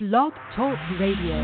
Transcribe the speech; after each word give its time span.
Blog 0.00 0.32
Talk 0.56 0.76
Radio. 0.98 1.38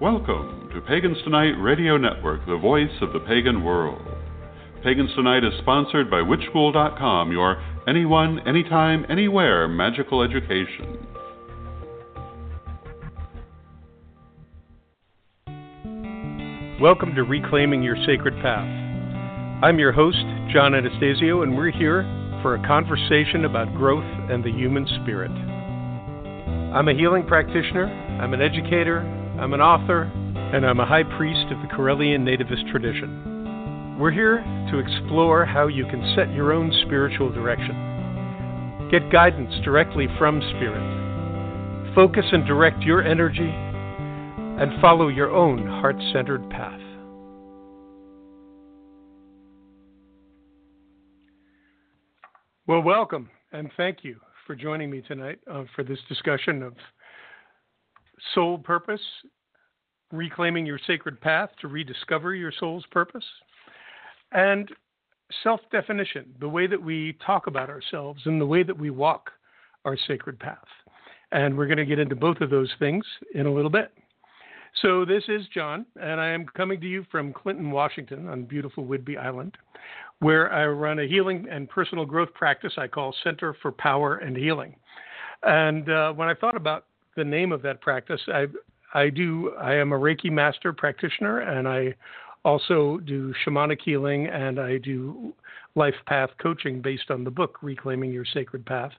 Welcome 0.00 0.70
to 0.72 0.80
Pagans 0.80 1.18
Tonight 1.24 1.60
Radio 1.60 1.98
Network, 1.98 2.46
the 2.46 2.56
voice 2.56 2.88
of 3.02 3.12
the 3.12 3.20
pagan 3.20 3.62
world. 3.62 4.00
Pagans 4.82 5.10
Tonight 5.14 5.44
is 5.44 5.52
sponsored 5.60 6.10
by 6.10 6.22
WitchSchool.com, 6.22 7.32
your 7.32 7.62
anyone, 7.86 8.40
anytime, 8.48 9.04
anywhere 9.10 9.68
magical 9.68 10.22
education. 10.22 11.06
Welcome 16.80 17.14
to 17.14 17.24
Reclaiming 17.24 17.82
Your 17.82 17.96
Sacred 18.06 18.32
Path. 18.40 18.64
I'm 19.62 19.78
your 19.78 19.92
host, 19.92 20.24
Jon 20.50 20.72
Anastasio, 20.72 21.42
and 21.42 21.54
we're 21.54 21.72
here 21.72 22.06
for 22.48 22.54
a 22.54 22.66
conversation 22.66 23.44
about 23.44 23.74
growth 23.74 24.08
and 24.30 24.42
the 24.42 24.50
human 24.50 24.86
spirit. 25.02 25.30
I'm 26.72 26.88
a 26.88 26.94
healing 26.94 27.26
practitioner, 27.26 27.84
I'm 28.22 28.32
an 28.32 28.40
educator, 28.40 29.00
I'm 29.38 29.52
an 29.52 29.60
author, 29.60 30.04
and 30.54 30.64
I'm 30.64 30.80
a 30.80 30.86
high 30.86 31.02
priest 31.02 31.52
of 31.52 31.60
the 31.60 31.68
Correllian 31.76 32.20
nativist 32.20 32.70
tradition. 32.70 33.98
We're 34.00 34.12
here 34.12 34.38
to 34.70 34.78
explore 34.78 35.44
how 35.44 35.66
you 35.66 35.84
can 35.90 36.14
set 36.16 36.32
your 36.32 36.54
own 36.54 36.72
spiritual 36.86 37.30
direction. 37.30 38.88
Get 38.90 39.12
guidance 39.12 39.52
directly 39.62 40.06
from 40.16 40.40
Spirit. 40.56 41.94
Focus 41.94 42.24
and 42.32 42.46
direct 42.46 42.82
your 42.82 43.02
energy 43.02 43.52
and 43.52 44.80
follow 44.80 45.08
your 45.08 45.30
own 45.36 45.66
heart 45.66 45.96
centered 46.14 46.48
path. 46.48 46.80
Well, 52.68 52.82
welcome 52.82 53.30
and 53.52 53.70
thank 53.78 54.04
you 54.04 54.16
for 54.46 54.54
joining 54.54 54.90
me 54.90 55.00
tonight 55.00 55.38
uh, 55.50 55.64
for 55.74 55.82
this 55.82 56.00
discussion 56.06 56.62
of 56.62 56.74
soul 58.34 58.58
purpose, 58.58 59.00
reclaiming 60.12 60.66
your 60.66 60.78
sacred 60.86 61.18
path 61.18 61.48
to 61.62 61.68
rediscover 61.68 62.34
your 62.34 62.52
soul's 62.60 62.84
purpose, 62.90 63.24
and 64.32 64.70
self 65.42 65.62
definition, 65.72 66.26
the 66.40 66.48
way 66.48 66.66
that 66.66 66.82
we 66.82 67.16
talk 67.24 67.46
about 67.46 67.70
ourselves 67.70 68.20
and 68.26 68.38
the 68.38 68.44
way 68.44 68.62
that 68.62 68.78
we 68.78 68.90
walk 68.90 69.30
our 69.86 69.96
sacred 70.06 70.38
path. 70.38 70.58
And 71.32 71.56
we're 71.56 71.68
going 71.68 71.78
to 71.78 71.86
get 71.86 71.98
into 71.98 72.16
both 72.16 72.42
of 72.42 72.50
those 72.50 72.70
things 72.78 73.06
in 73.34 73.46
a 73.46 73.50
little 73.54 73.70
bit. 73.70 73.92
So, 74.82 75.06
this 75.06 75.24
is 75.28 75.46
Jon, 75.54 75.86
and 75.98 76.20
I 76.20 76.28
am 76.28 76.44
coming 76.54 76.82
to 76.82 76.86
you 76.86 77.06
from 77.10 77.32
Clinton, 77.32 77.70
Washington, 77.70 78.28
on 78.28 78.44
beautiful 78.44 78.84
Whidbey 78.84 79.16
Island, 79.16 79.56
where 80.20 80.52
I 80.52 80.66
run 80.66 80.98
a 80.98 81.06
healing 81.06 81.46
and 81.50 81.68
personal 81.68 82.04
growth 82.04 82.32
practice 82.34 82.72
I 82.76 82.88
call 82.88 83.14
Center 83.22 83.54
for 83.62 83.70
Power 83.70 84.16
and 84.16 84.36
Healing. 84.36 84.74
And 85.42 85.88
uh, 85.88 86.12
when 86.12 86.28
I 86.28 86.34
thought 86.34 86.56
about 86.56 86.86
the 87.16 87.24
name 87.24 87.52
of 87.52 87.62
that 87.62 87.80
practice, 87.80 88.20
I, 88.28 88.46
I 88.94 89.10
do, 89.10 89.52
I 89.60 89.74
am 89.74 89.92
a 89.92 89.98
Reiki 89.98 90.30
master 90.30 90.72
practitioner, 90.72 91.40
and 91.40 91.68
I 91.68 91.94
also 92.44 92.98
do 92.98 93.32
shamanic 93.44 93.78
healing, 93.84 94.26
and 94.26 94.58
I 94.58 94.78
do 94.78 95.32
life 95.74 95.94
path 96.06 96.30
coaching 96.42 96.80
based 96.82 97.10
on 97.10 97.22
the 97.22 97.30
book 97.30 97.58
Reclaiming 97.62 98.12
Your 98.12 98.24
Sacred 98.24 98.66
Path. 98.66 98.92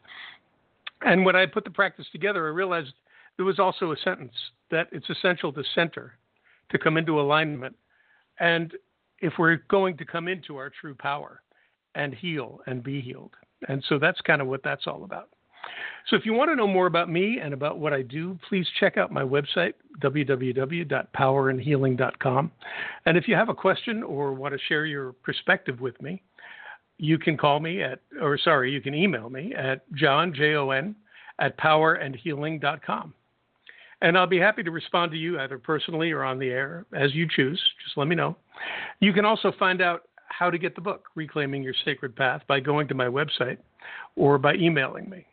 And 1.01 1.25
when 1.25 1.35
I 1.35 1.45
put 1.45 1.63
the 1.63 1.69
practice 1.69 2.05
together, 2.11 2.47
I 2.47 2.51
realized 2.51 2.93
there 3.37 3.45
was 3.45 3.59
also 3.59 3.91
a 3.91 3.97
sentence 3.97 4.33
that 4.71 4.87
it's 4.91 5.09
essential 5.09 5.51
to 5.53 5.63
center, 5.75 6.13
to 6.71 6.77
come 6.77 6.97
into 6.97 7.19
alignment. 7.19 7.75
And 8.39 8.73
if 9.21 9.33
we're 9.37 9.57
going 9.69 9.97
to 9.97 10.05
come 10.05 10.27
into 10.27 10.57
our 10.57 10.71
true 10.81 10.95
power 10.95 11.41
and 11.95 12.13
heal 12.13 12.59
and 12.67 12.83
be 12.83 13.01
healed. 13.01 13.33
And 13.67 13.83
so 13.89 13.99
that's 13.99 14.21
kind 14.21 14.41
of 14.41 14.47
what 14.47 14.63
that's 14.63 14.87
all 14.87 15.03
about. 15.03 15.29
So 16.09 16.15
if 16.15 16.25
you 16.25 16.33
want 16.33 16.49
to 16.49 16.55
know 16.55 16.67
more 16.67 16.87
about 16.87 17.09
me 17.09 17.39
and 17.41 17.53
about 17.53 17.79
what 17.79 17.93
I 17.93 18.01
do, 18.01 18.39
please 18.47 18.65
check 18.79 18.97
out 18.97 19.11
my 19.11 19.21
website, 19.21 19.73
www.powerandhealing.com. 20.01 22.51
And 23.05 23.17
if 23.17 23.27
you 23.27 23.35
have 23.35 23.49
a 23.49 23.53
question 23.53 24.01
or 24.03 24.33
want 24.33 24.53
to 24.53 24.59
share 24.67 24.85
your 24.85 25.11
perspective 25.11 25.81
with 25.81 26.01
me, 26.01 26.23
you 26.97 27.19
can 27.19 27.37
call 27.37 27.59
me 27.59 27.83
at, 27.83 27.99
or 28.21 28.37
sorry, 28.37 28.71
you 28.71 28.79
can 28.81 28.95
email 28.95 29.29
me 29.29 29.53
at 29.55 29.91
jon, 29.93 30.33
J-O-N, 30.33 30.95
at 31.39 31.57
powerandhealing.com. 31.57 33.13
And 34.01 34.17
I'll 34.17 34.27
be 34.27 34.39
happy 34.39 34.63
to 34.63 34.71
respond 34.71 35.11
to 35.11 35.17
you 35.17 35.39
either 35.39 35.57
personally 35.57 36.11
or 36.11 36.23
on 36.23 36.39
the 36.39 36.49
air 36.49 36.85
as 36.93 37.13
you 37.13 37.27
choose. 37.29 37.61
Just 37.83 37.97
let 37.97 38.07
me 38.07 38.15
know. 38.15 38.37
You 38.99 39.11
can 39.11 39.25
also 39.25 39.51
find 39.59 39.81
out 39.81 40.03
how 40.29 40.49
to 40.49 40.57
get 40.57 40.75
the 40.75 40.81
book, 40.81 41.07
Reclaiming 41.15 41.63
Your 41.63 41.73
Sacred 41.83 42.15
Path, 42.15 42.41
by 42.47 42.59
going 42.59 42.87
to 42.87 42.95
my 42.95 43.07
website 43.07 43.57
or 44.15 44.37
by 44.37 44.53
emailing 44.55 45.09
me. 45.09 45.25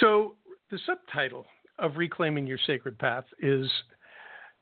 So, 0.00 0.34
the 0.70 0.78
subtitle 0.84 1.46
of 1.78 1.96
Reclaiming 1.96 2.46
Your 2.46 2.58
Sacred 2.66 2.98
Path 2.98 3.24
is 3.40 3.70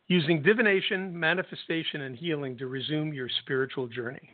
Using 0.08 0.42
Divination, 0.42 1.18
Manifestation, 1.18 2.02
and 2.02 2.14
Healing 2.14 2.58
to 2.58 2.66
Resume 2.66 3.14
Your 3.14 3.30
Spiritual 3.42 3.86
Journey. 3.86 4.28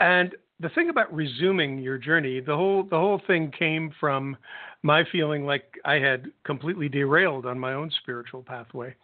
And 0.00 0.34
the 0.60 0.68
thing 0.70 0.88
about 0.88 1.12
resuming 1.12 1.78
your 1.78 1.98
journey, 1.98 2.40
the 2.40 2.56
whole 2.56 2.82
the 2.82 2.96
whole 2.96 3.20
thing 3.26 3.52
came 3.56 3.92
from 4.00 4.36
my 4.82 5.04
feeling 5.10 5.44
like 5.44 5.64
I 5.84 5.94
had 5.94 6.26
completely 6.44 6.88
derailed 6.88 7.44
on 7.44 7.58
my 7.58 7.74
own 7.74 7.90
spiritual 8.02 8.42
pathway, 8.42 8.94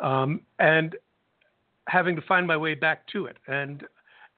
um, 0.00 0.40
and 0.58 0.96
having 1.88 2.16
to 2.16 2.22
find 2.22 2.46
my 2.46 2.56
way 2.56 2.74
back 2.74 3.06
to 3.08 3.26
it. 3.26 3.36
And 3.46 3.82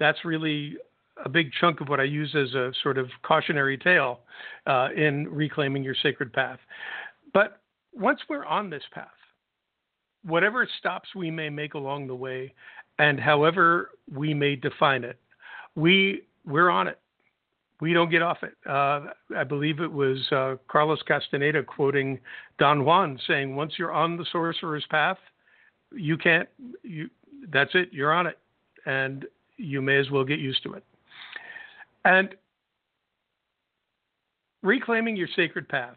that's 0.00 0.24
really 0.24 0.76
a 1.24 1.28
big 1.28 1.50
chunk 1.60 1.80
of 1.80 1.88
what 1.88 2.00
I 2.00 2.04
use 2.04 2.34
as 2.34 2.52
a 2.54 2.72
sort 2.82 2.98
of 2.98 3.08
cautionary 3.22 3.78
tale 3.78 4.20
uh, 4.66 4.88
in 4.96 5.28
reclaiming 5.28 5.82
your 5.82 5.94
sacred 6.02 6.32
path. 6.32 6.58
But 7.32 7.60
once 7.94 8.20
we're 8.28 8.44
on 8.44 8.68
this 8.68 8.82
path, 8.92 9.08
whatever 10.24 10.68
stops 10.78 11.10
we 11.14 11.30
may 11.30 11.48
make 11.48 11.74
along 11.74 12.08
the 12.08 12.14
way, 12.14 12.52
and 12.98 13.20
however 13.20 13.90
we 14.12 14.34
may 14.34 14.56
define 14.56 15.04
it, 15.04 15.18
we 15.74 16.25
we're 16.46 16.70
on 16.70 16.88
it. 16.88 16.98
We 17.80 17.92
don't 17.92 18.10
get 18.10 18.22
off 18.22 18.38
it. 18.42 18.54
Uh, 18.66 19.08
I 19.36 19.44
believe 19.44 19.80
it 19.80 19.92
was 19.92 20.18
uh, 20.32 20.56
Carlos 20.68 21.00
Castaneda 21.06 21.62
quoting 21.62 22.18
Don 22.58 22.84
Juan 22.84 23.18
saying, 23.26 23.54
"Once 23.54 23.74
you're 23.78 23.92
on 23.92 24.16
the 24.16 24.24
sorcerer's 24.32 24.86
path, 24.90 25.18
you 25.92 26.16
can't. 26.16 26.48
You 26.82 27.10
that's 27.52 27.72
it. 27.74 27.90
You're 27.92 28.12
on 28.12 28.26
it, 28.26 28.38
and 28.86 29.26
you 29.58 29.82
may 29.82 29.98
as 29.98 30.10
well 30.10 30.24
get 30.24 30.38
used 30.38 30.62
to 30.62 30.72
it." 30.74 30.84
And 32.06 32.34
reclaiming 34.62 35.16
your 35.16 35.28
sacred 35.36 35.68
path 35.68 35.96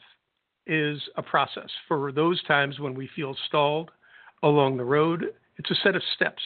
is 0.68 1.02
a 1.16 1.24
process 1.24 1.70
for 1.88 2.12
those 2.12 2.44
times 2.44 2.80
when 2.80 2.94
we 2.94 3.10
feel 3.16 3.36
stalled 3.48 3.92
along 4.44 4.76
the 4.76 4.84
road. 4.84 5.34
It's 5.58 5.72
a 5.72 5.76
set 5.76 5.96
of 5.96 6.02
steps 6.16 6.42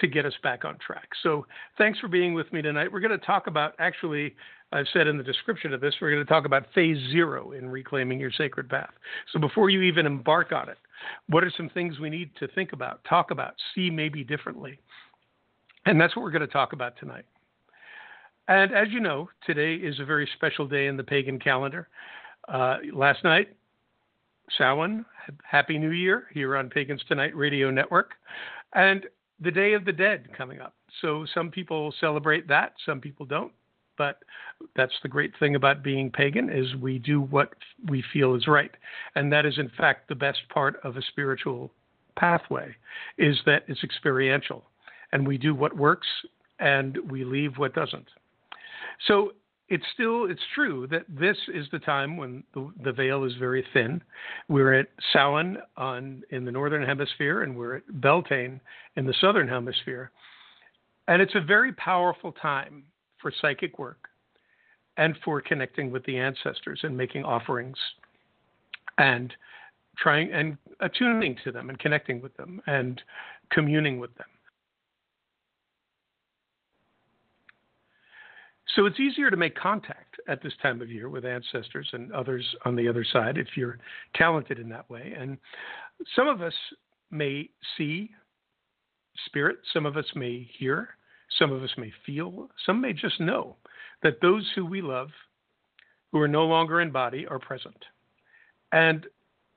to 0.00 0.06
get 0.06 0.24
us 0.26 0.32
back 0.42 0.64
on 0.64 0.78
track. 0.78 1.08
So 1.22 1.46
thanks 1.78 1.98
for 1.98 2.08
being 2.08 2.34
with 2.34 2.52
me 2.52 2.62
tonight. 2.62 2.90
We're 2.90 3.00
going 3.00 3.18
to 3.18 3.26
talk 3.26 3.46
about, 3.46 3.74
actually, 3.78 4.34
I've 4.72 4.86
said 4.92 5.06
in 5.06 5.18
the 5.18 5.24
description 5.24 5.74
of 5.74 5.80
this, 5.80 5.94
we're 6.00 6.10
going 6.10 6.24
to 6.24 6.28
talk 6.28 6.46
about 6.46 6.66
phase 6.74 6.98
zero 7.10 7.52
in 7.52 7.68
reclaiming 7.68 8.20
your 8.20 8.32
sacred 8.32 8.68
path. 8.68 8.90
So 9.32 9.38
before 9.38 9.68
you 9.70 9.82
even 9.82 10.06
embark 10.06 10.52
on 10.52 10.68
it, 10.68 10.78
what 11.28 11.44
are 11.44 11.52
some 11.56 11.68
things 11.70 11.98
we 11.98 12.10
need 12.10 12.30
to 12.38 12.48
think 12.48 12.72
about, 12.72 13.02
talk 13.04 13.30
about, 13.30 13.54
see 13.74 13.90
maybe 13.90 14.24
differently? 14.24 14.78
And 15.86 16.00
that's 16.00 16.14
what 16.14 16.22
we're 16.22 16.30
going 16.30 16.40
to 16.40 16.46
talk 16.46 16.72
about 16.72 16.96
tonight. 16.98 17.24
And 18.48 18.72
as 18.72 18.88
you 18.90 19.00
know, 19.00 19.28
today 19.46 19.74
is 19.74 20.00
a 20.00 20.04
very 20.04 20.28
special 20.34 20.66
day 20.66 20.86
in 20.86 20.96
the 20.96 21.04
pagan 21.04 21.38
calendar. 21.38 21.88
Uh, 22.48 22.78
last 22.92 23.22
night, 23.22 23.54
Samhain, 24.58 25.04
Happy 25.44 25.78
New 25.78 25.90
Year 25.90 26.24
here 26.32 26.56
on 26.56 26.68
Pagans 26.68 27.02
Tonight 27.06 27.34
Radio 27.36 27.70
Network. 27.70 28.12
And 28.74 29.06
the 29.40 29.50
Day 29.50 29.72
of 29.72 29.84
the 29.84 29.92
Dead 29.92 30.28
coming 30.36 30.60
up. 30.60 30.74
So 31.00 31.26
some 31.34 31.50
people 31.50 31.94
celebrate 32.00 32.48
that, 32.48 32.74
some 32.84 33.00
people 33.00 33.26
don't. 33.26 33.52
But 33.98 34.16
that's 34.76 34.94
the 35.02 35.08
great 35.10 35.32
thing 35.38 35.56
about 35.56 35.82
being 35.82 36.10
pagan 36.10 36.48
is 36.48 36.74
we 36.76 36.98
do 36.98 37.20
what 37.20 37.52
we 37.86 38.02
feel 38.14 38.34
is 38.34 38.46
right. 38.46 38.70
And 39.14 39.30
that 39.30 39.44
is 39.44 39.58
in 39.58 39.70
fact 39.76 40.08
the 40.08 40.14
best 40.14 40.38
part 40.48 40.80
of 40.84 40.96
a 40.96 41.02
spiritual 41.02 41.70
pathway 42.16 42.74
is 43.18 43.38
that 43.44 43.64
it's 43.68 43.84
experiential. 43.84 44.64
And 45.12 45.26
we 45.26 45.36
do 45.36 45.54
what 45.54 45.76
works 45.76 46.06
and 46.58 46.96
we 47.10 47.24
leave 47.24 47.58
what 47.58 47.74
doesn't. 47.74 48.08
So 49.06 49.32
it's 49.70 49.84
still 49.94 50.28
it's 50.28 50.42
true 50.54 50.86
that 50.90 51.04
this 51.08 51.36
is 51.54 51.66
the 51.70 51.78
time 51.78 52.16
when 52.16 52.42
the, 52.54 52.70
the 52.84 52.92
veil 52.92 53.24
is 53.24 53.32
very 53.38 53.64
thin. 53.72 54.02
We're 54.48 54.74
at 54.74 54.88
Samhain 55.12 55.58
on 55.76 56.24
in 56.30 56.44
the 56.44 56.50
northern 56.50 56.84
hemisphere, 56.84 57.42
and 57.42 57.56
we're 57.56 57.76
at 57.76 58.00
Beltane 58.00 58.60
in 58.96 59.06
the 59.06 59.14
southern 59.20 59.48
hemisphere, 59.48 60.10
and 61.08 61.22
it's 61.22 61.36
a 61.36 61.40
very 61.40 61.72
powerful 61.72 62.32
time 62.32 62.82
for 63.22 63.32
psychic 63.40 63.78
work 63.78 64.08
and 64.96 65.16
for 65.24 65.40
connecting 65.40 65.90
with 65.90 66.04
the 66.04 66.18
ancestors 66.18 66.80
and 66.82 66.96
making 66.96 67.24
offerings 67.24 67.78
and 68.98 69.32
trying 69.96 70.32
and 70.32 70.58
attuning 70.80 71.36
to 71.44 71.52
them 71.52 71.70
and 71.70 71.78
connecting 71.78 72.20
with 72.20 72.36
them 72.36 72.60
and 72.66 73.00
communing 73.50 74.00
with 74.00 74.14
them. 74.16 74.26
So 78.76 78.86
it's 78.86 79.00
easier 79.00 79.30
to 79.30 79.36
make 79.36 79.56
contact 79.56 80.16
at 80.28 80.42
this 80.42 80.52
time 80.62 80.80
of 80.80 80.90
year 80.90 81.08
with 81.08 81.24
ancestors 81.24 81.88
and 81.92 82.12
others 82.12 82.44
on 82.64 82.76
the 82.76 82.88
other 82.88 83.04
side 83.04 83.36
if 83.36 83.48
you're 83.56 83.78
talented 84.14 84.58
in 84.58 84.68
that 84.68 84.88
way. 84.88 85.14
And 85.18 85.38
some 86.14 86.28
of 86.28 86.40
us 86.40 86.54
may 87.10 87.48
see 87.76 88.10
spirit, 89.26 89.58
some 89.72 89.86
of 89.86 89.96
us 89.96 90.06
may 90.14 90.48
hear, 90.58 90.90
some 91.38 91.52
of 91.52 91.62
us 91.62 91.70
may 91.76 91.92
feel, 92.06 92.48
some 92.64 92.80
may 92.80 92.92
just 92.92 93.20
know 93.20 93.56
that 94.02 94.20
those 94.20 94.48
who 94.54 94.64
we 94.64 94.82
love, 94.82 95.08
who 96.12 96.20
are 96.20 96.28
no 96.28 96.44
longer 96.44 96.80
in 96.80 96.90
body, 96.90 97.26
are 97.26 97.38
present. 97.38 97.84
And 98.72 99.06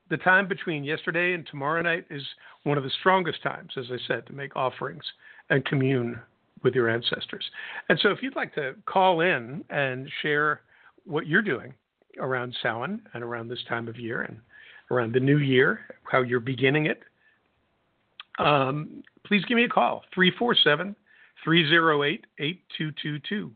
the 0.10 0.18
time 0.18 0.48
between 0.48 0.84
yesterday 0.84 1.34
and 1.34 1.46
tomorrow 1.46 1.82
night 1.82 2.06
is 2.10 2.24
one 2.64 2.78
of 2.78 2.84
the 2.84 2.92
strongest 3.00 3.42
times, 3.44 3.74
as 3.78 3.86
I 3.92 3.98
said, 4.08 4.26
to 4.28 4.34
make 4.34 4.56
offerings 4.56 5.04
and 5.50 5.64
commune 5.66 6.20
with 6.64 6.76
your 6.76 6.90
ancestors. 6.90 7.44
And 7.90 8.00
so, 8.02 8.10
if 8.10 8.22
you'd 8.22 8.36
like 8.36 8.54
to 8.56 8.76
call 8.86 9.22
in 9.22 9.64
and 9.70 10.10
share 10.22 10.62
what 11.06 11.28
you're 11.28 11.42
doing 11.42 11.74
around 12.20 12.56
Samhain 12.62 13.02
and 13.14 13.24
around 13.24 13.50
this 13.50 13.64
time 13.68 13.88
of 13.88 13.98
year 13.98 14.22
and 14.22 14.38
around 14.92 15.14
the 15.14 15.20
new 15.20 15.40
year, 15.40 15.82
how 16.04 16.22
you're 16.22 16.40
beginning 16.40 16.86
it, 16.86 17.02
um, 18.40 19.04
please 19.26 19.44
give 19.46 19.56
me 19.56 19.66
a 19.66 19.70
call 19.70 20.04
347 20.14 20.96
308 21.44 22.26
8222. 22.40 23.52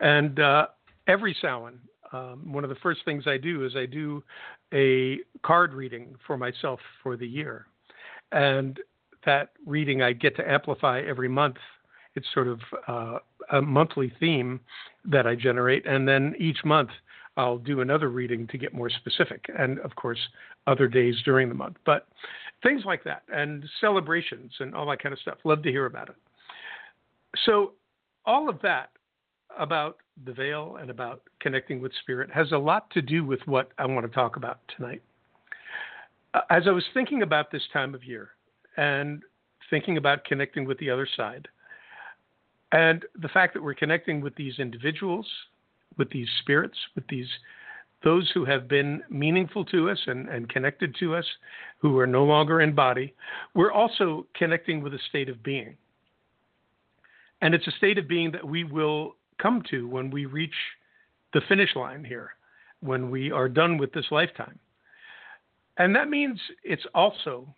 And 0.00 0.40
uh, 0.40 0.66
every 1.06 1.36
Samhain, 1.40 1.78
um, 2.12 2.52
one 2.52 2.64
of 2.64 2.70
the 2.70 2.76
first 2.76 3.00
things 3.04 3.24
I 3.26 3.38
do 3.38 3.64
is 3.64 3.76
I 3.76 3.86
do 3.86 4.22
a 4.72 5.18
card 5.44 5.72
reading 5.72 6.14
for 6.26 6.36
myself 6.36 6.80
for 7.02 7.16
the 7.16 7.26
year. 7.26 7.66
And 8.32 8.78
that 9.24 9.50
reading 9.66 10.02
I 10.02 10.12
get 10.12 10.36
to 10.36 10.50
amplify 10.50 11.00
every 11.00 11.28
month. 11.28 11.56
It's 12.14 12.26
sort 12.32 12.48
of 12.48 12.60
uh, 12.86 13.18
a 13.50 13.62
monthly 13.62 14.12
theme 14.20 14.60
that 15.04 15.26
I 15.26 15.34
generate. 15.34 15.86
And 15.86 16.06
then 16.06 16.34
each 16.38 16.58
month 16.64 16.90
I'll 17.36 17.58
do 17.58 17.80
another 17.80 18.10
reading 18.10 18.46
to 18.48 18.58
get 18.58 18.74
more 18.74 18.90
specific. 18.90 19.46
And 19.58 19.78
of 19.80 19.94
course, 19.96 20.18
other 20.66 20.86
days 20.88 21.16
during 21.24 21.48
the 21.48 21.54
month. 21.54 21.76
But 21.86 22.08
things 22.62 22.84
like 22.84 23.02
that 23.04 23.22
and 23.32 23.64
celebrations 23.80 24.52
and 24.60 24.74
all 24.74 24.88
that 24.90 25.02
kind 25.02 25.12
of 25.12 25.18
stuff. 25.18 25.38
Love 25.44 25.62
to 25.62 25.70
hear 25.70 25.86
about 25.86 26.08
it. 26.08 26.16
So, 27.44 27.72
all 28.24 28.48
of 28.48 28.60
that 28.62 28.90
about 29.58 29.96
the 30.24 30.32
veil 30.32 30.76
and 30.80 30.90
about 30.90 31.22
connecting 31.40 31.80
with 31.80 31.92
spirit 32.00 32.30
has 32.30 32.52
a 32.52 32.56
lot 32.56 32.88
to 32.90 33.02
do 33.02 33.24
with 33.24 33.40
what 33.46 33.72
I 33.78 33.86
want 33.86 34.06
to 34.06 34.12
talk 34.12 34.36
about 34.36 34.60
tonight. 34.76 35.02
Uh, 36.34 36.40
as 36.50 36.64
I 36.66 36.70
was 36.70 36.84
thinking 36.94 37.22
about 37.22 37.50
this 37.50 37.62
time 37.72 37.94
of 37.94 38.04
year 38.04 38.30
and 38.76 39.22
thinking 39.70 39.96
about 39.96 40.24
connecting 40.24 40.64
with 40.64 40.78
the 40.78 40.90
other 40.90 41.08
side, 41.16 41.48
and 42.72 43.04
the 43.20 43.28
fact 43.28 43.54
that 43.54 43.62
we're 43.62 43.74
connecting 43.74 44.20
with 44.20 44.34
these 44.34 44.58
individuals, 44.58 45.26
with 45.98 46.10
these 46.10 46.28
spirits, 46.40 46.76
with 46.94 47.06
these 47.08 47.28
those 48.04 48.28
who 48.34 48.44
have 48.44 48.66
been 48.66 49.00
meaningful 49.08 49.64
to 49.64 49.88
us 49.88 49.98
and, 50.08 50.28
and 50.28 50.48
connected 50.48 50.92
to 50.98 51.14
us, 51.14 51.24
who 51.78 51.96
are 52.00 52.06
no 52.06 52.24
longer 52.24 52.60
in 52.60 52.74
body, 52.74 53.14
we're 53.54 53.70
also 53.70 54.26
connecting 54.34 54.82
with 54.82 54.92
a 54.92 54.98
state 55.08 55.28
of 55.28 55.40
being. 55.44 55.76
And 57.42 57.54
it's 57.54 57.68
a 57.68 57.72
state 57.72 57.98
of 57.98 58.08
being 58.08 58.32
that 58.32 58.44
we 58.44 58.64
will 58.64 59.14
come 59.40 59.62
to 59.70 59.86
when 59.86 60.10
we 60.10 60.26
reach 60.26 60.54
the 61.32 61.42
finish 61.48 61.76
line 61.76 62.04
here, 62.04 62.30
when 62.80 63.08
we 63.08 63.30
are 63.30 63.48
done 63.48 63.78
with 63.78 63.92
this 63.92 64.06
lifetime. 64.10 64.58
And 65.76 65.94
that 65.94 66.08
means 66.08 66.40
it's 66.64 66.86
also 66.96 67.54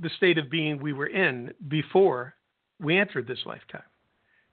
the 0.00 0.10
state 0.16 0.38
of 0.38 0.50
being 0.50 0.80
we 0.80 0.94
were 0.94 1.08
in 1.08 1.52
before 1.68 2.34
we 2.80 2.98
entered 2.98 3.26
this 3.26 3.40
lifetime, 3.46 3.82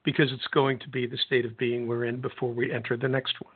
because 0.04 0.32
it's 0.32 0.46
going 0.48 0.78
to 0.80 0.88
be 0.88 1.06
the 1.06 1.18
state 1.26 1.44
of 1.44 1.56
being 1.58 1.86
we're 1.86 2.04
in 2.04 2.20
before 2.20 2.52
we 2.52 2.72
enter 2.72 2.96
the 2.96 3.08
next 3.08 3.34
one. 3.40 3.54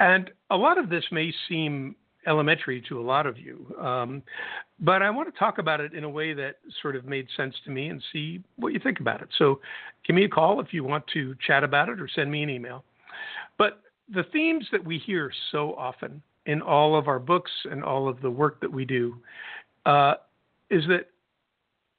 And 0.00 0.30
a 0.50 0.56
lot 0.56 0.78
of 0.78 0.88
this 0.88 1.04
may 1.10 1.32
seem 1.48 1.96
elementary 2.26 2.82
to 2.88 3.00
a 3.00 3.02
lot 3.02 3.26
of 3.26 3.36
you. 3.38 3.74
Um, 3.80 4.22
but 4.80 5.02
I 5.02 5.10
want 5.10 5.32
to 5.32 5.38
talk 5.38 5.58
about 5.58 5.80
it 5.80 5.92
in 5.92 6.04
a 6.04 6.08
way 6.08 6.34
that 6.34 6.56
sort 6.80 6.94
of 6.94 7.04
made 7.04 7.26
sense 7.36 7.54
to 7.64 7.70
me 7.70 7.88
and 7.88 8.02
see 8.12 8.42
what 8.56 8.72
you 8.72 8.78
think 8.78 9.00
about 9.00 9.22
it. 9.22 9.28
So 9.38 9.60
give 10.06 10.14
me 10.14 10.24
a 10.24 10.28
call 10.28 10.60
if 10.60 10.72
you 10.72 10.84
want 10.84 11.04
to 11.14 11.34
chat 11.44 11.64
about 11.64 11.88
it 11.88 12.00
or 12.00 12.08
send 12.08 12.30
me 12.30 12.42
an 12.42 12.50
email. 12.50 12.84
But 13.58 13.80
the 14.12 14.24
themes 14.32 14.66
that 14.72 14.84
we 14.84 14.98
hear 14.98 15.32
so 15.50 15.74
often 15.74 16.22
in 16.46 16.62
all 16.62 16.96
of 16.96 17.08
our 17.08 17.18
books 17.18 17.50
and 17.70 17.82
all 17.82 18.08
of 18.08 18.20
the 18.20 18.30
work 18.30 18.60
that 18.60 18.72
we 18.72 18.84
do 18.84 19.16
uh, 19.86 20.14
is 20.70 20.84
that 20.88 21.08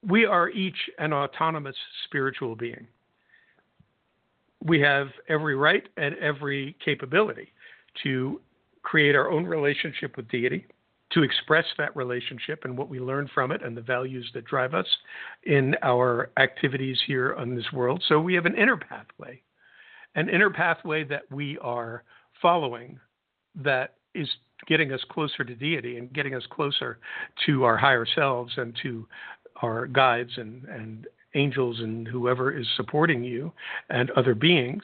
we 0.08 0.26
are 0.26 0.50
each 0.50 0.78
an 0.98 1.14
autonomous 1.14 1.76
spiritual 2.06 2.56
being. 2.56 2.88
We 4.64 4.80
have 4.82 5.08
every 5.30 5.56
right 5.56 5.84
and 5.98 6.16
every 6.18 6.76
capability 6.84 7.52
to 8.04 8.42
create 8.82 9.16
our 9.16 9.30
own 9.32 9.46
relationship 9.46 10.18
with 10.18 10.28
deity, 10.30 10.66
to 11.12 11.24
express 11.24 11.66
that 11.78 11.96
relationship 11.96 12.62
and 12.66 12.78
what 12.78 12.90
we 12.90 13.00
learn 13.00 13.30
from 13.34 13.52
it 13.52 13.64
and 13.64 13.78
the 13.78 13.82
values 13.82 14.30
that 14.34 14.46
drive 14.46 14.74
us 14.74 14.88
in 15.44 15.76
our 15.84 16.32
activities 16.38 16.98
here 17.06 17.36
on 17.36 17.56
this 17.56 17.72
world. 17.72 18.04
So 18.08 18.20
we 18.20 18.34
have 18.34 18.46
an 18.46 18.58
inner 18.58 18.78
pathway, 18.78 19.42
an 20.16 20.30
inner 20.30 20.50
pathway 20.50 21.04
that 21.06 21.24
we 21.32 21.58
are 21.60 22.04
following 22.42 23.00
that 23.56 23.96
is 24.16 24.28
getting 24.68 24.92
us 24.92 25.02
closer 25.10 25.44
to 25.44 25.56
deity 25.56 25.98
and 25.98 26.12
getting 26.14 26.36
us 26.36 26.44
closer 26.50 27.00
to 27.46 27.64
our 27.64 27.78
higher 27.78 28.06
selves 28.16 28.54
and 28.58 28.78
to 28.82 29.06
our 29.64 29.88
guides 29.88 30.32
and, 30.38 30.66
and 30.66 31.08
angels 31.36 31.80
and 31.80 32.08
whoever 32.08 32.56
is 32.56 32.68
supporting 32.76 33.24
you 33.24 33.52
and 33.90 34.12
other 34.12 34.36
beings. 34.36 34.84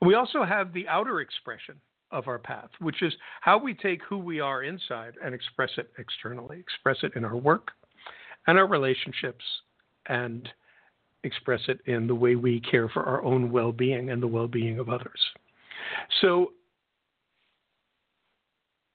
We 0.00 0.14
also 0.14 0.44
have 0.44 0.72
the 0.72 0.86
outer 0.86 1.20
expression 1.20 1.74
of 2.10 2.28
our 2.28 2.38
path, 2.38 2.70
which 2.78 3.02
is 3.02 3.12
how 3.40 3.58
we 3.58 3.74
take 3.74 4.00
who 4.08 4.18
we 4.18 4.40
are 4.40 4.62
inside 4.62 5.14
and 5.24 5.34
express 5.34 5.70
it 5.76 5.90
externally, 5.98 6.58
express 6.60 6.98
it 7.02 7.12
in 7.16 7.24
our 7.24 7.36
work 7.36 7.72
and 8.46 8.56
our 8.58 8.66
relationships, 8.66 9.44
and 10.08 10.48
express 11.24 11.60
it 11.68 11.80
in 11.86 12.06
the 12.06 12.14
way 12.14 12.34
we 12.36 12.60
care 12.60 12.88
for 12.88 13.02
our 13.02 13.22
own 13.22 13.50
well 13.50 13.72
being 13.72 14.10
and 14.10 14.22
the 14.22 14.26
well 14.26 14.48
being 14.48 14.78
of 14.78 14.88
others. 14.88 15.20
So, 16.20 16.52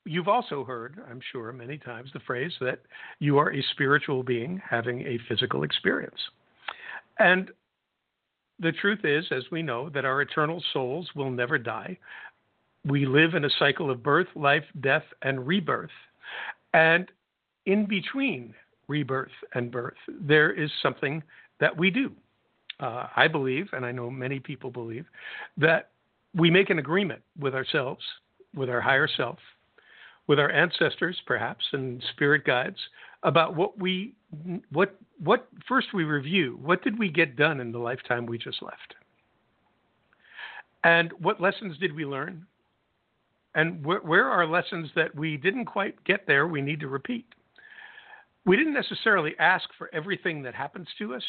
you've 0.06 0.28
also 0.28 0.64
heard, 0.64 1.02
I'm 1.10 1.22
sure, 1.32 1.52
many 1.52 1.78
times 1.78 2.10
the 2.14 2.20
phrase 2.22 2.52
that 2.62 2.80
you 3.20 3.38
are 3.38 3.54
a 3.54 3.64
spiritual 3.72 4.24
being 4.24 4.62
having 4.68 5.02
a 5.02 5.20
physical 5.28 5.64
experience. 5.64 6.20
And 7.20 7.52
the 8.60 8.72
truth 8.72 9.04
is, 9.04 9.26
as 9.32 9.44
we 9.52 9.62
know, 9.62 9.90
that 9.90 10.06
our 10.06 10.22
eternal 10.22 10.64
souls 10.74 11.10
will 11.16 11.32
never 11.32 11.58
die 11.58 11.98
we 12.86 13.06
live 13.06 13.34
in 13.34 13.46
a 13.46 13.50
cycle 13.60 13.90
of 13.90 14.04
birth, 14.04 14.28
life, 14.36 14.66
death, 14.82 15.04
and 15.22 15.48
rebirth. 15.48 15.90
And 16.74 17.10
in 17.66 17.86
between 17.86 18.54
rebirth 18.88 19.32
and 19.54 19.72
birth, 19.72 19.98
there 20.08 20.52
is 20.52 20.70
something 20.82 21.24
that 21.60 21.76
we 21.76 21.90
do. 21.90 22.12
Uh, 22.80 23.08
I 23.16 23.28
believe, 23.28 23.68
and 23.72 23.86
I 23.86 23.92
know 23.92 24.10
many 24.10 24.40
people 24.40 24.70
believe, 24.70 25.06
that 25.58 25.92
we 26.36 26.50
make 26.50 26.70
an 26.70 26.80
agreement 26.80 27.22
with 27.40 27.54
ourselves, 27.54 28.04
with 28.54 28.70
our 28.70 28.82
higher 28.82 29.08
self, 29.08 29.38
with 30.27 30.39
our 30.39 30.51
ancestors, 30.51 31.20
perhaps, 31.25 31.65
and 31.74 32.03
spirit 32.12 32.46
guides 32.46 32.77
about 33.24 33.56
what 33.56 33.80
we, 33.80 34.13
what, 34.72 34.98
what 35.20 35.48
first 35.68 35.88
we 35.94 36.03
review. 36.03 36.58
What 36.62 36.84
did 36.84 36.98
we 36.98 37.10
get 37.10 37.36
done 37.36 37.60
in 37.60 37.72
the 37.72 37.80
lifetime 37.80 38.25
we 38.25 38.38
just 38.38 38.62
left? 38.62 38.96
And 40.84 41.12
what 41.20 41.42
lessons 41.42 41.77
did 41.77 41.96
we 41.96 42.06
learn? 42.06 42.46
and 43.56 43.84
where, 43.86 44.00
where 44.00 44.30
are 44.30 44.48
lessons 44.48 44.89
that 44.96 45.13
we 45.15 45.38
didn't 45.38 45.65
quite 45.65 46.03
get 46.03 46.25
there 46.27 46.48
we 46.48 46.62
need 46.62 46.80
to 46.80 46.88
repeat 46.88 47.25
we 48.46 48.58
didn't 48.58 48.74
necessarily 48.74 49.34
ask 49.39 49.70
for 49.77 49.89
everything 49.94 50.44
that 50.44 50.53
happens 50.53 50.88
to 50.98 51.13
us 51.13 51.24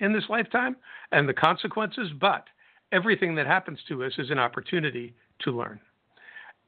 in 0.00 0.12
this 0.12 0.24
lifetime 0.28 0.76
and 1.12 1.28
the 1.28 1.34
consequences 1.34 2.10
but 2.20 2.44
everything 2.92 3.34
that 3.34 3.46
happens 3.46 3.78
to 3.88 4.04
us 4.04 4.12
is 4.18 4.30
an 4.30 4.38
opportunity 4.38 5.14
to 5.40 5.50
learn 5.50 5.80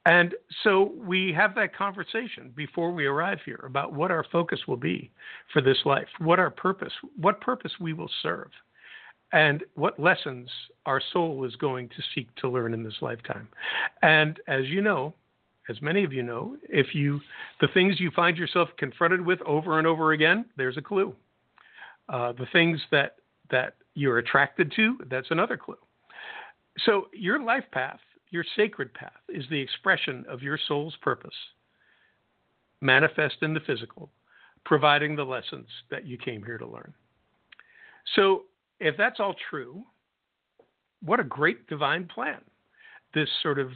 and 0.06 0.34
so 0.64 0.92
we 0.96 1.32
have 1.32 1.54
that 1.54 1.76
conversation 1.76 2.52
before 2.56 2.90
we 2.90 3.04
arrive 3.06 3.38
here 3.44 3.62
about 3.66 3.92
what 3.92 4.10
our 4.10 4.24
focus 4.32 4.60
will 4.66 4.76
be 4.76 5.10
for 5.52 5.60
this 5.60 5.78
life 5.84 6.08
what 6.18 6.38
our 6.38 6.50
purpose 6.50 6.92
what 7.20 7.40
purpose 7.40 7.72
we 7.80 7.92
will 7.92 8.10
serve 8.22 8.50
and 9.32 9.64
what 9.74 9.98
lessons 9.98 10.48
our 10.86 11.00
soul 11.12 11.44
is 11.44 11.54
going 11.56 11.88
to 11.88 12.02
seek 12.14 12.34
to 12.36 12.48
learn 12.48 12.74
in 12.74 12.82
this 12.82 12.96
lifetime. 13.00 13.48
And 14.02 14.40
as 14.48 14.66
you 14.66 14.80
know, 14.80 15.14
as 15.68 15.80
many 15.80 16.02
of 16.04 16.12
you 16.12 16.22
know, 16.22 16.56
if 16.68 16.94
you 16.94 17.20
the 17.60 17.68
things 17.72 18.00
you 18.00 18.10
find 18.10 18.36
yourself 18.36 18.68
confronted 18.76 19.24
with 19.24 19.40
over 19.42 19.78
and 19.78 19.86
over 19.86 20.12
again, 20.12 20.44
there's 20.56 20.76
a 20.76 20.82
clue. 20.82 21.14
Uh, 22.08 22.32
the 22.32 22.46
things 22.52 22.80
that 22.90 23.16
that 23.50 23.74
you're 23.94 24.18
attracted 24.18 24.72
to, 24.76 24.98
that's 25.08 25.30
another 25.30 25.56
clue. 25.56 25.76
So 26.84 27.08
your 27.12 27.42
life 27.42 27.64
path, 27.72 28.00
your 28.30 28.44
sacred 28.56 28.92
path, 28.94 29.12
is 29.28 29.44
the 29.50 29.60
expression 29.60 30.24
of 30.28 30.42
your 30.42 30.58
soul's 30.68 30.96
purpose, 31.02 31.34
manifest 32.80 33.36
in 33.42 33.54
the 33.54 33.60
physical, 33.60 34.10
providing 34.64 35.16
the 35.16 35.24
lessons 35.24 35.66
that 35.90 36.06
you 36.06 36.16
came 36.16 36.42
here 36.44 36.58
to 36.58 36.66
learn. 36.66 36.94
So 38.14 38.44
if 38.78 38.96
that's 38.96 39.20
all 39.20 39.34
true, 39.50 39.84
what 41.02 41.20
a 41.20 41.24
great 41.24 41.66
divine 41.68 42.08
plan. 42.12 42.40
This 43.14 43.28
sort 43.42 43.58
of 43.58 43.70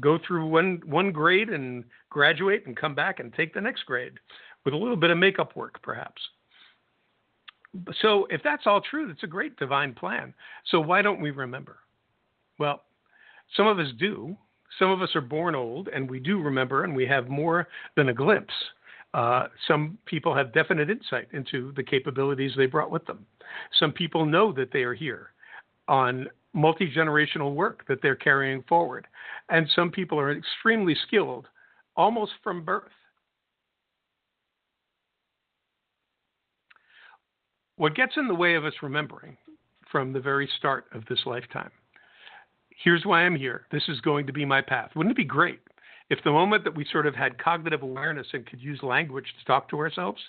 go 0.00 0.18
through 0.26 0.46
one 0.46 0.80
one 0.84 1.12
grade 1.12 1.48
and 1.50 1.84
graduate 2.10 2.66
and 2.66 2.76
come 2.76 2.94
back 2.94 3.20
and 3.20 3.32
take 3.32 3.54
the 3.54 3.60
next 3.60 3.84
grade 3.86 4.14
with 4.64 4.74
a 4.74 4.76
little 4.76 4.96
bit 4.96 5.10
of 5.10 5.18
makeup 5.18 5.54
work 5.54 5.80
perhaps. 5.82 6.20
So 8.00 8.26
if 8.30 8.40
that's 8.42 8.64
all 8.66 8.80
true, 8.80 9.08
that's 9.08 9.22
a 9.22 9.28
great 9.28 9.56
divine 9.56 9.94
plan. 9.94 10.32
So 10.70 10.80
why 10.80 11.02
don't 11.02 11.20
we 11.20 11.30
remember? 11.30 11.78
Well, 12.58 12.82
some 13.56 13.66
of 13.66 13.78
us 13.78 13.88
do. 13.98 14.36
Some 14.78 14.90
of 14.90 15.02
us 15.02 15.14
are 15.14 15.20
born 15.20 15.54
old 15.54 15.88
and 15.88 16.10
we 16.10 16.18
do 16.18 16.40
remember 16.40 16.84
and 16.84 16.96
we 16.96 17.06
have 17.06 17.28
more 17.28 17.68
than 17.96 18.08
a 18.08 18.14
glimpse. 18.14 18.54
Uh, 19.12 19.46
some 19.68 19.96
people 20.06 20.34
have 20.34 20.52
definite 20.52 20.90
insight 20.90 21.28
into 21.32 21.72
the 21.76 21.82
capabilities 21.82 22.52
they 22.56 22.66
brought 22.66 22.90
with 22.90 23.06
them. 23.06 23.24
Some 23.78 23.92
people 23.92 24.26
know 24.26 24.52
that 24.52 24.72
they 24.72 24.82
are 24.82 24.94
here 24.94 25.30
on 25.86 26.26
multi 26.52 26.90
generational 26.90 27.54
work 27.54 27.84
that 27.86 28.00
they're 28.02 28.16
carrying 28.16 28.62
forward. 28.68 29.06
And 29.48 29.68
some 29.74 29.90
people 29.90 30.18
are 30.18 30.36
extremely 30.36 30.96
skilled 31.06 31.46
almost 31.96 32.32
from 32.42 32.64
birth. 32.64 32.90
What 37.76 37.96
gets 37.96 38.12
in 38.16 38.28
the 38.28 38.34
way 38.34 38.54
of 38.54 38.64
us 38.64 38.74
remembering 38.82 39.36
from 39.90 40.12
the 40.12 40.20
very 40.20 40.48
start 40.58 40.86
of 40.92 41.04
this 41.06 41.20
lifetime? 41.26 41.70
Here's 42.82 43.04
why 43.04 43.22
I'm 43.22 43.36
here. 43.36 43.66
This 43.70 43.84
is 43.88 44.00
going 44.00 44.26
to 44.26 44.32
be 44.32 44.44
my 44.44 44.60
path. 44.60 44.90
Wouldn't 44.94 45.12
it 45.12 45.16
be 45.16 45.24
great 45.24 45.60
if 46.10 46.18
the 46.22 46.30
moment 46.30 46.64
that 46.64 46.76
we 46.76 46.86
sort 46.90 47.06
of 47.06 47.14
had 47.14 47.38
cognitive 47.38 47.82
awareness 47.82 48.26
and 48.32 48.46
could 48.46 48.60
use 48.60 48.82
language 48.82 49.26
to 49.38 49.44
talk 49.46 49.68
to 49.70 49.78
ourselves, 49.78 50.20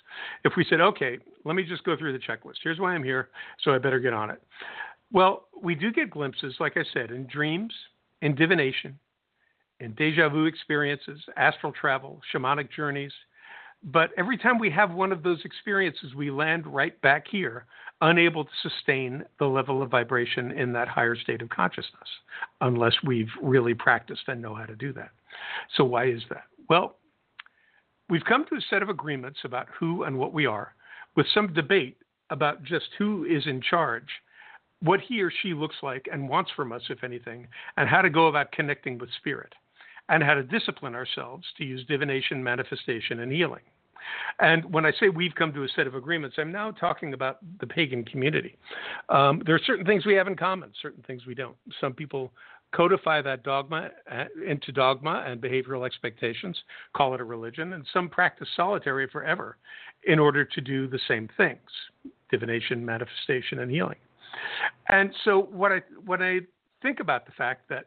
if 0.44 0.54
we 0.56 0.64
said, 0.68 0.80
okay, 0.80 1.18
let 1.44 1.54
me 1.54 1.64
just 1.64 1.84
go 1.84 1.96
through 1.96 2.12
the 2.12 2.18
checklist. 2.18 2.56
Here's 2.62 2.78
why 2.78 2.94
I'm 2.94 3.04
here, 3.04 3.28
so 3.62 3.74
I 3.74 3.78
better 3.78 4.00
get 4.00 4.14
on 4.14 4.30
it. 4.30 4.42
Well, 5.12 5.48
we 5.60 5.74
do 5.74 5.92
get 5.92 6.10
glimpses, 6.10 6.54
like 6.60 6.76
I 6.76 6.84
said, 6.92 7.10
in 7.10 7.26
dreams, 7.26 7.72
in 8.22 8.34
divination, 8.34 8.98
in 9.80 9.92
deja 9.94 10.28
vu 10.28 10.46
experiences, 10.46 11.20
astral 11.36 11.72
travel, 11.72 12.20
shamanic 12.34 12.68
journeys. 12.74 13.12
But 13.86 14.10
every 14.18 14.36
time 14.36 14.58
we 14.58 14.68
have 14.70 14.92
one 14.92 15.12
of 15.12 15.22
those 15.22 15.44
experiences, 15.44 16.12
we 16.12 16.28
land 16.28 16.66
right 16.66 17.00
back 17.02 17.26
here, 17.30 17.66
unable 18.00 18.44
to 18.44 18.50
sustain 18.60 19.24
the 19.38 19.46
level 19.46 19.80
of 19.80 19.90
vibration 19.90 20.50
in 20.50 20.72
that 20.72 20.88
higher 20.88 21.14
state 21.14 21.40
of 21.40 21.50
consciousness, 21.50 22.08
unless 22.60 22.94
we've 23.04 23.30
really 23.40 23.74
practiced 23.74 24.24
and 24.26 24.42
know 24.42 24.56
how 24.56 24.64
to 24.64 24.74
do 24.74 24.92
that. 24.94 25.10
So, 25.76 25.84
why 25.84 26.06
is 26.06 26.22
that? 26.30 26.44
Well, 26.68 26.96
we've 28.08 28.24
come 28.24 28.44
to 28.46 28.56
a 28.56 28.60
set 28.68 28.82
of 28.82 28.88
agreements 28.88 29.38
about 29.44 29.68
who 29.78 30.02
and 30.02 30.18
what 30.18 30.32
we 30.32 30.46
are, 30.46 30.74
with 31.14 31.26
some 31.32 31.52
debate 31.52 31.96
about 32.30 32.64
just 32.64 32.88
who 32.98 33.24
is 33.24 33.46
in 33.46 33.60
charge 33.60 34.08
what 34.80 35.00
he 35.00 35.22
or 35.22 35.30
she 35.42 35.54
looks 35.54 35.76
like 35.82 36.08
and 36.12 36.28
wants 36.28 36.50
from 36.54 36.72
us, 36.72 36.82
if 36.90 37.04
anything, 37.04 37.46
and 37.76 37.88
how 37.88 38.02
to 38.02 38.10
go 38.10 38.26
about 38.26 38.52
connecting 38.52 38.98
with 38.98 39.08
spirit, 39.16 39.54
and 40.08 40.22
how 40.22 40.34
to 40.34 40.42
discipline 40.42 40.94
ourselves 40.94 41.46
to 41.56 41.64
use 41.64 41.84
divination, 41.86 42.42
manifestation, 42.42 43.20
and 43.20 43.32
healing. 43.32 43.62
And 44.38 44.64
when 44.72 44.84
I 44.84 44.92
say 44.92 45.08
we've 45.08 45.34
come 45.34 45.52
to 45.52 45.64
a 45.64 45.68
set 45.74 45.86
of 45.86 45.94
agreements, 45.94 46.36
I'm 46.38 46.52
now 46.52 46.70
talking 46.70 47.14
about 47.14 47.38
the 47.60 47.66
pagan 47.66 48.04
community. 48.04 48.56
Um, 49.08 49.42
there 49.46 49.54
are 49.54 49.60
certain 49.66 49.86
things 49.86 50.06
we 50.06 50.14
have 50.14 50.26
in 50.26 50.36
common, 50.36 50.72
certain 50.80 51.02
things 51.06 51.26
we 51.26 51.34
don't. 51.34 51.56
Some 51.80 51.92
people 51.92 52.32
codify 52.74 53.22
that 53.22 53.42
dogma 53.42 53.90
uh, 54.10 54.24
into 54.46 54.72
dogma 54.72 55.24
and 55.26 55.40
behavioral 55.40 55.86
expectations, 55.86 56.58
call 56.94 57.14
it 57.14 57.20
a 57.20 57.24
religion, 57.24 57.72
and 57.72 57.86
some 57.92 58.08
practice 58.08 58.48
solitary 58.56 59.08
forever 59.08 59.56
in 60.04 60.18
order 60.18 60.44
to 60.44 60.60
do 60.60 60.86
the 60.86 61.00
same 61.08 61.28
things 61.36 61.60
divination, 62.30 62.84
manifestation, 62.84 63.60
and 63.60 63.70
healing. 63.70 63.98
And 64.88 65.12
so 65.24 65.42
what 65.52 65.72
I 65.72 65.80
when 66.04 66.22
I 66.22 66.40
think 66.82 67.00
about 67.00 67.24
the 67.24 67.32
fact 67.32 67.68
that 67.68 67.86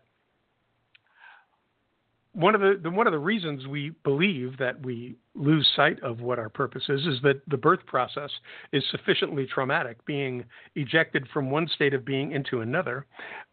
one 2.33 2.53
of 2.53 2.61
the, 2.61 2.79
the, 2.81 2.89
one 2.89 3.07
of 3.07 3.13
the 3.13 3.19
reasons 3.19 3.65
we 3.67 3.91
believe 4.03 4.57
that 4.59 4.85
we 4.85 5.15
lose 5.33 5.67
sight 5.75 6.01
of 6.03 6.21
what 6.21 6.37
our 6.37 6.49
purpose 6.49 6.83
is 6.87 7.01
is 7.01 7.19
that 7.23 7.41
the 7.47 7.57
birth 7.57 7.85
process 7.85 8.29
is 8.71 8.83
sufficiently 8.91 9.47
traumatic, 9.47 10.03
being 10.05 10.45
ejected 10.75 11.27
from 11.33 11.49
one 11.49 11.67
state 11.67 11.93
of 11.93 12.05
being 12.05 12.31
into 12.31 12.61
another, 12.61 13.05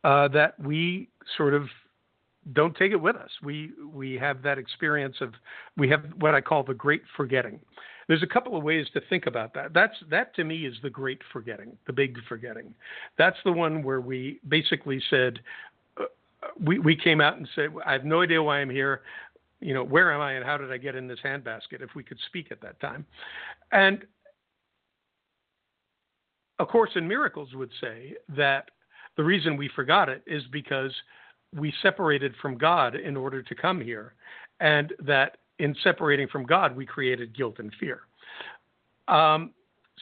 uh, 0.05 0.29
that 0.29 0.59
we 0.61 1.09
sort 1.37 1.55
of 1.55 1.69
don't 2.53 2.77
take 2.77 2.93
it 2.93 3.01
with 3.01 3.17
us. 3.17 3.31
We 3.43 3.73
we 3.93 4.15
have 4.19 4.43
that 4.43 4.59
experience 4.59 5.17
of 5.21 5.33
we 5.77 5.89
have 5.89 6.05
what 6.21 6.35
I 6.35 6.41
call 6.41 6.63
the 6.63 6.75
great 6.75 7.03
forgetting. 7.17 7.59
There's 8.09 8.23
a 8.23 8.27
couple 8.27 8.57
of 8.57 8.63
ways 8.63 8.87
to 8.95 9.01
think 9.09 9.27
about 9.27 9.53
that. 9.55 9.75
That's 9.75 9.97
that 10.11 10.35
to 10.37 10.45
me 10.45 10.65
is 10.65 10.77
the 10.83 10.91
great 10.91 11.21
forgetting, 11.33 11.77
the 11.87 11.93
big 11.93 12.19
forgetting. 12.29 12.73
That's 13.19 13.39
the 13.45 13.53
one 13.53 13.83
where 13.83 14.01
we 14.01 14.39
basically 14.47 15.03
said 15.11 15.41
we 16.61 16.79
we 16.79 16.97
came 16.97 17.21
out 17.21 17.37
and 17.37 17.49
said 17.55 17.71
I 17.85 17.93
have 17.93 18.05
no 18.05 18.23
idea 18.23 18.43
why 18.43 18.61
I'm 18.61 18.71
here. 18.71 19.03
You 19.61 19.73
know, 19.73 19.85
where 19.85 20.13
am 20.13 20.21
I 20.21 20.33
and 20.33 20.45
how 20.45 20.59
did 20.59 20.71
I 20.71 20.77
get 20.77 20.95
in 20.95 21.09
this 21.09 21.19
handbasket 21.25 21.81
if 21.81 21.95
we 21.95 22.03
could 22.03 22.19
speak 22.27 22.53
at 22.53 22.61
that 22.61 22.79
time. 22.81 23.07
And 23.73 24.05
A 26.59 26.67
Course 26.67 26.91
in 26.95 27.09
Miracles 27.09 27.55
would 27.55 27.71
say 27.81 28.15
that 28.37 28.71
the 29.17 29.25
reason 29.25 29.57
we 29.57 29.71
forgot 29.75 30.09
it 30.09 30.23
is 30.27 30.43
because 30.53 30.93
we 31.55 31.73
separated 31.81 32.35
from 32.43 32.59
God 32.59 32.95
in 32.95 33.17
order 33.17 33.43
to 33.43 33.55
come 33.55 33.81
here, 33.81 34.15
and 34.61 34.93
that 35.01 35.39
in 35.59 35.75
separating 35.83 36.29
from 36.29 36.45
God, 36.45 36.77
we 36.77 36.85
created 36.85 37.35
guilt 37.35 37.59
and 37.59 37.73
fear. 37.81 38.01
Um, 39.09 39.53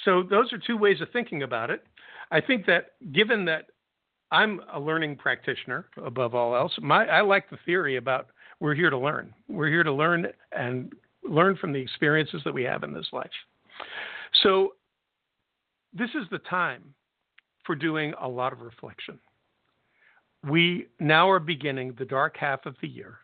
so 0.04 0.22
those 0.22 0.52
are 0.52 0.58
two 0.58 0.76
ways 0.76 1.00
of 1.00 1.08
thinking 1.12 1.44
about 1.44 1.70
it. 1.70 1.84
I 2.30 2.40
think 2.40 2.66
that 2.66 2.92
given 3.12 3.44
that 3.44 3.66
I'm 4.34 4.60
a 4.72 4.80
learning 4.80 5.16
practitioner 5.16 5.86
above 6.04 6.34
all 6.34 6.56
else, 6.56 6.72
my, 6.82 7.06
I 7.06 7.20
like 7.20 7.48
the 7.48 7.58
theory 7.64 7.96
about 7.96 8.26
we're 8.58 8.74
here 8.74 8.90
to 8.90 8.98
learn. 8.98 9.32
We're 9.48 9.68
here 9.68 9.84
to 9.84 9.92
learn 9.92 10.26
and 10.50 10.92
learn 11.22 11.56
from 11.56 11.72
the 11.72 11.78
experiences 11.78 12.42
that 12.44 12.52
we 12.52 12.64
have 12.64 12.82
in 12.82 12.92
this 12.92 13.06
life. 13.12 13.30
So 14.42 14.74
this 15.92 16.10
is 16.10 16.24
the 16.32 16.38
time 16.38 16.82
for 17.64 17.76
doing 17.76 18.12
a 18.20 18.28
lot 18.28 18.52
of 18.52 18.60
reflection. 18.60 19.20
We 20.42 20.88
now 20.98 21.30
are 21.30 21.38
beginning 21.38 21.94
the 21.96 22.04
dark 22.04 22.36
half 22.36 22.66
of 22.66 22.74
the 22.82 22.88
year. 22.88 23.18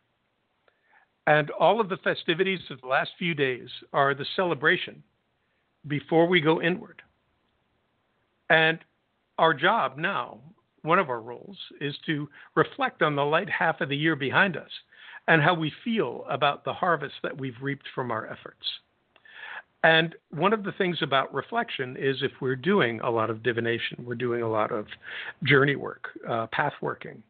And 1.26 1.50
all 1.50 1.80
of 1.80 1.88
the 1.88 1.98
festivities 1.98 2.60
of 2.70 2.80
the 2.82 2.86
last 2.86 3.10
few 3.18 3.34
days 3.34 3.68
are 3.92 4.14
the 4.14 4.26
celebration 4.36 5.02
before 5.88 6.26
we 6.26 6.40
go 6.40 6.62
inward. 6.62 7.02
And 8.48 8.78
our 9.38 9.54
job 9.54 9.98
now, 9.98 10.38
one 10.82 10.98
of 10.98 11.10
our 11.10 11.20
roles, 11.20 11.58
is 11.80 11.96
to 12.06 12.28
reflect 12.54 13.02
on 13.02 13.16
the 13.16 13.24
light 13.24 13.48
half 13.50 13.80
of 13.80 13.88
the 13.88 13.96
year 13.96 14.16
behind 14.16 14.56
us 14.56 14.70
and 15.28 15.42
how 15.42 15.54
we 15.54 15.72
feel 15.84 16.24
about 16.28 16.64
the 16.64 16.72
harvest 16.72 17.14
that 17.22 17.38
we've 17.38 17.60
reaped 17.60 17.86
from 17.94 18.10
our 18.10 18.26
efforts. 18.26 18.66
And 19.82 20.14
one 20.30 20.52
of 20.52 20.62
the 20.62 20.72
things 20.72 20.98
about 21.00 21.32
reflection 21.32 21.96
is 21.98 22.16
if 22.22 22.32
we're 22.40 22.56
doing 22.56 23.00
a 23.00 23.10
lot 23.10 23.30
of 23.30 23.42
divination, 23.42 24.04
we're 24.04 24.14
doing 24.14 24.42
a 24.42 24.50
lot 24.50 24.72
of 24.72 24.86
journey 25.44 25.76
work, 25.76 26.08
uh, 26.28 26.48
path 26.48 26.74
working, 26.82 27.22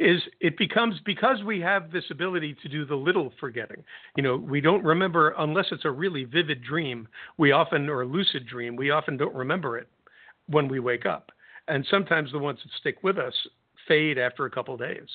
is 0.00 0.22
it 0.40 0.56
becomes 0.56 0.96
because 1.04 1.42
we 1.44 1.60
have 1.60 1.92
this 1.92 2.04
ability 2.10 2.56
to 2.62 2.68
do 2.68 2.86
the 2.86 2.94
little 2.94 3.32
forgetting. 3.38 3.84
You 4.16 4.22
know, 4.22 4.36
we 4.36 4.60
don't 4.60 4.82
remember 4.82 5.34
unless 5.38 5.66
it's 5.70 5.84
a 5.84 5.90
really 5.90 6.24
vivid 6.24 6.62
dream. 6.62 7.06
We 7.36 7.52
often 7.52 7.88
or 7.88 8.02
a 8.02 8.06
lucid 8.06 8.46
dream. 8.46 8.76
We 8.76 8.90
often 8.90 9.18
don't 9.18 9.34
remember 9.34 9.76
it 9.76 9.88
when 10.48 10.68
we 10.68 10.80
wake 10.80 11.04
up, 11.04 11.30
and 11.70 11.86
sometimes 11.90 12.32
the 12.32 12.38
ones 12.38 12.58
that 12.62 12.72
stick 12.80 13.02
with 13.02 13.16
us 13.16 13.34
fade 13.88 14.18
after 14.18 14.44
a 14.44 14.50
couple 14.50 14.76
days. 14.76 15.08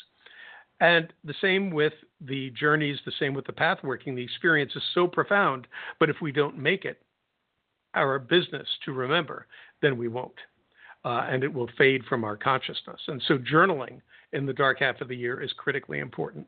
And 0.82 1.14
the 1.24 1.36
same 1.42 1.70
with 1.70 1.94
the 2.22 2.50
journeys, 2.52 2.98
the 3.06 3.14
same 3.20 3.34
with 3.34 3.46
the 3.46 3.54
path 3.54 3.78
working. 3.84 4.16
The 4.16 4.24
experience 4.24 4.72
is 4.76 4.84
so 4.94 5.08
profound, 5.08 5.68
but 6.00 6.10
if 6.10 6.18
we 6.22 6.32
don't 6.32 6.58
make 6.58 6.84
it 6.84 7.02
our 7.94 8.20
business 8.20 8.68
to 8.86 8.92
remember, 8.92 9.48
then 9.82 9.98
we 9.98 10.08
won't. 10.08 10.34
Uh, 11.06 11.28
and 11.30 11.44
it 11.44 11.54
will 11.54 11.70
fade 11.78 12.04
from 12.10 12.24
our 12.24 12.36
consciousness. 12.36 13.00
And 13.08 13.22
so, 13.28 13.38
journaling 13.38 14.02
in 14.34 14.46
the 14.46 14.54
dark 14.54 14.80
half 14.80 15.00
of 15.02 15.08
the 15.08 15.16
year 15.16 15.42
is 15.42 15.52
critically 15.54 16.00
important 16.00 16.48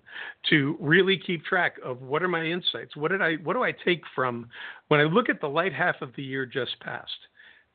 to 0.50 0.76
really 0.80 1.18
keep 1.18 1.46
track 1.46 1.78
of 1.84 2.02
what 2.02 2.22
are 2.22 2.28
my 2.28 2.44
insights 2.44 2.96
what 2.96 3.12
did 3.12 3.22
i 3.22 3.36
what 3.44 3.54
do 3.54 3.64
i 3.64 3.72
take 3.72 4.02
from 4.14 4.50
when 4.90 5.00
i 5.00 5.04
look 5.04 5.30
at 5.30 5.40
the 5.40 5.48
light 5.48 5.74
half 5.74 5.96
of 6.02 6.10
the 6.16 6.24
year 6.24 6.46
just 6.46 6.78
passed 6.82 7.28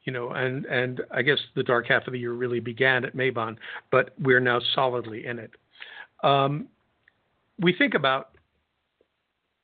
you 0.05 0.13
know, 0.13 0.31
and 0.31 0.65
and 0.67 1.01
I 1.11 1.23
guess 1.23 1.39
the 1.55 1.63
dark 1.63 1.87
half 1.89 2.07
of 2.07 2.13
the 2.13 2.19
year 2.19 2.33
really 2.33 2.61
began 2.61 3.05
at 3.05 3.17
Mabon, 3.17 3.57
but 3.91 4.11
we're 4.21 4.41
now 4.41 4.61
solidly 4.75 5.27
in 5.27 5.39
it. 5.39 5.53
Um, 6.23 6.69
we 7.61 7.75
think 7.77 7.95
about 7.95 8.31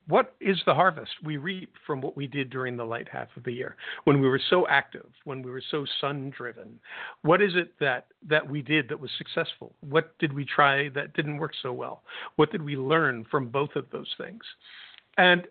what 0.09 0.35
is 0.40 0.59
the 0.64 0.75
harvest 0.75 1.11
we 1.23 1.37
reap 1.37 1.75
from 1.87 2.00
what 2.00 2.16
we 2.16 2.26
did 2.26 2.50
during 2.50 2.76
the 2.76 2.85
light 2.85 3.09
half 3.11 3.28
of 3.37 3.45
the 3.45 3.52
year 3.52 3.76
when 4.04 4.21
we 4.21 4.28
were 4.28 4.40
so 4.50 4.66
active 4.66 5.07
when 5.25 5.42
we 5.42 5.50
were 5.50 5.62
so 5.71 5.85
sun 6.00 6.33
driven 6.37 6.78
what 7.23 7.42
is 7.42 7.52
it 7.54 7.73
that 7.78 8.07
that 8.26 8.49
we 8.49 8.62
did 8.62 8.88
that 8.88 8.99
was 8.99 9.11
successful? 9.18 9.75
What 9.80 10.16
did 10.18 10.33
we 10.33 10.45
try 10.45 10.88
that 10.90 11.14
didn't 11.14 11.38
work 11.38 11.52
so 11.62 11.73
well? 11.73 12.02
What 12.37 12.50
did 12.50 12.62
we 12.62 12.76
learn 12.76 13.26
from 13.30 13.49
both 13.49 13.76
of 13.76 13.87
those 13.90 14.12
things? 14.18 14.42
And 15.16 15.47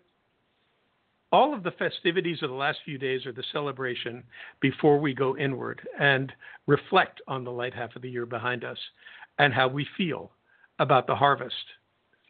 all 1.30 1.52
of 1.52 1.62
the 1.62 1.70
festivities 1.72 2.42
of 2.42 2.50
the 2.50 2.56
last 2.56 2.78
few 2.84 2.98
days 2.98 3.26
are 3.26 3.32
the 3.32 3.44
celebration 3.52 4.24
before 4.60 4.98
we 4.98 5.14
go 5.14 5.36
inward 5.36 5.80
and 6.00 6.32
reflect 6.66 7.20
on 7.28 7.44
the 7.44 7.50
light 7.50 7.74
half 7.74 7.94
of 7.96 8.02
the 8.02 8.10
year 8.10 8.26
behind 8.26 8.64
us 8.64 8.78
and 9.38 9.52
how 9.52 9.68
we 9.68 9.86
feel 9.96 10.30
about 10.78 11.06
the 11.06 11.14
harvest 11.14 11.54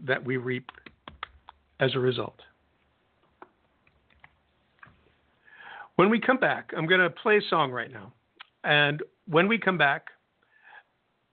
that 0.05 0.25
we 0.25 0.37
reap 0.37 0.71
as 1.81 1.95
a 1.95 1.99
result. 1.99 2.41
When 5.97 6.11
we 6.11 6.21
come 6.21 6.39
back, 6.39 6.73
I'm 6.77 6.87
going 6.87 7.01
to 7.01 7.11
play 7.11 7.39
a 7.39 7.49
song 7.51 7.71
right 7.71 7.93
now. 7.93 8.13
And 8.65 9.03
when 9.29 9.49
we 9.49 9.59
come 9.59 9.79
back, 9.79 10.07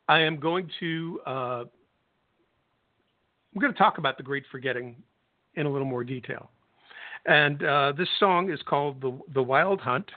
I 0.07 0.19
am 0.19 0.39
going 0.39 0.69
to 0.79 1.19
uh, 1.25 1.63
I'm 3.55 3.61
going 3.61 3.71
to 3.71 3.77
talk 3.77 3.97
about 3.97 4.17
the 4.17 4.23
Great 4.23 4.43
Forgetting 4.51 4.95
in 5.55 5.65
a 5.65 5.69
little 5.71 5.87
more 5.87 6.03
detail. 6.03 6.49
And 7.25 7.63
uh, 7.63 7.93
this 7.97 8.09
song 8.19 8.51
is 8.51 8.59
called 8.67 9.01
the, 9.01 9.17
the 9.33 9.41
Wild 9.41 9.81
Hunt, 9.81 10.09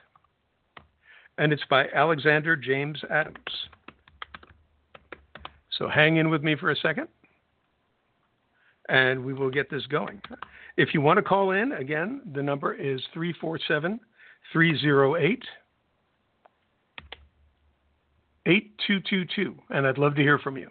and 1.38 1.52
it's 1.52 1.64
by 1.70 1.86
Alexander 1.94 2.56
James 2.56 3.02
Adams. 3.10 3.36
So 5.78 5.88
hang 5.88 6.16
in 6.16 6.28
with 6.28 6.42
me 6.42 6.56
for 6.56 6.70
a 6.70 6.76
second 6.76 7.08
and 8.88 9.24
we 9.24 9.34
will 9.34 9.50
get 9.50 9.70
this 9.70 9.86
going. 9.86 10.20
If 10.76 10.94
you 10.94 11.00
want 11.00 11.18
to 11.18 11.22
call 11.22 11.50
in, 11.50 11.72
again, 11.72 12.22
the 12.34 12.42
number 12.42 12.74
is 12.74 13.00
347 13.12 14.00
308 14.52 15.42
8222, 18.46 19.54
and 19.70 19.86
I'd 19.86 19.98
love 19.98 20.14
to 20.14 20.22
hear 20.22 20.38
from 20.38 20.56
you. 20.56 20.70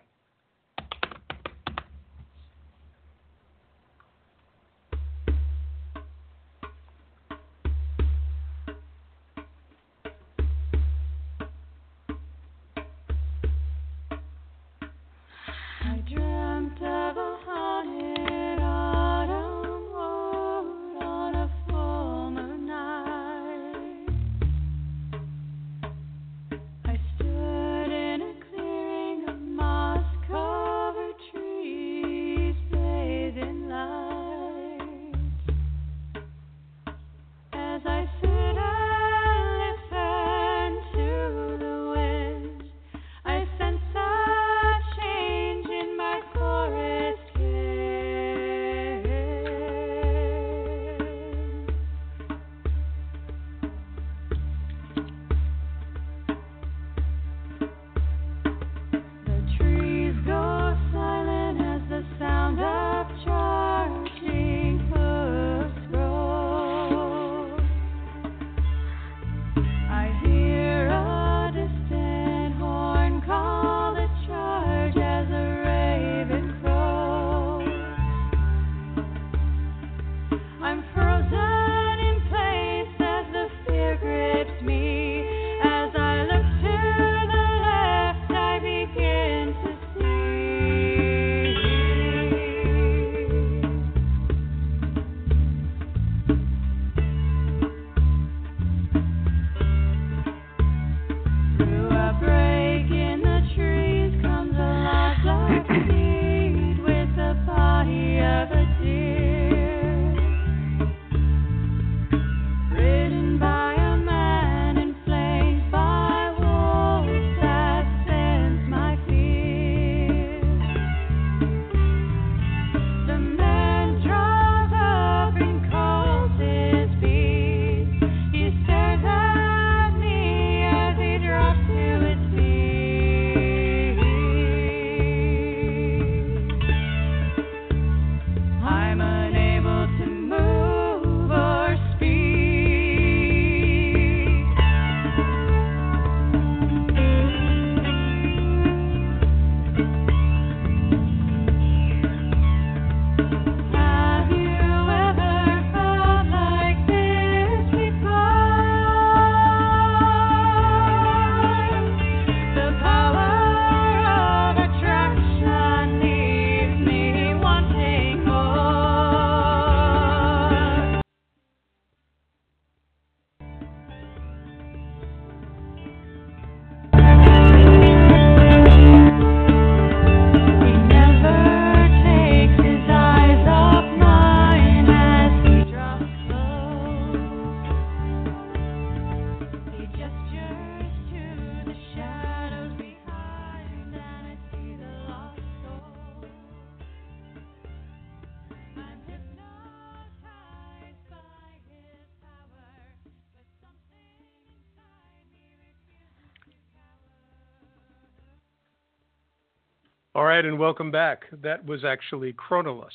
All 210.17 210.23
right, 210.23 210.43
and 210.43 210.57
welcome 210.57 210.89
back. 210.89 211.25
That 211.43 211.63
was 211.63 211.85
actually 211.85 212.33
Chronolus, 212.33 212.89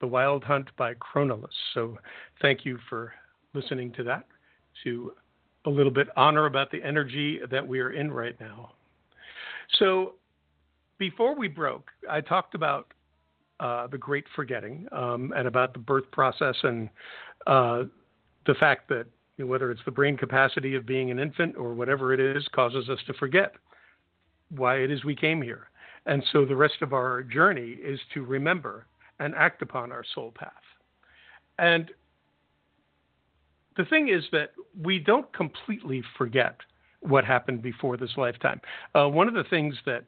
The 0.00 0.06
Wild 0.08 0.42
Hunt 0.42 0.68
by 0.76 0.94
Chronolus. 0.94 1.54
So 1.74 1.96
thank 2.42 2.64
you 2.64 2.76
for 2.88 3.12
listening 3.54 3.92
to 3.92 4.02
that, 4.02 4.26
to 4.82 5.12
a 5.66 5.70
little 5.70 5.92
bit 5.92 6.08
honor 6.16 6.46
about 6.46 6.72
the 6.72 6.82
energy 6.82 7.38
that 7.52 7.64
we 7.64 7.78
are 7.78 7.92
in 7.92 8.10
right 8.10 8.34
now. 8.40 8.72
So, 9.78 10.14
before 10.98 11.36
we 11.36 11.46
broke, 11.46 11.88
I 12.10 12.20
talked 12.20 12.56
about 12.56 12.92
uh, 13.60 13.86
the 13.86 13.98
great 13.98 14.24
forgetting 14.34 14.88
um, 14.90 15.32
and 15.36 15.46
about 15.46 15.72
the 15.72 15.78
birth 15.78 16.10
process 16.10 16.56
and 16.64 16.88
uh, 17.46 17.84
the 18.46 18.54
fact 18.54 18.88
that 18.88 19.06
you 19.36 19.44
know, 19.44 19.50
whether 19.52 19.70
it's 19.70 19.82
the 19.84 19.92
brain 19.92 20.16
capacity 20.16 20.74
of 20.74 20.84
being 20.84 21.12
an 21.12 21.20
infant 21.20 21.54
or 21.56 21.74
whatever 21.74 22.12
it 22.12 22.18
is 22.18 22.44
causes 22.52 22.88
us 22.88 22.98
to 23.06 23.14
forget 23.14 23.52
why 24.48 24.78
it 24.78 24.90
is 24.90 25.04
we 25.04 25.14
came 25.14 25.40
here. 25.40 25.68
And 26.06 26.22
so 26.32 26.44
the 26.44 26.56
rest 26.56 26.76
of 26.82 26.92
our 26.92 27.22
journey 27.22 27.76
is 27.82 27.98
to 28.14 28.24
remember 28.24 28.86
and 29.18 29.34
act 29.34 29.62
upon 29.62 29.92
our 29.92 30.04
soul 30.14 30.32
path. 30.34 30.52
And 31.58 31.90
the 33.76 33.84
thing 33.84 34.08
is 34.08 34.24
that 34.32 34.50
we 34.80 34.98
don't 34.98 35.30
completely 35.32 36.02
forget 36.16 36.56
what 37.00 37.24
happened 37.24 37.62
before 37.62 37.96
this 37.96 38.10
lifetime. 38.16 38.60
Uh, 38.94 39.08
one 39.08 39.28
of 39.28 39.34
the 39.34 39.44
things 39.44 39.74
that 39.84 40.04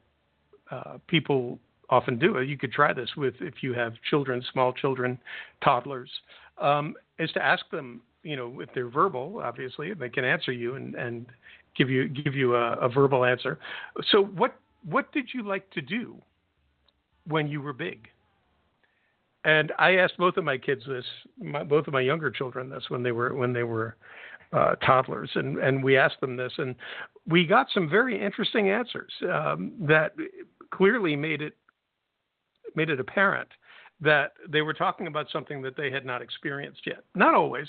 uh, 0.71 0.97
people 1.07 1.59
often 1.89 2.19
do, 2.19 2.41
you 2.41 2.57
could 2.57 2.71
try 2.71 2.93
this 2.93 3.09
with 3.17 3.33
if 3.39 3.55
you 3.61 3.73
have 3.73 3.93
children, 4.09 4.43
small 4.51 4.71
children, 4.73 5.17
toddlers, 5.63 6.09
um, 6.59 6.93
is 7.17 7.31
to 7.31 7.43
ask 7.43 7.67
them, 7.71 8.01
you 8.23 8.35
know, 8.35 8.59
if 8.59 8.69
they're 8.73 8.89
verbal, 8.89 9.41
obviously, 9.43 9.89
if 9.89 9.97
they 9.97 10.09
can 10.09 10.23
answer 10.23 10.51
you 10.51 10.75
and, 10.75 10.93
and 10.95 11.25
give 11.75 11.89
you 11.89 12.07
give 12.07 12.35
you 12.35 12.55
a, 12.55 12.73
a 12.73 12.89
verbal 12.89 13.25
answer. 13.25 13.57
So 14.11 14.23
what 14.23 14.55
what 14.83 15.11
did 15.11 15.29
you 15.33 15.43
like 15.43 15.69
to 15.71 15.81
do 15.81 16.21
when 17.27 17.47
you 17.47 17.61
were 17.61 17.73
big? 17.73 18.07
And 19.45 19.71
I 19.79 19.95
asked 19.95 20.17
both 20.17 20.37
of 20.37 20.43
my 20.43 20.57
kids 20.57 20.83
this, 20.87 21.05
my, 21.37 21.63
both 21.63 21.87
of 21.87 21.93
my 21.93 22.01
younger 22.01 22.29
children 22.29 22.69
this 22.69 22.83
when 22.89 23.03
they 23.03 23.11
were 23.11 23.33
when 23.33 23.53
they 23.53 23.63
were 23.63 23.95
uh, 24.51 24.75
toddlers, 24.75 25.29
and 25.35 25.57
and 25.59 25.83
we 25.83 25.97
asked 25.97 26.19
them 26.19 26.35
this, 26.35 26.51
and 26.57 26.75
we 27.27 27.45
got 27.45 27.67
some 27.73 27.89
very 27.89 28.21
interesting 28.21 28.69
answers 28.69 29.11
um, 29.31 29.71
that 29.79 30.13
clearly 30.71 31.15
made 31.15 31.41
it 31.41 31.55
made 32.75 32.89
it 32.89 32.99
apparent 32.99 33.49
that 34.01 34.33
they 34.47 34.61
were 34.61 34.73
talking 34.73 35.07
about 35.07 35.27
something 35.31 35.61
that 35.61 35.75
they 35.75 35.91
had 35.91 36.05
not 36.05 36.21
experienced 36.21 36.81
yet. 36.85 37.03
Not 37.15 37.35
always. 37.35 37.67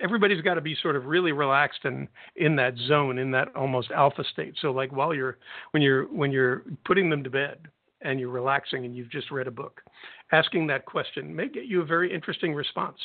Everybody's 0.00 0.42
got 0.42 0.54
to 0.54 0.60
be 0.60 0.76
sort 0.80 0.94
of 0.94 1.06
really 1.06 1.32
relaxed 1.32 1.80
and 1.84 2.06
in 2.36 2.54
that 2.56 2.76
zone, 2.86 3.18
in 3.18 3.30
that 3.32 3.54
almost 3.56 3.90
alpha 3.90 4.22
state. 4.32 4.54
So 4.60 4.70
like 4.70 4.92
while 4.92 5.12
you're 5.12 5.38
when 5.72 5.82
you're 5.82 6.04
when 6.04 6.30
you're 6.30 6.62
putting 6.84 7.10
them 7.10 7.24
to 7.24 7.30
bed 7.30 7.58
and 8.02 8.20
you're 8.20 8.30
relaxing 8.30 8.84
and 8.84 8.96
you've 8.96 9.10
just 9.10 9.30
read 9.30 9.48
a 9.48 9.50
book, 9.50 9.82
asking 10.30 10.68
that 10.68 10.84
question 10.84 11.34
may 11.34 11.48
get 11.48 11.64
you 11.64 11.82
a 11.82 11.84
very 11.84 12.14
interesting 12.14 12.54
response. 12.54 12.98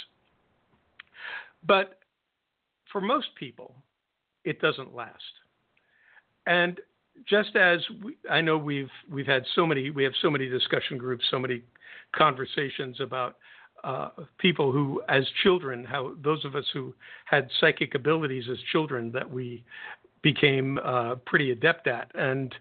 But 1.65 1.99
for 2.91 3.01
most 3.01 3.29
people, 3.35 3.73
it 4.43 4.61
doesn't 4.61 4.95
last. 4.95 5.23
And 6.45 6.79
just 7.27 7.55
as 7.55 7.79
we, 8.03 8.17
I 8.29 8.41
know 8.41 8.57
we've 8.57 8.91
we've 9.09 9.25
had 9.25 9.43
so 9.55 9.65
many 9.65 9.89
we 9.89 10.03
have 10.03 10.13
so 10.21 10.29
many 10.29 10.47
discussion 10.47 10.97
groups, 10.97 11.25
so 11.31 11.39
many 11.39 11.63
conversations 12.15 12.99
about 12.99 13.37
uh, 13.83 14.09
people 14.39 14.71
who, 14.71 15.01
as 15.09 15.23
children, 15.43 15.83
how 15.83 16.13
those 16.23 16.43
of 16.45 16.55
us 16.55 16.65
who 16.73 16.93
had 17.25 17.49
psychic 17.59 17.93
abilities 17.95 18.45
as 18.51 18.57
children 18.71 19.11
that 19.11 19.29
we 19.29 19.63
became 20.21 20.79
uh, 20.83 21.15
pretty 21.25 21.51
adept 21.51 21.87
at, 21.87 22.09
and 22.15 22.55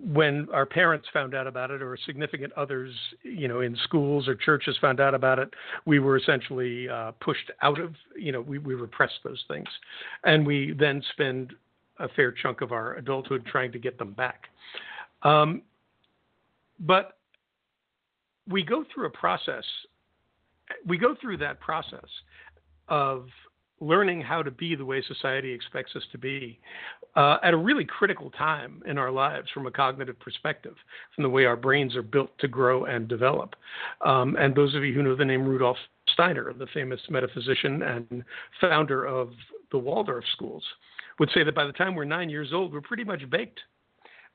when 0.00 0.46
our 0.52 0.66
parents 0.66 1.06
found 1.12 1.34
out 1.34 1.46
about 1.46 1.70
it 1.70 1.82
or 1.82 1.96
significant 2.04 2.52
others 2.52 2.92
you 3.22 3.48
know 3.48 3.60
in 3.60 3.76
schools 3.84 4.28
or 4.28 4.34
churches 4.34 4.76
found 4.80 5.00
out 5.00 5.14
about 5.14 5.38
it 5.38 5.48
we 5.86 5.98
were 5.98 6.16
essentially 6.16 6.88
uh, 6.88 7.12
pushed 7.20 7.50
out 7.62 7.80
of 7.80 7.94
you 8.16 8.30
know 8.30 8.40
we, 8.40 8.58
we 8.58 8.74
repressed 8.74 9.20
those 9.24 9.42
things. 9.48 9.68
And 10.24 10.46
we 10.46 10.74
then 10.78 11.02
spend 11.12 11.54
a 11.98 12.08
fair 12.08 12.30
chunk 12.30 12.60
of 12.60 12.72
our 12.72 12.94
adulthood 12.96 13.46
trying 13.46 13.72
to 13.72 13.78
get 13.78 13.98
them 13.98 14.12
back. 14.12 14.44
Um, 15.22 15.62
but 16.78 17.15
we 18.48 18.62
go 18.62 18.84
through 18.92 19.06
a 19.06 19.10
process. 19.10 19.64
We 20.86 20.98
go 20.98 21.14
through 21.20 21.38
that 21.38 21.60
process 21.60 22.08
of 22.88 23.28
learning 23.80 24.22
how 24.22 24.42
to 24.42 24.50
be 24.50 24.74
the 24.74 24.84
way 24.84 25.02
society 25.06 25.52
expects 25.52 25.94
us 25.96 26.02
to 26.10 26.18
be 26.18 26.58
uh, 27.14 27.36
at 27.42 27.52
a 27.52 27.56
really 27.56 27.84
critical 27.84 28.30
time 28.30 28.82
in 28.86 28.96
our 28.96 29.10
lives 29.10 29.48
from 29.52 29.66
a 29.66 29.70
cognitive 29.70 30.18
perspective, 30.18 30.74
from 31.14 31.24
the 31.24 31.28
way 31.30 31.44
our 31.44 31.56
brains 31.56 31.94
are 31.94 32.02
built 32.02 32.30
to 32.38 32.48
grow 32.48 32.84
and 32.84 33.08
develop. 33.08 33.54
Um, 34.04 34.36
and 34.36 34.54
those 34.54 34.74
of 34.74 34.82
you 34.82 34.94
who 34.94 35.02
know 35.02 35.16
the 35.16 35.24
name 35.24 35.44
Rudolf 35.44 35.76
Steiner, 36.08 36.52
the 36.54 36.66
famous 36.72 37.00
metaphysician 37.10 37.82
and 37.82 38.24
founder 38.60 39.04
of 39.04 39.30
the 39.72 39.78
Waldorf 39.78 40.24
schools, 40.32 40.64
would 41.18 41.30
say 41.34 41.42
that 41.44 41.54
by 41.54 41.66
the 41.66 41.72
time 41.72 41.94
we're 41.94 42.04
nine 42.04 42.30
years 42.30 42.52
old, 42.52 42.72
we're 42.72 42.80
pretty 42.80 43.04
much 43.04 43.28
baked 43.30 43.60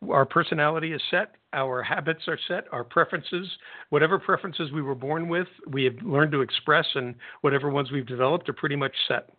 our 0.09 0.25
personality 0.25 0.93
is 0.93 1.01
set, 1.11 1.35
our 1.53 1.83
habits 1.83 2.21
are 2.27 2.39
set, 2.47 2.65
our 2.71 2.83
preferences, 2.83 3.47
whatever 3.89 4.17
preferences 4.17 4.71
we 4.71 4.81
were 4.81 4.95
born 4.95 5.27
with, 5.27 5.47
we 5.67 5.83
have 5.83 5.95
learned 6.01 6.31
to 6.31 6.41
express, 6.41 6.85
and 6.95 7.13
whatever 7.41 7.69
ones 7.69 7.91
we've 7.91 8.07
developed 8.07 8.49
are 8.49 8.53
pretty 8.53 8.75
much 8.75 8.93
set. 9.07 9.29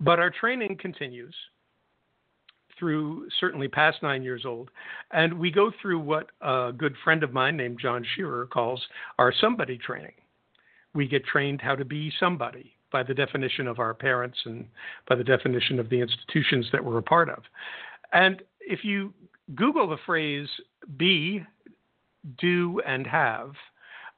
But 0.00 0.18
our 0.18 0.30
training 0.30 0.78
continues 0.80 1.34
through 2.78 3.28
certainly 3.38 3.68
past 3.68 4.02
nine 4.02 4.22
years 4.22 4.44
old, 4.46 4.70
and 5.12 5.38
we 5.38 5.50
go 5.50 5.70
through 5.80 6.00
what 6.00 6.30
a 6.40 6.72
good 6.76 6.94
friend 7.04 7.22
of 7.22 7.32
mine 7.32 7.56
named 7.56 7.78
John 7.80 8.04
Shearer 8.16 8.46
calls 8.46 8.82
our 9.18 9.32
somebody 9.40 9.78
training. 9.78 10.14
We 10.94 11.06
get 11.06 11.24
trained 11.24 11.60
how 11.60 11.76
to 11.76 11.84
be 11.84 12.12
somebody 12.18 12.72
by 12.90 13.02
the 13.02 13.14
definition 13.14 13.66
of 13.66 13.78
our 13.78 13.94
parents 13.94 14.38
and 14.44 14.66
by 15.08 15.14
the 15.14 15.24
definition 15.24 15.78
of 15.78 15.88
the 15.90 16.00
institutions 16.00 16.66
that 16.72 16.84
we're 16.84 16.98
a 16.98 17.02
part 17.02 17.28
of. 17.30 17.42
And 18.12 18.42
if 18.60 18.84
you 18.84 19.12
Google 19.54 19.88
the 19.88 19.98
phrase 20.06 20.48
be, 20.96 21.44
do, 22.38 22.80
and 22.86 23.06
have, 23.06 23.52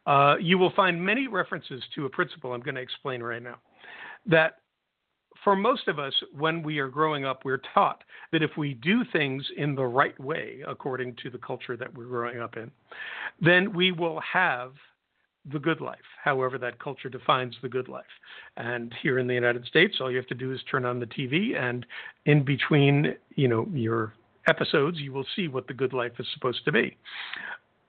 uh, 0.07 0.37
you 0.41 0.59
will 0.59 0.73
find 0.75 1.03
many 1.03 1.29
references 1.29 1.83
to 1.95 2.07
a 2.07 2.11
principle 2.11 2.53
I'm 2.53 2.61
going 2.61 2.75
to 2.75 2.81
explain 2.81 3.23
right 3.23 3.43
now. 3.43 3.57
That 4.27 4.59
for 5.43 5.55
most 5.57 5.89
of 5.89 5.99
us, 5.99 6.15
when 6.37 6.63
we 6.63 6.79
are 6.79 6.89
growing 6.89 7.25
up, 7.25 7.45
we're 7.45 7.61
taught 7.75 8.03
that 8.33 8.43
if 8.43 8.51
we 8.57 8.75
do 8.75 9.03
things 9.13 9.45
in 9.57 9.75
the 9.75 9.85
right 9.85 10.19
way, 10.19 10.63
according 10.67 11.17
to 11.23 11.31
the 11.31 11.39
culture 11.39 11.77
that 11.77 11.95
we're 11.95 12.07
growing 12.07 12.41
up 12.41 12.57
in, 12.57 12.71
then 13.41 13.73
we 13.73 13.93
will 13.93 14.21
have 14.21 14.73
the 15.53 15.59
good 15.59 15.83
life, 15.83 15.99
however 16.23 16.57
that 16.57 16.79
culture 16.79 17.11
defines 17.11 17.55
the 17.61 17.69
good 17.69 17.89
life. 17.89 18.05
And 18.57 18.95
here 19.03 19.19
in 19.19 19.27
the 19.27 19.35
United 19.35 19.67
States, 19.67 19.97
all 20.01 20.11
you 20.11 20.17
have 20.17 20.27
to 20.29 20.35
do 20.35 20.53
is 20.53 20.61
turn 20.71 20.87
on 20.87 20.99
the 20.99 21.07
TV, 21.07 21.55
and 21.57 21.85
in 22.25 22.45
between, 22.45 23.15
you 23.37 23.49
know, 23.49 23.69
your 23.75 24.15
episodes, 24.47 24.99
you 24.99 25.13
will 25.13 25.27
see 25.37 25.49
what 25.49 25.67
the 25.67 25.75
good 25.75 25.93
life 25.93 26.13
is 26.19 26.27
supposed 26.35 26.65
to 26.65 26.73
be. 26.73 26.97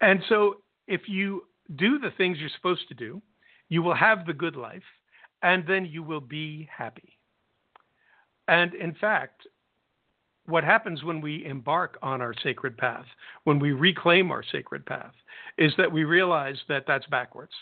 And 0.01 0.21
so, 0.29 0.57
if 0.87 1.01
you 1.07 1.43
do 1.75 1.97
the 1.99 2.11
things 2.17 2.37
you're 2.39 2.49
supposed 2.55 2.87
to 2.89 2.93
do, 2.93 3.21
you 3.69 3.81
will 3.81 3.95
have 3.95 4.25
the 4.25 4.33
good 4.33 4.55
life, 4.55 4.83
and 5.41 5.65
then 5.67 5.85
you 5.85 6.03
will 6.03 6.21
be 6.21 6.69
happy. 6.75 7.17
And 8.47 8.73
in 8.75 8.93
fact, 8.93 9.47
what 10.45 10.63
happens 10.63 11.03
when 11.03 11.21
we 11.21 11.43
embark 11.45 11.97
on 12.03 12.21
our 12.21 12.35
sacred 12.43 12.77
path, 12.77 13.05
when 13.45 13.57
we 13.57 13.71
reclaim 13.71 14.31
our 14.31 14.43
sacred 14.51 14.85
path, 14.85 15.13
is 15.57 15.73
that 15.77 15.91
we 15.91 16.03
realize 16.03 16.57
that 16.69 16.83
that's 16.85 17.07
backwards 17.07 17.53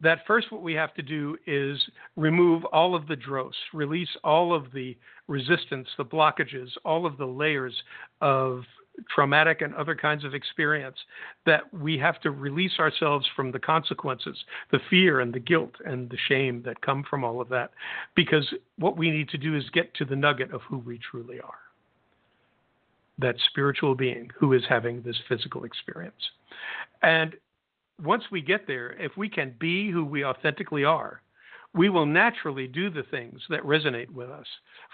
that 0.00 0.20
first 0.26 0.50
what 0.50 0.62
we 0.62 0.74
have 0.74 0.94
to 0.94 1.02
do 1.02 1.36
is 1.46 1.78
remove 2.16 2.64
all 2.66 2.94
of 2.94 3.06
the 3.06 3.16
dross, 3.16 3.54
release 3.72 4.08
all 4.24 4.54
of 4.54 4.72
the 4.72 4.96
resistance, 5.28 5.88
the 5.96 6.04
blockages, 6.04 6.68
all 6.84 7.06
of 7.06 7.16
the 7.18 7.26
layers 7.26 7.74
of 8.20 8.62
traumatic 9.08 9.62
and 9.62 9.74
other 9.74 9.94
kinds 9.94 10.24
of 10.24 10.34
experience 10.34 10.96
that 11.46 11.72
we 11.72 11.96
have 11.96 12.20
to 12.20 12.30
release 12.30 12.78
ourselves 12.78 13.26
from 13.34 13.52
the 13.52 13.58
consequences, 13.58 14.36
the 14.72 14.80
fear 14.90 15.20
and 15.20 15.32
the 15.32 15.40
guilt 15.40 15.72
and 15.86 16.10
the 16.10 16.18
shame 16.28 16.62
that 16.64 16.80
come 16.82 17.04
from 17.08 17.24
all 17.24 17.40
of 17.40 17.48
that. 17.48 17.70
Because 18.14 18.52
what 18.78 18.96
we 18.96 19.10
need 19.10 19.28
to 19.30 19.38
do 19.38 19.56
is 19.56 19.64
get 19.72 19.94
to 19.94 20.04
the 20.04 20.16
nugget 20.16 20.52
of 20.52 20.60
who 20.62 20.78
we 20.78 20.98
truly 20.98 21.40
are 21.40 21.58
that 23.18 23.36
spiritual 23.50 23.94
being 23.94 24.30
who 24.38 24.54
is 24.54 24.62
having 24.66 25.02
this 25.02 25.16
physical 25.28 25.64
experience. 25.64 26.30
And 27.02 27.34
once 28.02 28.24
we 28.30 28.40
get 28.40 28.66
there, 28.66 28.92
if 28.92 29.16
we 29.16 29.28
can 29.28 29.54
be 29.58 29.90
who 29.90 30.04
we 30.04 30.24
authentically 30.24 30.84
are, 30.84 31.22
we 31.74 31.88
will 31.88 32.06
naturally 32.06 32.66
do 32.66 32.90
the 32.90 33.04
things 33.04 33.40
that 33.48 33.62
resonate 33.62 34.10
with 34.10 34.30
us 34.30 34.46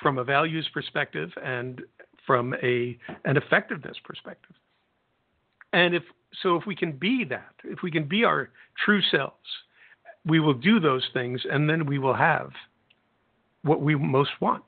from 0.03 0.19
a 0.19 0.25
values 0.25 0.69
perspective 0.75 1.31
and 1.43 1.83
from 2.27 2.55
a 2.63 2.99
an 3.25 3.37
effectiveness 3.37 3.97
perspective. 4.05 4.55
And 5.73 5.95
if 5.95 6.03
so 6.43 6.57
if 6.57 6.67
we 6.67 6.77
can 6.77 6.93
be 6.93 7.25
that, 7.25 7.55
if 7.65 7.83
we 7.83 7.91
can 7.91 8.05
be 8.05 8.25
our 8.25 8.51
true 8.85 9.01
selves, 9.11 9.49
we 10.27 10.41
will 10.41 10.55
do 10.55 10.81
those 10.81 11.09
things 11.15 11.41
and 11.51 11.71
then 11.71 11.87
we 11.87 11.99
will 11.99 12.15
have 12.15 12.51
what 13.63 13.81
we 13.81 13.95
most 13.95 14.33
want. 14.41 14.65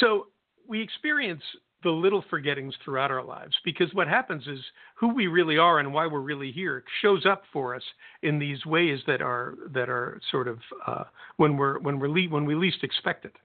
So 0.00 0.28
we 0.66 0.80
experience 0.80 1.42
the 1.84 1.90
little 1.90 2.24
forgettings 2.28 2.74
throughout 2.84 3.10
our 3.10 3.22
lives 3.22 3.56
because 3.64 3.92
what 3.94 4.08
happens 4.08 4.46
is 4.46 4.58
who 4.96 5.14
we 5.14 5.28
really 5.28 5.58
are 5.58 5.78
and 5.78 5.92
why 5.92 6.06
we're 6.06 6.20
really 6.20 6.50
here 6.50 6.82
shows 7.02 7.24
up 7.24 7.42
for 7.52 7.74
us 7.74 7.82
in 8.22 8.38
these 8.38 8.66
ways 8.66 8.98
that 9.06 9.22
are 9.22 9.54
that 9.72 9.88
are 9.88 10.20
sort 10.30 10.48
of 10.48 10.58
uh, 10.86 11.04
when 11.36 11.56
we're 11.56 11.78
when 11.78 11.98
we're 11.98 12.08
le- 12.08 12.28
when 12.28 12.44
we 12.44 12.54
least 12.54 12.82
expect 12.82 13.24
it 13.24 13.36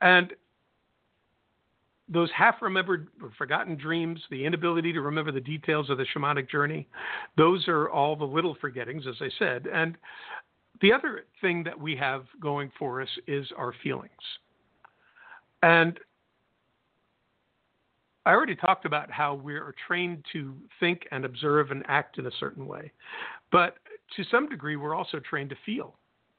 and 0.00 0.34
those 2.08 2.30
half 2.36 2.62
remembered 2.62 3.08
or 3.20 3.32
forgotten 3.36 3.76
dreams, 3.76 4.20
the 4.30 4.44
inability 4.44 4.92
to 4.92 5.00
remember 5.00 5.32
the 5.32 5.40
details 5.40 5.90
of 5.90 5.98
the 5.98 6.06
shamanic 6.14 6.48
journey, 6.48 6.86
those 7.36 7.66
are 7.66 7.90
all 7.90 8.14
the 8.14 8.24
little 8.24 8.56
forgettings, 8.60 9.06
as 9.06 9.16
I 9.20 9.28
said. 9.38 9.66
And 9.66 9.96
the 10.80 10.92
other 10.92 11.24
thing 11.40 11.64
that 11.64 11.78
we 11.78 11.96
have 11.96 12.24
going 12.40 12.70
for 12.78 13.02
us 13.02 13.08
is 13.26 13.46
our 13.56 13.74
feelings. 13.82 14.12
And 15.62 15.98
I 18.26 18.32
already 18.32 18.56
talked 18.56 18.84
about 18.84 19.10
how 19.10 19.34
we 19.34 19.54
are 19.54 19.72
trained 19.86 20.24
to 20.32 20.52
think 20.80 21.06
and 21.12 21.24
observe 21.24 21.70
and 21.70 21.84
act 21.86 22.18
in 22.18 22.26
a 22.26 22.30
certain 22.40 22.66
way. 22.66 22.90
But 23.52 23.76
to 24.16 24.24
some 24.24 24.48
degree, 24.48 24.74
we're 24.74 24.96
also 24.96 25.20
trained 25.20 25.50
to 25.50 25.56
feel 25.64 25.94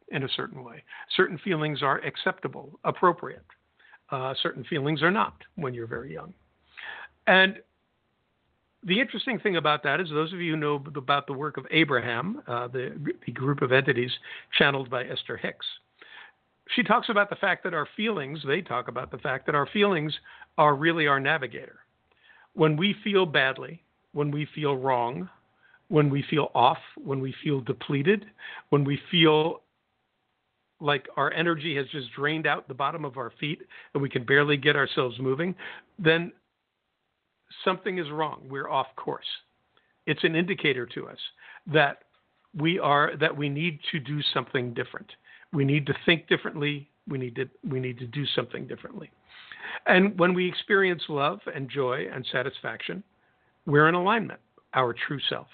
in 0.09 0.23
a 0.23 0.29
certain 0.35 0.63
way. 0.63 0.83
Certain 1.15 1.37
feelings 1.37 1.81
are 1.81 1.99
acceptable, 1.99 2.77
appropriate. 2.83 3.45
Uh, 4.11 4.33
certain 4.43 4.65
feelings 4.65 5.01
are 5.01 5.11
not 5.11 5.35
when 5.55 5.73
you're 5.73 5.87
very 5.87 6.13
young. 6.13 6.33
And 7.25 7.59
the 8.83 8.99
interesting 8.99 9.39
thing 9.39 9.55
about 9.55 9.81
that 9.83 10.01
is 10.01 10.09
those 10.09 10.33
of 10.33 10.39
you 10.39 10.51
who 10.51 10.57
know 10.57 10.83
about 10.95 11.25
the 11.25 11.33
work 11.33 11.57
of 11.57 11.65
Abraham, 11.71 12.41
uh, 12.47 12.67
the, 12.67 13.15
the, 13.25 13.31
group 13.31 13.61
of 13.61 13.71
entities 13.71 14.11
channeled 14.57 14.89
by 14.89 15.03
Esther 15.03 15.35
Hicks, 15.35 15.65
she 16.75 16.83
talks 16.83 17.09
about 17.09 17.29
the 17.29 17.35
fact 17.35 17.63
that 17.63 17.73
our 17.73 17.87
feelings, 17.95 18.39
they 18.45 18.61
talk 18.61 18.87
about 18.87 19.11
the 19.11 19.17
fact 19.17 19.45
that 19.45 19.55
our 19.55 19.67
feelings 19.67 20.13
are 20.57 20.75
really 20.75 21.07
our 21.07 21.19
navigator. 21.19 21.79
When 22.53 22.75
we 22.75 22.95
feel 23.03 23.25
badly, 23.25 23.83
when 24.13 24.31
we 24.31 24.47
feel 24.55 24.75
wrong, 24.75 25.29
when 25.89 26.09
we 26.09 26.23
feel 26.29 26.51
off, 26.53 26.79
when 26.97 27.19
we 27.19 27.33
feel 27.43 27.61
depleted, 27.61 28.25
when 28.69 28.83
we 28.83 28.99
feel 29.11 29.61
like 30.79 31.07
our 31.15 31.31
energy 31.33 31.75
has 31.75 31.87
just 31.91 32.11
drained 32.15 32.45
out 32.45 32.67
the 32.67 32.73
bottom 32.73 33.05
of 33.05 33.17
our 33.17 33.31
feet 33.39 33.61
and 33.93 34.03
we 34.03 34.09
can 34.09 34.23
barely 34.23 34.57
get 34.57 34.75
ourselves 34.75 35.17
moving, 35.19 35.55
then 35.97 36.31
something 37.63 37.97
is 37.97 38.09
wrong. 38.11 38.41
We're 38.49 38.69
off 38.69 38.87
course. 38.95 39.25
It's 40.05 40.23
an 40.23 40.35
indicator 40.35 40.85
to 40.87 41.07
us 41.07 41.17
that 41.67 41.99
we 42.55 42.79
are 42.79 43.11
that 43.19 43.35
we 43.35 43.49
need 43.49 43.79
to 43.91 43.99
do 43.99 44.21
something 44.33 44.73
different. 44.73 45.11
We 45.53 45.65
need 45.65 45.85
to 45.87 45.93
think 46.05 46.27
differently. 46.27 46.89
We 47.07 47.17
need 47.17 47.35
to 47.35 47.49
we 47.67 47.79
need 47.79 47.97
to 47.99 48.07
do 48.07 48.25
something 48.35 48.67
differently. 48.67 49.09
And 49.85 50.17
when 50.19 50.33
we 50.33 50.47
experience 50.47 51.03
love 51.07 51.39
and 51.53 51.69
joy 51.69 52.07
and 52.13 52.25
satisfaction, 52.31 53.03
we're 53.65 53.87
in 53.87 53.95
alignment, 53.95 54.39
our 54.73 54.93
true 54.93 55.19
self. 55.29 55.47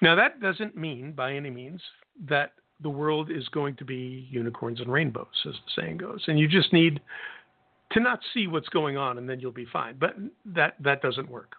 Now 0.00 0.16
that 0.16 0.40
doesn't 0.40 0.76
mean 0.76 1.12
by 1.12 1.34
any 1.34 1.50
means 1.50 1.80
that 2.28 2.52
the 2.82 2.90
world 2.90 3.30
is 3.30 3.48
going 3.48 3.76
to 3.76 3.84
be 3.84 4.26
unicorns 4.30 4.80
and 4.80 4.90
rainbows, 4.90 5.26
as 5.46 5.54
the 5.54 5.82
saying 5.82 5.98
goes. 5.98 6.22
And 6.26 6.38
you 6.38 6.48
just 6.48 6.72
need 6.72 7.00
to 7.92 8.00
not 8.00 8.20
see 8.34 8.46
what's 8.46 8.68
going 8.68 8.96
on 8.96 9.18
and 9.18 9.28
then 9.28 9.38
you'll 9.40 9.52
be 9.52 9.66
fine. 9.72 9.96
But 9.98 10.16
that, 10.46 10.74
that 10.80 11.02
doesn't 11.02 11.30
work. 11.30 11.54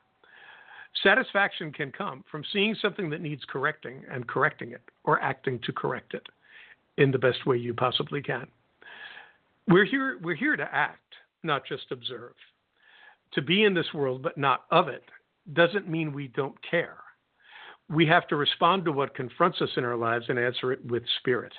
Satisfaction 1.01 1.71
can 1.71 1.91
come 1.91 2.23
from 2.29 2.43
seeing 2.53 2.75
something 2.75 3.09
that 3.09 3.21
needs 3.21 3.43
correcting 3.47 4.03
and 4.11 4.27
correcting 4.27 4.71
it 4.71 4.81
or 5.03 5.19
acting 5.21 5.59
to 5.65 5.73
correct 5.73 6.13
it 6.13 6.27
in 6.97 7.11
the 7.11 7.17
best 7.17 7.45
way 7.45 7.57
you 7.57 7.73
possibly 7.73 8.21
can. 8.21 8.45
We're 9.67 9.85
here, 9.85 10.19
we're 10.21 10.35
here 10.35 10.55
to 10.55 10.75
act, 10.75 11.15
not 11.41 11.65
just 11.65 11.91
observe. 11.91 12.33
To 13.33 13.41
be 13.41 13.63
in 13.63 13.73
this 13.73 13.93
world 13.93 14.21
but 14.21 14.37
not 14.37 14.65
of 14.69 14.87
it 14.87 15.03
doesn't 15.53 15.89
mean 15.89 16.13
we 16.13 16.27
don't 16.27 16.55
care 16.69 16.97
we 17.89 18.05
have 18.07 18.27
to 18.27 18.35
respond 18.35 18.85
to 18.85 18.91
what 18.91 19.15
confronts 19.15 19.61
us 19.61 19.69
in 19.77 19.83
our 19.83 19.95
lives 19.97 20.25
and 20.29 20.39
answer 20.39 20.71
it 20.71 20.83
with 20.85 21.03
spirit. 21.19 21.53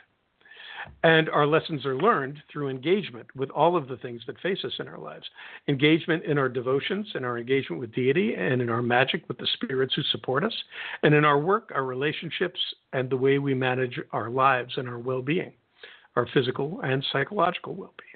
And 1.02 1.28
our 1.30 1.46
lessons 1.46 1.86
are 1.86 1.96
learned 1.96 2.42
through 2.50 2.68
engagement 2.68 3.26
with 3.34 3.50
all 3.50 3.76
of 3.76 3.88
the 3.88 3.96
things 3.96 4.22
that 4.26 4.40
face 4.40 4.64
us 4.64 4.72
in 4.78 4.88
our 4.88 4.98
lives 4.98 5.26
engagement 5.68 6.24
in 6.24 6.38
our 6.38 6.48
devotions, 6.48 7.06
in 7.14 7.24
our 7.24 7.38
engagement 7.38 7.80
with 7.80 7.94
deity, 7.94 8.34
and 8.34 8.60
in 8.60 8.68
our 8.68 8.82
magic 8.82 9.26
with 9.28 9.38
the 9.38 9.48
spirits 9.54 9.94
who 9.94 10.02
support 10.04 10.44
us, 10.44 10.54
and 11.02 11.14
in 11.14 11.24
our 11.24 11.38
work, 11.38 11.70
our 11.74 11.84
relationships, 11.84 12.60
and 12.92 13.08
the 13.08 13.16
way 13.16 13.38
we 13.38 13.54
manage 13.54 13.98
our 14.12 14.30
lives 14.30 14.74
and 14.76 14.88
our 14.88 14.98
well 14.98 15.22
being, 15.22 15.52
our 16.16 16.26
physical 16.32 16.80
and 16.82 17.04
psychological 17.12 17.74
well 17.74 17.94
being. 17.98 18.10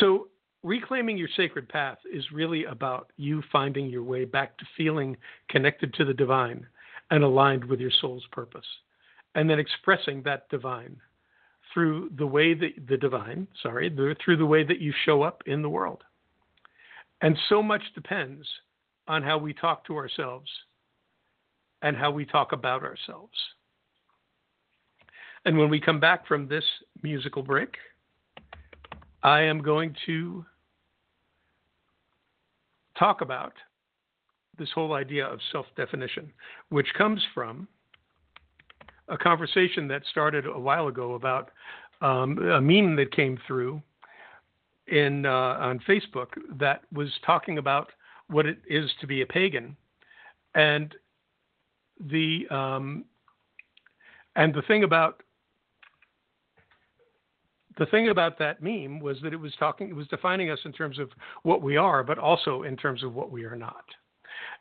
So, 0.00 0.28
reclaiming 0.62 1.16
your 1.16 1.28
sacred 1.36 1.68
path 1.68 1.98
is 2.10 2.32
really 2.32 2.64
about 2.64 3.12
you 3.16 3.42
finding 3.52 3.86
your 3.86 4.02
way 4.02 4.24
back 4.24 4.56
to 4.58 4.64
feeling 4.76 5.16
connected 5.50 5.92
to 5.94 6.04
the 6.04 6.14
divine 6.14 6.66
and 7.10 7.22
aligned 7.22 7.64
with 7.64 7.80
your 7.80 7.92
soul's 8.00 8.24
purpose. 8.32 8.66
And 9.34 9.50
then 9.50 9.58
expressing 9.58 10.22
that 10.22 10.48
divine 10.48 10.96
through 11.74 12.10
the 12.16 12.26
way 12.26 12.54
that 12.54 12.70
the 12.88 12.96
divine, 12.96 13.48
sorry, 13.60 13.94
through 14.24 14.36
the 14.36 14.46
way 14.46 14.62
that 14.62 14.78
you 14.78 14.94
show 15.04 15.22
up 15.22 15.42
in 15.46 15.60
the 15.60 15.68
world. 15.68 16.02
And 17.20 17.36
so 17.48 17.62
much 17.62 17.82
depends 17.94 18.46
on 19.08 19.22
how 19.22 19.36
we 19.36 19.52
talk 19.52 19.84
to 19.86 19.96
ourselves 19.96 20.48
and 21.82 21.96
how 21.96 22.10
we 22.10 22.24
talk 22.24 22.52
about 22.52 22.84
ourselves. 22.84 23.34
And 25.44 25.58
when 25.58 25.68
we 25.68 25.80
come 25.80 26.00
back 26.00 26.26
from 26.26 26.48
this 26.48 26.64
musical 27.02 27.42
break, 27.42 27.76
I 29.22 29.40
am 29.42 29.60
going 29.60 29.94
to 30.06 30.44
talk 32.98 33.20
about 33.20 33.52
this 34.56 34.70
whole 34.74 34.94
idea 34.94 35.26
of 35.26 35.40
self 35.52 35.66
definition, 35.76 36.32
which 36.68 36.86
comes 36.96 37.20
from 37.34 37.68
a 39.08 39.16
conversation 39.16 39.88
that 39.88 40.02
started 40.10 40.46
a 40.46 40.58
while 40.58 40.88
ago 40.88 41.14
about 41.14 41.50
um, 42.00 42.38
a 42.38 42.60
meme 42.60 42.96
that 42.96 43.14
came 43.14 43.38
through 43.46 43.82
in 44.88 45.26
uh, 45.26 45.30
on 45.30 45.80
Facebook 45.88 46.28
that 46.58 46.82
was 46.92 47.08
talking 47.24 47.58
about 47.58 47.90
what 48.28 48.46
it 48.46 48.58
is 48.68 48.90
to 49.00 49.06
be 49.06 49.22
a 49.22 49.26
pagan, 49.26 49.76
and 50.54 50.94
the 52.10 52.46
um, 52.50 53.04
and 54.36 54.54
the 54.54 54.62
thing 54.62 54.84
about 54.84 55.22
the 57.78 57.86
thing 57.86 58.08
about 58.08 58.38
that 58.38 58.62
meme 58.62 59.00
was 59.00 59.16
that 59.22 59.32
it 59.32 59.40
was 59.40 59.52
talking 59.58 59.88
it 59.88 59.96
was 59.96 60.06
defining 60.08 60.50
us 60.50 60.58
in 60.64 60.72
terms 60.72 60.98
of 60.98 61.10
what 61.42 61.62
we 61.62 61.76
are, 61.76 62.02
but 62.02 62.18
also 62.18 62.62
in 62.62 62.76
terms 62.76 63.02
of 63.02 63.14
what 63.14 63.30
we 63.30 63.44
are 63.44 63.56
not. 63.56 63.84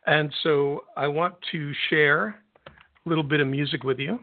And 0.06 0.34
so 0.44 0.84
I 0.98 1.08
want 1.08 1.36
to 1.52 1.74
share 1.90 2.42
a 2.68 3.10
little 3.10 3.24
bit 3.24 3.40
of 3.40 3.48
music 3.48 3.84
with 3.84 4.00
you. 4.00 4.20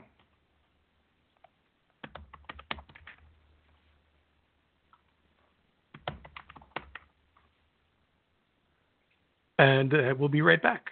And 9.61 9.93
uh, 9.93 10.15
we'll 10.19 10.31
be 10.31 10.41
right 10.41 10.63
back. 10.63 10.91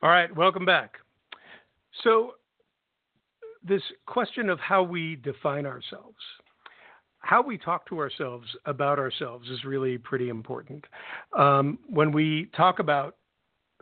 All 0.00 0.10
right, 0.10 0.34
welcome 0.36 0.64
back. 0.64 0.94
So, 2.04 2.34
this 3.64 3.82
question 4.06 4.48
of 4.48 4.60
how 4.60 4.84
we 4.84 5.16
define 5.16 5.66
ourselves, 5.66 6.16
how 7.18 7.42
we 7.42 7.58
talk 7.58 7.84
to 7.88 7.98
ourselves 7.98 8.46
about 8.64 9.00
ourselves 9.00 9.50
is 9.50 9.64
really 9.64 9.98
pretty 9.98 10.28
important. 10.28 10.84
Um, 11.36 11.80
when 11.88 12.12
we 12.12 12.48
talk 12.56 12.78
about 12.78 13.16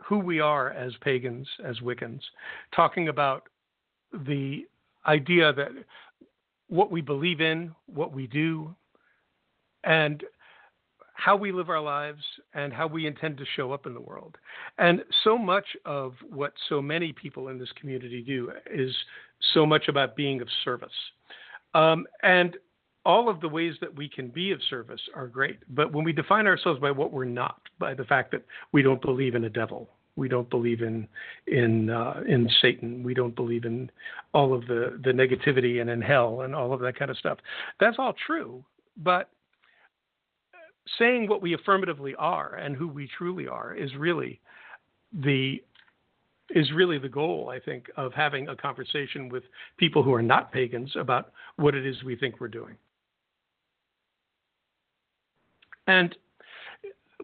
who 0.03 0.17
we 0.17 0.39
are 0.39 0.71
as 0.71 0.91
pagans, 1.01 1.47
as 1.63 1.77
Wiccans, 1.81 2.21
talking 2.75 3.09
about 3.09 3.43
the 4.11 4.65
idea 5.05 5.53
that 5.53 5.69
what 6.67 6.89
we 6.89 7.01
believe 7.01 7.41
in, 7.41 7.75
what 7.85 8.11
we 8.11 8.25
do, 8.25 8.75
and 9.83 10.23
how 11.17 11.35
we 11.35 11.51
live 11.51 11.69
our 11.69 11.81
lives 11.81 12.21
and 12.53 12.71
how 12.71 12.85
we 12.85 13.07
intend 13.07 13.37
to 13.37 13.45
show 13.55 13.71
up 13.71 13.87
in 13.87 13.93
the 13.95 13.99
world. 13.99 14.37
And 14.77 15.03
so 15.23 15.35
much 15.35 15.65
of 15.83 16.13
what 16.29 16.53
so 16.69 16.79
many 16.79 17.11
people 17.11 17.47
in 17.47 17.57
this 17.57 17.71
community 17.79 18.21
do 18.21 18.51
is 18.71 18.95
so 19.53 19.65
much 19.65 19.87
about 19.87 20.15
being 20.15 20.41
of 20.41 20.47
service. 20.63 20.89
Um, 21.73 22.05
and 22.21 22.55
all 23.03 23.29
of 23.29 23.41
the 23.41 23.49
ways 23.49 23.73
that 23.81 23.95
we 23.95 24.07
can 24.07 24.27
be 24.27 24.51
of 24.51 24.59
service 24.69 25.01
are 25.15 25.27
great. 25.27 25.57
But 25.69 25.91
when 25.91 26.05
we 26.05 26.13
define 26.13 26.45
ourselves 26.45 26.79
by 26.79 26.91
what 26.91 27.11
we're 27.11 27.25
not, 27.25 27.61
by 27.79 27.95
the 27.95 28.03
fact 28.03 28.31
that 28.31 28.43
we 28.71 28.83
don't 28.83 29.01
believe 29.01 29.33
in 29.33 29.45
a 29.45 29.49
devil, 29.49 29.89
we 30.15 30.27
don't 30.29 30.49
believe 30.49 30.81
in 30.81 31.07
in 31.47 31.89
uh, 31.89 32.21
in 32.27 32.47
Satan, 32.61 33.01
we 33.01 33.15
don't 33.15 33.35
believe 33.35 33.65
in 33.65 33.89
all 34.33 34.53
of 34.53 34.67
the 34.67 34.99
the 35.03 35.11
negativity 35.11 35.81
and 35.81 35.89
in 35.89 36.01
hell 36.01 36.41
and 36.41 36.53
all 36.53 36.73
of 36.73 36.79
that 36.81 36.97
kind 36.97 37.09
of 37.09 37.17
stuff. 37.17 37.39
That's 37.79 37.97
all 37.97 38.13
true, 38.25 38.63
but 38.97 39.29
saying 40.97 41.27
what 41.27 41.41
we 41.41 41.53
affirmatively 41.53 42.15
are 42.15 42.55
and 42.55 42.75
who 42.75 42.87
we 42.87 43.09
truly 43.17 43.47
are 43.47 43.73
is 43.73 43.95
really 43.95 44.39
the 45.11 45.61
is 46.49 46.71
really 46.71 46.97
the 46.97 47.09
goal, 47.09 47.51
I 47.53 47.59
think, 47.59 47.89
of 47.97 48.13
having 48.13 48.47
a 48.47 48.55
conversation 48.55 49.27
with 49.27 49.43
people 49.75 50.01
who 50.01 50.13
are 50.13 50.21
not 50.21 50.51
pagans 50.51 50.95
about 50.95 51.33
what 51.57 51.75
it 51.75 51.85
is 51.85 52.03
we 52.03 52.15
think 52.15 52.39
we're 52.39 52.47
doing. 52.47 52.75
And 55.87 56.15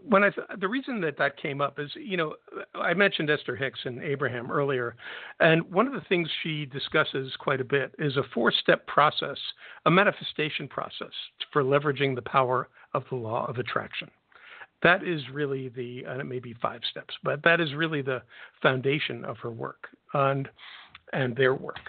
when 0.07 0.23
I 0.23 0.29
th- 0.29 0.47
the 0.59 0.67
reason 0.67 1.01
that 1.01 1.17
that 1.17 1.37
came 1.37 1.61
up 1.61 1.79
is, 1.79 1.89
you 1.95 2.17
know, 2.17 2.35
I 2.75 2.93
mentioned 2.93 3.29
Esther 3.29 3.55
Hicks 3.55 3.79
and 3.85 4.01
Abraham 4.01 4.51
earlier, 4.51 4.95
and 5.39 5.63
one 5.71 5.87
of 5.87 5.93
the 5.93 6.05
things 6.09 6.29
she 6.41 6.65
discusses 6.65 7.33
quite 7.39 7.61
a 7.61 7.65
bit 7.65 7.93
is 7.99 8.17
a 8.17 8.23
four-step 8.33 8.85
process, 8.87 9.37
a 9.85 9.91
manifestation 9.91 10.67
process 10.67 11.13
for 11.51 11.63
leveraging 11.63 12.15
the 12.15 12.21
power 12.21 12.69
of 12.93 13.03
the 13.09 13.15
law 13.15 13.45
of 13.47 13.57
attraction. 13.57 14.09
That 14.81 15.03
is 15.03 15.21
really 15.31 15.69
the, 15.69 16.03
and 16.03 16.19
it 16.19 16.25
may 16.25 16.39
be 16.39 16.53
five 16.61 16.81
steps, 16.91 17.13
but 17.23 17.41
that 17.43 17.61
is 17.61 17.73
really 17.73 18.01
the 18.01 18.21
foundation 18.61 19.23
of 19.23 19.37
her 19.37 19.51
work 19.51 19.87
and 20.13 20.49
and 21.13 21.35
their 21.35 21.53
work. 21.53 21.79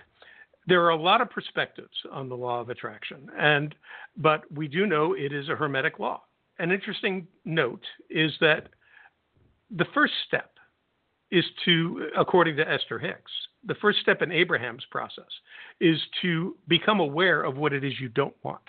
There 0.66 0.82
are 0.84 0.90
a 0.90 0.96
lot 0.96 1.20
of 1.20 1.30
perspectives 1.30 1.94
on 2.12 2.28
the 2.28 2.36
law 2.36 2.60
of 2.60 2.68
attraction, 2.68 3.30
and 3.38 3.74
but 4.16 4.50
we 4.52 4.68
do 4.68 4.86
know 4.86 5.14
it 5.14 5.32
is 5.32 5.48
a 5.48 5.56
hermetic 5.56 5.98
law 5.98 6.22
an 6.58 6.70
interesting 6.70 7.26
note 7.44 7.84
is 8.10 8.32
that 8.40 8.68
the 9.70 9.86
first 9.94 10.12
step 10.26 10.50
is 11.30 11.44
to, 11.64 12.08
according 12.16 12.56
to 12.56 12.70
Esther 12.70 12.98
Hicks, 12.98 13.32
the 13.66 13.74
first 13.76 13.98
step 14.00 14.22
in 14.22 14.30
Abraham's 14.30 14.84
process 14.90 15.24
is 15.80 15.98
to 16.22 16.56
become 16.68 17.00
aware 17.00 17.42
of 17.42 17.56
what 17.56 17.72
it 17.72 17.82
is 17.82 17.94
you 18.00 18.08
don't 18.08 18.36
want. 18.42 18.62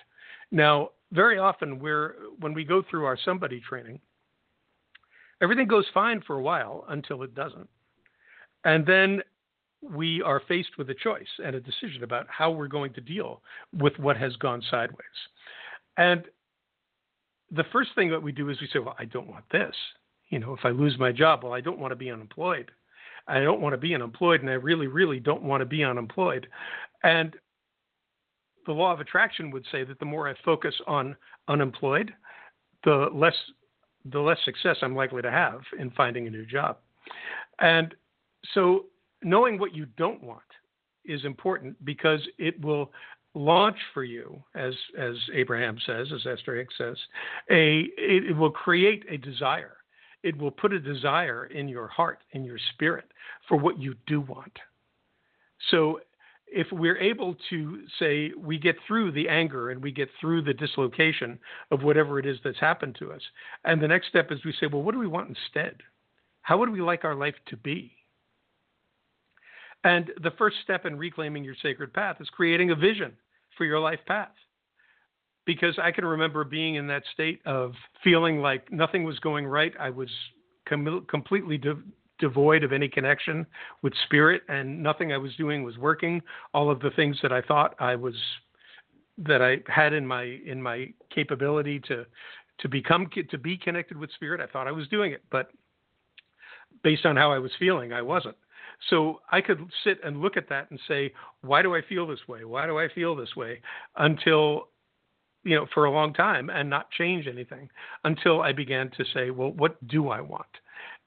Now, 0.51 0.89
very 1.11 1.37
often, 1.37 1.79
we're, 1.79 2.15
when 2.39 2.53
we 2.53 2.63
go 2.63 2.83
through 2.89 3.05
our 3.05 3.17
somebody 3.23 3.59
training, 3.59 3.99
everything 5.41 5.67
goes 5.67 5.85
fine 5.93 6.21
for 6.25 6.37
a 6.37 6.41
while 6.41 6.85
until 6.89 7.21
it 7.23 7.35
doesn't. 7.35 7.69
And 8.63 8.85
then 8.85 9.21
we 9.81 10.21
are 10.23 10.41
faced 10.47 10.77
with 10.77 10.89
a 10.89 10.95
choice 10.95 11.27
and 11.43 11.55
a 11.55 11.61
decision 11.61 12.03
about 12.03 12.25
how 12.29 12.49
we're 12.49 12.67
going 12.67 12.93
to 12.93 13.01
deal 13.01 13.43
with 13.77 13.93
what 13.99 14.17
has 14.17 14.35
gone 14.37 14.63
sideways. 14.71 15.05
And 15.97 16.23
the 17.51 17.63
first 17.71 17.91
thing 17.95 18.09
that 18.09 18.21
we 18.21 18.31
do 18.31 18.49
is 18.49 18.59
we 18.59 18.67
say, 18.71 18.79
well, 18.79 18.95
I 18.99 19.05
don't 19.05 19.27
want 19.27 19.45
this. 19.51 19.75
You 20.29 20.39
know, 20.39 20.53
if 20.53 20.61
I 20.63 20.69
lose 20.69 20.97
my 20.97 21.11
job, 21.11 21.43
well, 21.43 21.53
I 21.53 21.61
don't 21.61 21.79
want 21.79 21.91
to 21.91 21.95
be 21.95 22.09
unemployed. 22.09 22.71
I 23.27 23.39
don't 23.39 23.61
want 23.61 23.73
to 23.73 23.77
be 23.77 23.95
unemployed, 23.95 24.41
and 24.41 24.49
I 24.49 24.53
really, 24.53 24.87
really 24.87 25.19
don't 25.19 25.43
want 25.43 25.61
to 25.61 25.65
be 25.65 25.83
unemployed. 25.83 26.47
And 27.03 27.35
the 28.65 28.71
law 28.71 28.91
of 28.91 28.99
attraction 28.99 29.51
would 29.51 29.65
say 29.71 29.83
that 29.83 29.99
the 29.99 30.05
more 30.05 30.29
I 30.29 30.35
focus 30.43 30.75
on 30.87 31.15
unemployed, 31.47 32.13
the 32.83 33.07
less 33.13 33.35
the 34.11 34.19
less 34.19 34.37
success 34.45 34.77
I'm 34.83 34.95
likely 34.95 35.23
to 35.23 35.31
have 35.31 35.61
in 35.79 35.89
finding 35.91 36.27
a 36.27 36.29
new 36.29 36.45
job. 36.45 36.77
And 37.59 37.95
so 38.53 38.85
knowing 39.23 39.57
what 39.57 39.73
you 39.73 39.87
don't 39.97 40.21
want 40.21 40.41
is 41.05 41.25
important 41.25 41.83
because 41.83 42.19
it 42.37 42.59
will 42.63 42.91
launch 43.35 43.77
for 43.93 44.03
you, 44.03 44.41
as 44.55 44.73
as 44.97 45.15
Abraham 45.33 45.77
says, 45.85 46.07
as 46.13 46.25
Esther 46.25 46.55
Hicks 46.55 46.73
says, 46.77 46.97
a 47.51 47.81
it, 47.97 48.31
it 48.31 48.37
will 48.37 48.51
create 48.51 49.03
a 49.09 49.17
desire. 49.17 49.77
It 50.23 50.35
will 50.37 50.51
put 50.51 50.73
a 50.73 50.79
desire 50.79 51.45
in 51.45 51.67
your 51.67 51.87
heart, 51.87 52.19
in 52.31 52.43
your 52.43 52.57
spirit, 52.73 53.05
for 53.47 53.57
what 53.57 53.79
you 53.79 53.93
do 54.07 54.21
want. 54.21 54.57
So 55.69 55.99
if 56.47 56.67
we're 56.71 56.97
able 56.97 57.35
to 57.49 57.83
say 57.99 58.31
we 58.37 58.57
get 58.57 58.75
through 58.87 59.11
the 59.11 59.27
anger 59.29 59.69
and 59.69 59.83
we 59.83 59.91
get 59.91 60.09
through 60.19 60.41
the 60.43 60.53
dislocation 60.53 61.37
of 61.69 61.83
whatever 61.83 62.17
it 62.17 62.25
is 62.25 62.37
that's 62.43 62.59
happened 62.59 62.95
to 62.99 63.11
us, 63.11 63.21
and 63.65 63.81
the 63.81 63.87
next 63.87 64.07
step 64.07 64.31
is 64.31 64.39
we 64.45 64.53
say, 64.59 64.67
well, 64.67 64.81
what 64.81 64.93
do 64.93 64.99
we 64.99 65.07
want 65.07 65.29
instead? 65.29 65.75
How 66.41 66.57
would 66.57 66.69
we 66.69 66.81
like 66.81 67.03
our 67.03 67.15
life 67.15 67.35
to 67.47 67.57
be? 67.57 67.91
And 69.83 70.11
the 70.23 70.31
first 70.31 70.57
step 70.63 70.85
in 70.85 70.97
reclaiming 70.97 71.43
your 71.43 71.55
sacred 71.61 71.93
path 71.93 72.17
is 72.19 72.29
creating 72.29 72.71
a 72.71 72.75
vision 72.75 73.13
for 73.57 73.65
your 73.65 73.79
life 73.79 73.99
path. 74.07 74.31
Because 75.45 75.77
I 75.81 75.91
can 75.91 76.05
remember 76.05 76.43
being 76.43 76.75
in 76.75 76.87
that 76.87 77.03
state 77.13 77.39
of 77.45 77.73
feeling 78.03 78.39
like 78.39 78.71
nothing 78.71 79.03
was 79.03 79.19
going 79.19 79.45
right. 79.45 79.73
I 79.79 79.91
was 79.91 80.09
com- 80.67 81.05
completely 81.07 81.57
de- 81.57 81.83
devoid 82.19 82.63
of 82.63 82.73
any 82.73 82.87
connection 82.87 83.45
with 83.83 83.93
spirit, 84.05 84.41
and 84.47 84.81
nothing 84.81 85.13
I 85.13 85.17
was 85.17 85.35
doing 85.35 85.63
was 85.63 85.77
working. 85.77 86.21
All 86.53 86.71
of 86.71 86.79
the 86.79 86.89
things 86.91 87.17
that 87.21 87.31
I 87.31 87.41
thought 87.41 87.75
I 87.79 87.95
was 87.95 88.15
that 89.17 89.41
I 89.41 89.57
had 89.71 89.93
in 89.93 90.05
my 90.05 90.23
in 90.23 90.61
my 90.61 90.93
capability 91.13 91.79
to 91.87 92.05
to 92.59 92.69
become 92.69 93.09
to 93.29 93.37
be 93.37 93.57
connected 93.57 93.97
with 93.97 94.11
spirit, 94.13 94.41
I 94.41 94.51
thought 94.51 94.67
I 94.67 94.71
was 94.71 94.87
doing 94.87 95.11
it, 95.11 95.23
but 95.29 95.51
based 96.83 97.05
on 97.05 97.15
how 97.15 97.31
I 97.31 97.39
was 97.39 97.51
feeling, 97.59 97.93
I 97.93 98.01
wasn't. 98.01 98.37
So 98.89 99.21
I 99.31 99.41
could 99.41 99.59
sit 99.83 99.99
and 100.03 100.21
look 100.21 100.37
at 100.37 100.49
that 100.49 100.69
and 100.71 100.79
say, 100.87 101.13
why 101.41 101.61
do 101.61 101.75
I 101.75 101.81
feel 101.87 102.07
this 102.07 102.27
way? 102.27 102.45
Why 102.45 102.65
do 102.65 102.77
I 102.77 102.87
feel 102.93 103.15
this 103.15 103.35
way? 103.35 103.61
Until, 103.95 104.69
you 105.43 105.55
know, 105.55 105.65
for 105.73 105.85
a 105.85 105.91
long 105.91 106.13
time 106.13 106.49
and 106.49 106.69
not 106.69 106.91
change 106.91 107.27
anything 107.27 107.69
until 108.03 108.41
I 108.41 108.51
began 108.51 108.91
to 108.97 109.05
say, 109.13 109.29
well, 109.31 109.51
what 109.51 109.85
do 109.87 110.09
I 110.09 110.21
want? 110.21 110.45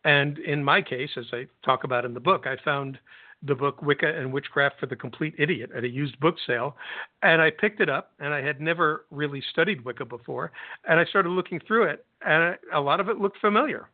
And 0.04 0.38
in 0.38 0.62
my 0.62 0.80
case, 0.82 1.10
as 1.16 1.26
I 1.32 1.46
talk 1.64 1.84
about 1.84 2.04
in 2.04 2.14
the 2.14 2.20
book, 2.20 2.46
I 2.46 2.56
found 2.64 2.98
the 3.42 3.54
book 3.54 3.82
Wicca 3.82 4.06
and 4.06 4.32
Witchcraft 4.32 4.80
for 4.80 4.86
the 4.86 4.96
Complete 4.96 5.34
Idiot 5.38 5.70
at 5.76 5.84
a 5.84 5.88
used 5.88 6.18
book 6.18 6.36
sale. 6.46 6.76
And 7.22 7.40
I 7.40 7.50
picked 7.50 7.80
it 7.80 7.88
up, 7.88 8.12
and 8.18 8.34
I 8.34 8.42
had 8.42 8.60
never 8.60 9.06
really 9.10 9.42
studied 9.50 9.84
Wicca 9.84 10.04
before. 10.04 10.52
And 10.88 10.98
I 10.98 11.04
started 11.04 11.30
looking 11.30 11.60
through 11.66 11.84
it, 11.84 12.04
and 12.24 12.56
a 12.72 12.80
lot 12.80 13.00
of 13.00 13.08
it 13.08 13.18
looked 13.18 13.38
familiar 13.38 13.88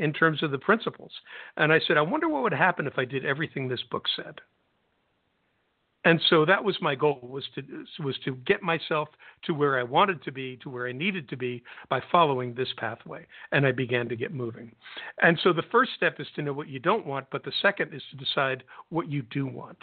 in 0.00 0.12
terms 0.12 0.42
of 0.42 0.50
the 0.50 0.58
principles. 0.58 1.12
And 1.56 1.72
I 1.72 1.78
said, 1.86 1.96
I 1.96 2.02
wonder 2.02 2.28
what 2.28 2.42
would 2.42 2.54
happen 2.54 2.86
if 2.86 2.98
I 2.98 3.04
did 3.04 3.24
everything 3.24 3.68
this 3.68 3.82
book 3.90 4.06
said. 4.16 4.40
And 6.06 6.18
so 6.30 6.46
that 6.46 6.64
was 6.64 6.78
my 6.80 6.94
goal 6.94 7.18
was 7.22 7.44
to 7.54 7.62
was 8.02 8.16
to 8.24 8.34
get 8.46 8.62
myself 8.62 9.10
to 9.44 9.52
where 9.52 9.78
I 9.78 9.82
wanted 9.82 10.22
to 10.22 10.32
be, 10.32 10.56
to 10.62 10.70
where 10.70 10.88
I 10.88 10.92
needed 10.92 11.28
to 11.28 11.36
be 11.36 11.62
by 11.90 12.00
following 12.10 12.54
this 12.54 12.70
pathway. 12.78 13.26
And 13.52 13.66
I 13.66 13.72
began 13.72 14.08
to 14.08 14.16
get 14.16 14.32
moving. 14.32 14.72
And 15.20 15.38
so 15.42 15.52
the 15.52 15.68
first 15.70 15.90
step 15.94 16.18
is 16.18 16.26
to 16.36 16.42
know 16.42 16.54
what 16.54 16.68
you 16.68 16.78
don't 16.78 17.04
want, 17.04 17.26
but 17.30 17.44
the 17.44 17.52
second 17.60 17.92
is 17.92 18.02
to 18.10 18.16
decide 18.16 18.64
what 18.88 19.10
you 19.10 19.20
do 19.30 19.46
want. 19.46 19.76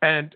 And 0.00 0.34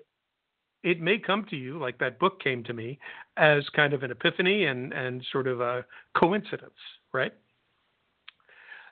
it 0.82 1.00
may 1.00 1.18
come 1.18 1.46
to 1.48 1.56
you 1.56 1.78
like 1.78 1.98
that 1.98 2.18
book 2.18 2.42
came 2.42 2.62
to 2.64 2.74
me 2.74 2.98
as 3.38 3.66
kind 3.74 3.94
of 3.94 4.02
an 4.02 4.11
epiphany 4.11 4.66
and, 4.66 4.92
and 4.92 5.24
sort 5.32 5.46
of 5.46 5.62
a 5.62 5.86
coincidence, 6.14 6.70
right? 7.14 7.32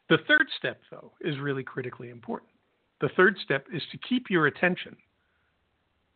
The 0.09 0.19
third 0.29 0.47
step, 0.59 0.81
though, 0.91 1.13
is 1.21 1.39
really 1.39 1.63
critically 1.63 2.11
important. 2.11 2.51
The 3.01 3.11
third 3.17 3.37
step 3.45 3.67
is 3.73 3.83
to 3.93 3.99
keep 4.09 4.31
your 4.31 4.47
attention 4.47 4.97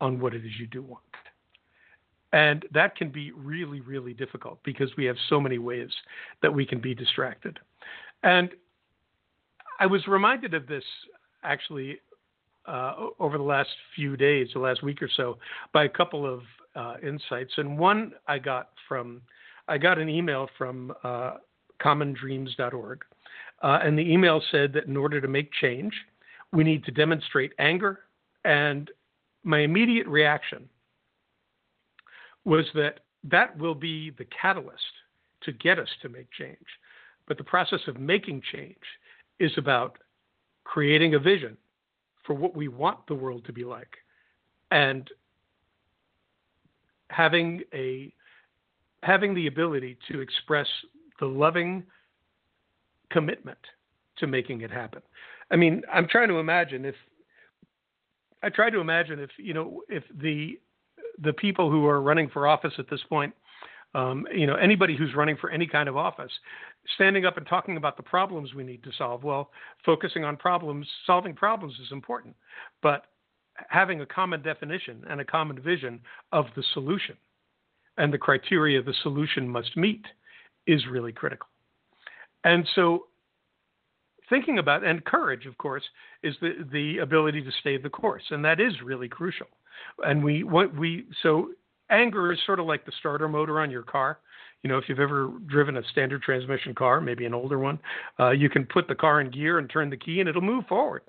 on 0.01 0.19
what 0.21 0.35
it 0.35 0.45
is 0.45 0.53
you 0.59 0.67
do 0.67 0.83
want. 0.83 1.03
And 2.33 2.65
that 2.73 2.97
can 2.97 3.11
be 3.11 3.33
really, 3.33 3.81
really 3.81 4.15
difficult 4.15 4.61
because 4.65 4.91
we 4.97 5.05
have 5.07 5.17
so 5.29 5.41
many 5.41 5.59
ways 5.59 5.91
that 6.43 6.55
we 6.55 6.65
can 6.65 6.81
be 6.81 6.95
distracted. 6.95 7.59
And 8.23 8.51
I 9.81 9.87
was 9.87 10.07
reminded 10.07 10.55
of 10.55 10.67
this 10.67 10.85
actually 11.43 11.99
uh, 12.67 12.95
over 13.19 13.37
the 13.37 13.45
last 13.45 13.71
few 13.97 14.17
days, 14.17 14.49
the 14.55 14.61
last 14.61 14.83
week 14.83 15.03
or 15.03 15.11
so, 15.17 15.39
by 15.73 15.85
a 15.85 15.89
couple 15.89 16.25
of 16.25 16.43
uh, 16.77 16.95
insights. 17.03 17.53
And 17.57 17.77
one 17.77 18.13
I 18.29 18.39
got 18.39 18.71
from, 18.87 19.23
I 19.67 19.79
got 19.79 19.99
an 19.99 20.09
email 20.09 20.49
from 20.57 20.93
uh, 21.03 21.35
commondreams.org 21.83 23.01
uh, 23.63 23.81
and 23.83 23.99
the 23.99 24.13
email 24.13 24.43
said 24.51 24.73
that 24.73 24.87
in 24.87 24.97
order 24.97 25.21
to 25.21 25.29
make 25.29 25.51
change, 25.53 25.93
we 26.53 26.65
need 26.65 26.85
to 26.85 26.91
demonstrate 26.91 27.53
anger. 27.59 28.01
And 28.45 28.91
my 29.45 29.61
immediate 29.61 30.07
reaction 30.07 30.69
was 32.45 32.65
that 32.75 33.01
that 33.25 33.57
will 33.59 33.75
be 33.75 34.11
the 34.11 34.27
catalyst 34.41 34.81
to 35.43 35.53
get 35.53 35.79
us 35.79 35.89
to 36.03 36.09
make 36.09 36.31
change. 36.33 36.57
But 37.29 37.39
the 37.39 37.45
process 37.45 37.81
of 37.87 37.99
making 38.01 38.43
change 38.53 38.77
is 39.39 39.53
about 39.57 39.99
creating 40.65 41.15
a 41.15 41.19
vision 41.19 41.57
for 42.25 42.35
what 42.35 42.57
we 42.57 42.69
want 42.69 43.07
the 43.07 43.15
world 43.15 43.45
to 43.47 43.53
be 43.53 43.65
like 43.65 43.97
and 44.71 45.09
having 47.09 47.63
a 47.75 48.13
having 49.03 49.35
the 49.35 49.47
ability 49.47 49.97
to 50.11 50.21
express 50.21 50.67
the 51.21 51.27
loving 51.27 51.83
commitment 53.11 53.59
to 54.19 54.27
making 54.27 54.61
it 54.63 54.71
happen. 54.71 55.03
I 55.51 55.57
mean, 55.57 55.83
I'm 55.93 56.07
trying 56.09 56.29
to 56.29 56.39
imagine 56.39 56.85
if 56.85 56.95
I 58.43 58.49
try 58.49 58.71
to 58.71 58.81
imagine 58.81 59.19
if 59.19 59.31
you 59.39 59.55
know 59.55 59.83
if 59.89 60.05
the 60.21 60.59
the 61.23 61.33
people 61.33 61.71
who 61.71 61.87
are 61.87 62.01
running 62.01 62.29
for 62.31 62.47
office 62.47 62.73
at 62.79 62.89
this 62.89 63.01
point, 63.09 63.35
um, 63.95 64.27
you 64.35 64.47
know, 64.47 64.55
anybody 64.55 64.97
who's 64.97 65.15
running 65.15 65.37
for 65.37 65.51
any 65.51 65.67
kind 65.67 65.89
of 65.89 65.97
office, 65.97 66.31
standing 66.95 67.27
up 67.27 67.37
and 67.37 67.47
talking 67.47 67.77
about 67.77 67.97
the 67.97 68.03
problems 68.03 68.55
we 68.55 68.65
need 68.65 68.83
to 68.85 68.91
solve. 68.97 69.25
Well, 69.25 69.51
focusing 69.85 70.25
on 70.25 70.37
problems, 70.37 70.87
solving 71.07 71.35
problems 71.35 71.75
is 71.75 71.93
important, 71.93 72.35
but 72.83 73.07
having 73.69 74.01
a 74.01 74.07
common 74.07 74.43
definition 74.43 75.05
and 75.09 75.21
a 75.21 75.25
common 75.25 75.61
vision 75.61 76.01
of 76.33 76.47
the 76.57 76.65
solution 76.73 77.17
and 77.99 78.13
the 78.13 78.19
criteria 78.19 78.83
the 78.83 78.95
solution 79.03 79.49
must 79.49 79.77
meet 79.77 80.07
is 80.67 80.87
really 80.91 81.13
critical. 81.13 81.50
And 82.45 82.67
so 82.75 83.07
thinking 84.29 84.59
about 84.59 84.85
and 84.85 85.05
courage 85.05 85.45
of 85.47 85.59
course 85.59 85.83
is 86.23 86.35
the 86.41 86.65
the 86.73 86.99
ability 86.99 87.43
to 87.43 87.51
stay 87.61 87.77
the 87.77 87.91
course 87.91 88.23
and 88.31 88.45
that 88.45 88.61
is 88.61 88.73
really 88.85 89.09
crucial. 89.09 89.47
And 90.05 90.23
we 90.23 90.45
what 90.45 90.75
we 90.75 91.07
so 91.23 91.51
anger 91.91 92.33
is 92.33 92.39
sort 92.47 92.61
of 92.61 92.67
like 92.67 92.87
the 92.87 92.93
starter 93.01 93.29
motor 93.29 93.61
on 93.61 93.71
your 93.71 93.83
car. 93.83 94.19
You 94.63 94.71
know 94.71 94.79
if 94.79 94.85
you've 94.89 95.01
ever 95.01 95.33
driven 95.47 95.77
a 95.77 95.83
standard 95.91 96.23
transmission 96.23 96.75
car 96.75 97.01
maybe 97.01 97.27
an 97.27 97.35
older 97.35 97.59
one 97.59 97.79
uh, 98.19 98.31
you 98.31 98.49
can 98.49 98.65
put 98.65 98.89
the 98.89 98.95
car 98.95 99.21
in 99.21 99.31
gear 99.31 99.59
and 99.59 99.69
turn 99.69 99.91
the 99.91 99.97
key 99.97 100.21
and 100.21 100.29
it'll 100.29 100.43
move 100.43 100.67
forward. 100.67 101.03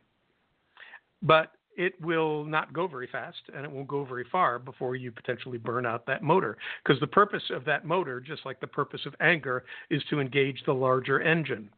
But 1.22 1.52
it 1.76 1.94
will 2.02 2.44
not 2.44 2.74
go 2.74 2.88
very 2.88 3.08
fast 3.12 3.42
and 3.56 3.66
it 3.66 3.72
won't 3.72 3.88
go 3.88 4.06
very 4.06 4.26
far 4.32 4.60
before 4.60 4.96
you 4.96 5.12
potentially 5.12 5.58
burn 5.58 5.86
out 5.86 6.06
that 6.06 6.24
motor. 6.24 6.58
Because 6.84 7.00
the 7.00 7.08
purpose 7.08 7.44
of 7.50 7.66
that 7.66 7.86
motor, 7.86 8.20
just 8.20 8.46
like 8.46 8.60
the 8.60 8.68
purpose 8.68 9.02
of 9.06 9.16
anger, 9.20 9.64
is 9.90 10.04
to 10.10 10.20
engage 10.20 10.62
the 10.66 10.74
larger 10.74 11.22
engine. 11.22 11.70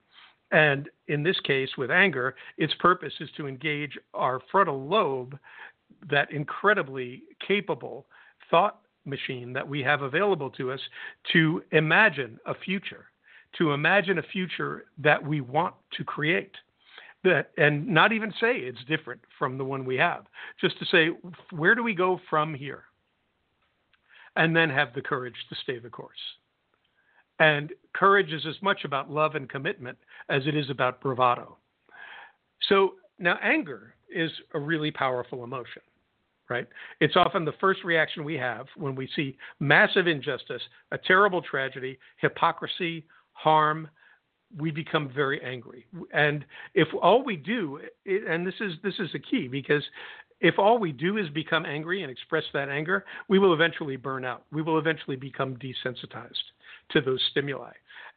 And 0.52 0.90
in 1.08 1.24
this 1.24 1.40
case, 1.42 1.70
with 1.78 1.90
anger, 1.90 2.36
its 2.58 2.74
purpose 2.80 3.14
is 3.20 3.30
to 3.38 3.48
engage 3.48 3.98
our 4.14 4.40
frontal 4.52 4.88
lobe, 4.88 5.38
that 6.10 6.32
incredibly 6.32 7.24
capable 7.46 8.06
thought 8.52 8.80
machine 9.06 9.54
that 9.54 9.68
we 9.68 9.82
have 9.82 10.02
available 10.02 10.50
to 10.52 10.72
us 10.72 10.80
to 11.32 11.64
imagine 11.72 12.40
a 12.46 12.54
future, 12.54 13.06
to 13.58 13.72
imagine 13.72 14.18
a 14.18 14.24
future 14.24 14.86
that 14.98 15.24
we 15.24 15.42
want 15.42 15.74
to 15.98 16.04
create. 16.04 16.52
That, 17.24 17.52
and 17.58 17.88
not 17.88 18.12
even 18.12 18.32
say 18.42 18.58
it's 18.58 18.84
different 18.86 19.22
from 19.40 19.58
the 19.58 19.64
one 19.64 19.86
we 19.86 19.96
have, 19.96 20.26
just 20.60 20.78
to 20.80 20.86
say, 20.86 21.10
where 21.52 21.74
do 21.74 21.82
we 21.82 21.94
go 21.94 22.20
from 22.30 22.54
here? 22.54 22.84
And 24.36 24.54
then 24.54 24.70
have 24.70 24.94
the 24.94 25.02
courage 25.02 25.36
to 25.50 25.56
stay 25.64 25.80
the 25.80 25.90
course. 25.90 26.18
And 27.40 27.72
courage 27.96 28.34
is 28.34 28.46
as 28.46 28.62
much 28.62 28.84
about 28.84 29.10
love 29.10 29.36
and 29.36 29.50
commitment 29.50 29.98
as 30.30 30.48
it 30.48 30.56
is 30.56 30.70
about 30.70 31.02
bravado. 31.02 31.58
So 32.68 32.96
now 33.20 33.38
anger 33.42 33.96
is 34.14 34.32
a 34.54 34.60
really 34.60 34.92
powerful 34.92 35.44
emotion, 35.44 35.82
right? 36.50 36.68
It's 37.00 37.16
often 37.16 37.46
the 37.46 37.54
first 37.60 37.84
reaction 37.84 38.24
we 38.24 38.36
have 38.36 38.68
when 38.76 38.96
we 38.96 39.08
see 39.16 39.38
massive 39.60 40.08
injustice, 40.08 40.62
a 40.92 40.98
terrible 40.98 41.42
tragedy, 41.42 41.98
hypocrisy, 42.18 43.06
harm. 43.32 43.90
We 44.58 44.72
become 44.72 45.10
very 45.14 45.42
angry, 45.44 45.86
and 46.14 46.46
if 46.74 46.88
all 47.02 47.24
we 47.24 47.36
do, 47.36 47.80
and 48.06 48.46
this 48.46 48.54
is 48.60 48.74
this 48.84 48.96
is 49.00 49.12
the 49.12 49.20
key, 49.20 49.48
because 49.48 49.84
if 50.42 50.60
all 50.60 50.78
we 50.78 50.92
do 50.92 51.18
is 51.18 51.30
become 51.30 51.66
angry 51.66 52.04
and 52.04 52.12
express 52.12 52.44
that 52.54 52.70
anger, 52.70 53.06
we 53.30 53.40
will 53.40 53.54
eventually 53.54 53.96
burn 53.96 54.26
out. 54.26 54.44
We 54.52 54.62
will 54.62 54.78
eventually 54.78 55.16
become 55.16 55.56
desensitized 55.56 56.52
to 56.92 57.02
those 57.02 57.22
stimuli. 57.32 57.72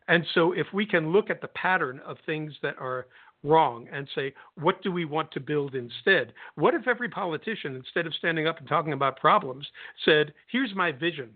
And 0.09 0.25
so, 0.35 0.53
if 0.53 0.67
we 0.73 0.87
can 0.87 1.13
look 1.13 1.31
at 1.31 1.41
the 1.41 1.49
pattern 1.49 2.01
of 2.05 2.17
things 2.27 2.53
that 2.63 2.77
are 2.79 3.07
wrong 3.43 3.87
and 3.93 4.09
say, 4.15 4.35
what 4.57 4.83
do 4.83 4.91
we 4.93 5.05
want 5.05 5.31
to 5.33 5.41
build 5.41 5.75
instead? 5.75 6.33
What 6.57 6.75
if 6.75 6.89
every 6.89 7.09
politician, 7.09 7.77
instead 7.77 8.07
of 8.07 8.15
standing 8.15 8.47
up 8.47 8.59
and 8.59 8.69
talking 8.69 8.93
about 8.93 9.21
problems, 9.21 9.67
said, 10.05 10.33
here's 10.51 10.75
my 10.75 10.93
vision 10.93 11.31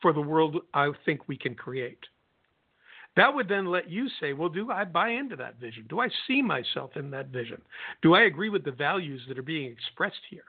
for 0.00 0.12
the 0.12 0.20
world 0.20 0.58
I 0.74 0.90
think 1.04 1.28
we 1.28 1.36
can 1.36 1.54
create? 1.54 1.98
That 3.16 3.34
would 3.34 3.48
then 3.48 3.66
let 3.66 3.90
you 3.90 4.08
say, 4.20 4.32
well, 4.32 4.48
do 4.48 4.70
I 4.70 4.84
buy 4.84 5.10
into 5.10 5.36
that 5.36 5.60
vision? 5.60 5.84
Do 5.88 6.00
I 6.00 6.08
see 6.26 6.40
myself 6.40 6.92
in 6.96 7.10
that 7.10 7.28
vision? 7.28 7.60
Do 8.00 8.14
I 8.14 8.22
agree 8.22 8.48
with 8.48 8.64
the 8.64 8.72
values 8.72 9.20
that 9.28 9.38
are 9.38 9.42
being 9.42 9.70
expressed 9.70 10.22
here? 10.30 10.44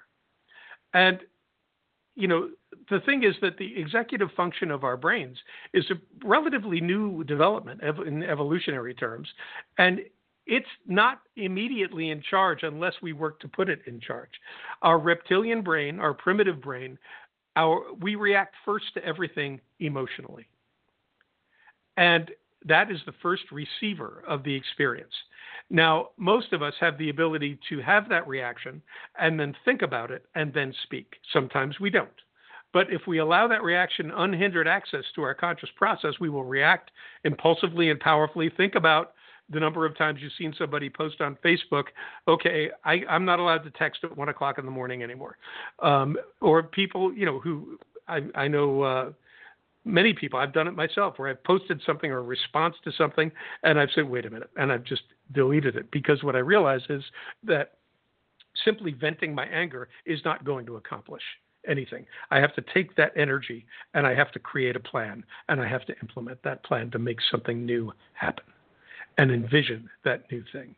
And 0.93 1.19
you 2.15 2.27
know, 2.27 2.49
the 2.89 2.99
thing 3.01 3.23
is 3.23 3.33
that 3.41 3.57
the 3.57 3.75
executive 3.79 4.29
function 4.37 4.69
of 4.69 4.83
our 4.83 4.97
brains 4.97 5.37
is 5.73 5.83
a 5.89 5.95
relatively 6.25 6.79
new 6.79 7.23
development 7.23 7.81
in 7.81 8.23
evolutionary 8.23 8.93
terms, 8.93 9.27
and 9.77 10.01
it's 10.45 10.67
not 10.85 11.21
immediately 11.37 12.09
in 12.09 12.21
charge 12.21 12.63
unless 12.63 12.93
we 13.01 13.13
work 13.13 13.39
to 13.39 13.47
put 13.47 13.69
it 13.69 13.81
in 13.87 13.99
charge. 13.99 14.29
Our 14.81 14.99
reptilian 14.99 15.61
brain, 15.61 15.99
our 15.99 16.13
primitive 16.13 16.61
brain, 16.61 16.99
our 17.55 17.93
we 17.99 18.15
react 18.15 18.55
first 18.65 18.85
to 18.95 19.05
everything 19.05 19.59
emotionally. 19.79 20.47
And 21.97 22.29
that 22.65 22.91
is 22.91 22.99
the 23.05 23.13
first 23.21 23.43
receiver 23.51 24.23
of 24.27 24.43
the 24.43 24.53
experience. 24.53 25.13
Now, 25.69 26.09
most 26.17 26.53
of 26.53 26.61
us 26.61 26.73
have 26.79 26.97
the 26.97 27.09
ability 27.09 27.59
to 27.69 27.81
have 27.81 28.09
that 28.09 28.27
reaction 28.27 28.81
and 29.19 29.39
then 29.39 29.55
think 29.65 29.81
about 29.81 30.11
it 30.11 30.25
and 30.35 30.53
then 30.53 30.73
speak. 30.83 31.15
Sometimes 31.31 31.79
we 31.79 31.89
don't. 31.89 32.09
But 32.73 32.91
if 32.91 33.01
we 33.07 33.19
allow 33.19 33.47
that 33.47 33.63
reaction 33.63 34.11
unhindered 34.11 34.67
access 34.67 35.03
to 35.15 35.21
our 35.21 35.35
conscious 35.35 35.69
process, 35.75 36.13
we 36.19 36.29
will 36.29 36.43
react 36.43 36.91
impulsively 37.23 37.91
and 37.91 37.99
powerfully. 37.99 38.51
Think 38.55 38.75
about 38.75 39.13
the 39.49 39.59
number 39.59 39.85
of 39.85 39.97
times 39.97 40.19
you've 40.21 40.31
seen 40.37 40.53
somebody 40.57 40.89
post 40.89 41.21
on 41.21 41.37
Facebook, 41.43 41.85
okay, 42.27 42.69
I, 42.83 43.01
am 43.09 43.25
not 43.25 43.39
allowed 43.39 43.63
to 43.63 43.71
text 43.71 44.03
at 44.03 44.17
one 44.17 44.29
o'clock 44.29 44.57
in 44.57 44.65
the 44.65 44.71
morning 44.71 45.03
anymore. 45.03 45.37
Um, 45.79 46.17
or 46.41 46.63
people, 46.63 47.13
you 47.13 47.25
know, 47.25 47.39
who 47.39 47.77
I, 48.07 48.21
I 48.35 48.47
know 48.47 48.81
uh, 48.81 49.11
many 49.85 50.13
people, 50.13 50.39
I've 50.39 50.53
done 50.53 50.67
it 50.67 50.75
myself, 50.75 51.17
where 51.17 51.29
I've 51.29 51.43
posted 51.43 51.81
something 51.85 52.11
or 52.11 52.19
a 52.19 52.23
response 52.23 52.75
to 52.83 52.91
something, 52.91 53.31
and 53.63 53.79
I've 53.79 53.89
said, 53.93 54.09
wait 54.09 54.25
a 54.25 54.29
minute, 54.29 54.49
and 54.55 54.71
I've 54.71 54.83
just 54.83 55.03
deleted 55.33 55.75
it 55.75 55.91
because 55.91 56.23
what 56.23 56.35
I 56.35 56.39
realize 56.39 56.81
is 56.89 57.03
that 57.43 57.73
simply 58.63 58.91
venting 58.91 59.33
my 59.33 59.45
anger 59.45 59.89
is 60.05 60.19
not 60.23 60.45
going 60.45 60.65
to 60.67 60.75
accomplish 60.77 61.23
anything. 61.67 62.05
I 62.29 62.39
have 62.39 62.53
to 62.55 62.63
take 62.73 62.95
that 62.95 63.13
energy 63.15 63.65
and 63.93 64.05
I 64.05 64.13
have 64.15 64.31
to 64.33 64.39
create 64.39 64.75
a 64.75 64.79
plan 64.79 65.23
and 65.49 65.61
I 65.61 65.67
have 65.67 65.85
to 65.85 65.93
implement 66.01 66.43
that 66.43 66.63
plan 66.63 66.91
to 66.91 66.99
make 66.99 67.19
something 67.31 67.65
new 67.65 67.91
happen 68.13 68.43
and 69.17 69.31
envision 69.31 69.89
that 70.03 70.29
new 70.31 70.43
thing. 70.51 70.75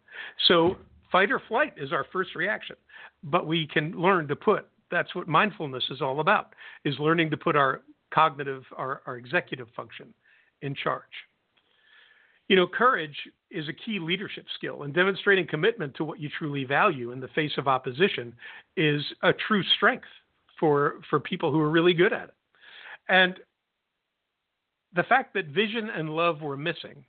So, 0.48 0.78
fight 1.12 1.32
or 1.32 1.42
flight 1.48 1.74
is 1.78 1.92
our 1.92 2.06
first 2.12 2.36
reaction, 2.36 2.76
but 3.24 3.48
we 3.48 3.68
can 3.68 3.92
learn 3.94 4.28
to 4.28 4.36
put 4.36 4.68
that's 4.92 5.16
what 5.16 5.28
mindfulness 5.28 5.84
is 5.90 6.02
all 6.02 6.20
about 6.20 6.54
is 6.84 6.96
learning 7.00 7.32
to 7.32 7.38
put 7.38 7.56
our 7.56 7.82
cognitive, 8.16 8.64
our, 8.78 9.02
our 9.06 9.18
executive 9.18 9.68
function 9.76 10.14
in 10.62 10.74
charge. 10.74 11.04
You 12.48 12.56
know, 12.56 12.68
courage 12.68 13.18
is 13.52 13.68
a 13.68 13.74
key 13.74 14.00
leadership 14.00 14.46
skill, 14.56 14.84
and 14.84 14.94
demonstrating 14.94 15.48
commitment 15.48 15.96
to 15.96 16.06
what 16.06 16.20
you 16.20 16.30
truly 16.38 16.64
value 16.64 17.12
in 17.12 17.20
the 17.20 17.28
face 17.30 17.52
of 17.58 17.68
opposition 17.68 18.34
is 18.78 19.02
a 19.24 19.34
true 19.34 19.64
strength 19.76 20.08
for, 20.60 21.02
for 21.10 21.20
people 21.20 21.52
who 21.52 21.60
are 21.60 21.70
really 21.70 21.94
good 21.94 22.14
at 22.14 22.30
it. 22.30 22.36
And 23.10 23.36
the 24.96 25.04
fact 25.04 25.34
that 25.34 25.48
vision 25.48 25.90
and 25.90 26.10
love 26.10 26.42
were 26.42 26.56
missing 26.56 27.04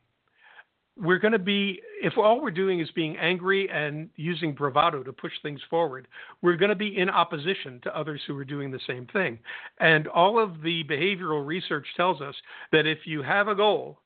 we're 0.98 1.18
going 1.18 1.32
to 1.32 1.38
be 1.38 1.80
if 2.02 2.16
all 2.16 2.40
we're 2.40 2.50
doing 2.50 2.80
is 2.80 2.88
being 2.94 3.16
angry 3.18 3.68
and 3.70 4.08
using 4.16 4.54
bravado 4.54 5.02
to 5.02 5.12
push 5.12 5.32
things 5.42 5.60
forward 5.68 6.08
we're 6.42 6.56
going 6.56 6.70
to 6.70 6.74
be 6.74 6.96
in 6.96 7.10
opposition 7.10 7.80
to 7.82 7.98
others 7.98 8.20
who 8.26 8.36
are 8.38 8.44
doing 8.44 8.70
the 8.70 8.80
same 8.86 9.06
thing. 9.12 9.38
And 9.80 10.06
all 10.08 10.42
of 10.42 10.62
the 10.62 10.84
behavioral 10.84 11.46
research 11.46 11.86
tells 11.96 12.20
us 12.20 12.34
that 12.72 12.86
if 12.86 12.98
you 13.04 13.22
have 13.22 13.48
a 13.48 13.54
goal 13.54 13.98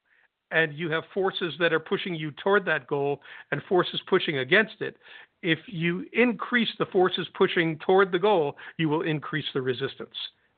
and 0.51 0.75
you 0.75 0.91
have 0.91 1.05
forces 1.15 1.55
that 1.61 1.73
are 1.73 1.81
pushing 1.81 2.15
you 2.15 2.33
toward 2.43 2.65
that 2.65 2.87
goal 2.87 3.21
and 3.53 3.63
forces 3.69 4.01
pushing 4.09 4.39
against 4.39 4.81
it 4.81 4.97
if 5.43 5.59
you 5.67 6.05
increase 6.13 6.69
the 6.79 6.87
forces 6.87 7.27
pushing 7.35 7.79
toward 7.79 8.11
the 8.13 8.19
goal 8.19 8.57
you 8.79 8.89
will 8.89 9.03
increase 9.03 9.47
the 9.55 9.63
resistance. 9.63 10.17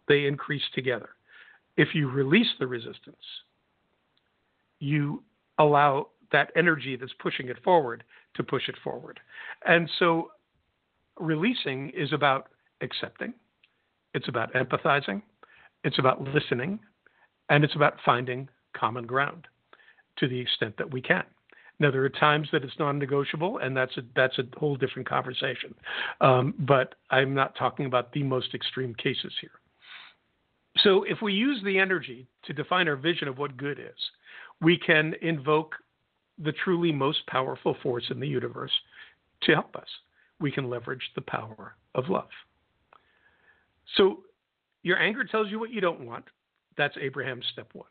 They 0.08 0.24
increase 0.24 0.62
together. 0.74 1.10
If 1.76 1.88
you 1.94 2.10
release 2.10 2.48
the 2.58 2.66
resistance 2.66 3.16
you 4.78 5.22
allow 5.58 6.08
that 6.32 6.50
energy 6.56 6.96
that's 6.96 7.12
pushing 7.18 7.48
it 7.48 7.62
forward 7.62 8.04
to 8.34 8.42
push 8.42 8.68
it 8.68 8.76
forward. 8.82 9.20
And 9.66 9.88
so 9.98 10.32
releasing 11.18 11.90
is 11.90 12.12
about 12.12 12.48
accepting, 12.80 13.34
it's 14.14 14.28
about 14.28 14.52
empathizing, 14.54 15.22
it's 15.84 15.98
about 15.98 16.22
listening, 16.22 16.78
and 17.48 17.64
it's 17.64 17.74
about 17.74 17.94
finding 18.04 18.48
common 18.76 19.06
ground 19.06 19.46
to 20.18 20.28
the 20.28 20.38
extent 20.38 20.76
that 20.78 20.90
we 20.90 21.00
can. 21.00 21.24
Now, 21.78 21.90
there 21.90 22.04
are 22.04 22.08
times 22.08 22.48
that 22.52 22.62
it's 22.62 22.78
non-negotiable, 22.78 23.58
and 23.58 23.76
that's 23.76 23.96
a 23.96 24.02
that's 24.14 24.38
a 24.38 24.44
whole 24.56 24.76
different 24.76 25.08
conversation. 25.08 25.74
Um, 26.20 26.54
but 26.60 26.94
I'm 27.10 27.34
not 27.34 27.56
talking 27.56 27.86
about 27.86 28.12
the 28.12 28.22
most 28.22 28.54
extreme 28.54 28.94
cases 28.94 29.32
here. 29.40 29.50
So, 30.78 31.02
if 31.02 31.20
we 31.22 31.32
use 31.32 31.60
the 31.64 31.78
energy 31.78 32.28
to 32.44 32.52
define 32.52 32.88
our 32.88 32.96
vision 32.96 33.26
of 33.26 33.38
what 33.38 33.56
good 33.56 33.78
is, 33.80 33.98
we 34.60 34.78
can 34.78 35.14
invoke 35.22 35.74
the 36.42 36.52
truly 36.64 36.92
most 36.92 37.26
powerful 37.26 37.76
force 37.82 38.04
in 38.10 38.20
the 38.20 38.26
universe 38.26 38.72
to 39.42 39.52
help 39.54 39.76
us. 39.76 39.88
We 40.40 40.50
can 40.50 40.68
leverage 40.68 41.10
the 41.14 41.20
power 41.22 41.76
of 41.94 42.08
love. 42.08 42.28
So, 43.96 44.18
your 44.82 44.98
anger 44.98 45.24
tells 45.24 45.50
you 45.50 45.60
what 45.60 45.70
you 45.70 45.80
don't 45.80 46.04
want. 46.04 46.24
That's 46.76 46.96
Abraham's 47.00 47.44
step 47.52 47.68
one. 47.72 47.86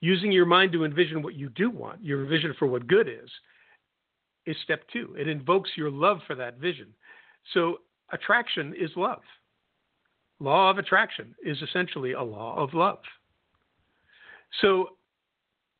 Using 0.00 0.32
your 0.32 0.46
mind 0.46 0.72
to 0.72 0.84
envision 0.84 1.22
what 1.22 1.34
you 1.34 1.50
do 1.50 1.68
want, 1.68 2.02
your 2.02 2.24
vision 2.24 2.54
for 2.58 2.66
what 2.66 2.86
good 2.86 3.08
is, 3.08 3.28
is 4.46 4.56
step 4.64 4.82
two. 4.92 5.14
It 5.18 5.28
invokes 5.28 5.70
your 5.76 5.90
love 5.90 6.20
for 6.26 6.34
that 6.36 6.58
vision. 6.58 6.88
So, 7.52 7.78
attraction 8.12 8.74
is 8.78 8.90
love. 8.96 9.22
Law 10.38 10.70
of 10.70 10.78
attraction 10.78 11.34
is 11.44 11.60
essentially 11.60 12.12
a 12.12 12.22
law 12.22 12.56
of 12.56 12.72
love. 12.72 13.00
So, 14.62 14.90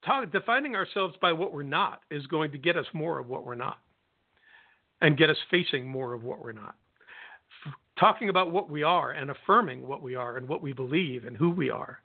talk, 0.05 0.31
defining 0.33 0.75
ourselves 0.75 1.15
by 1.21 1.33
what 1.33 1.53
we're 1.53 1.63
not 1.63 2.03
is 2.11 2.27
going 2.27 2.51
to 2.53 2.59
get 2.59 2.77
us 2.77 2.87
more 2.93 3.19
of 3.19 3.29
what 3.29 3.45
we're 3.45 3.55
not 3.55 3.79
and 5.01 5.17
get 5.17 5.31
us 5.31 5.37
facing 5.51 5.89
more 5.89 6.13
of 6.13 6.23
what 6.23 6.43
we're 6.43 6.53
not. 6.53 6.75
Talking 7.99 8.29
about 8.29 8.51
what 8.51 8.71
we 8.71 8.83
are 8.83 9.13
and 9.13 9.31
affirming 9.31 9.87
what 9.87 10.03
we 10.03 10.15
are 10.15 10.37
and 10.37 10.49
what 10.49 10.63
we 10.63 10.73
believe 10.73 11.25
and 11.25 11.37
who 11.37 11.51
we 11.51 11.71
are 11.71 12.01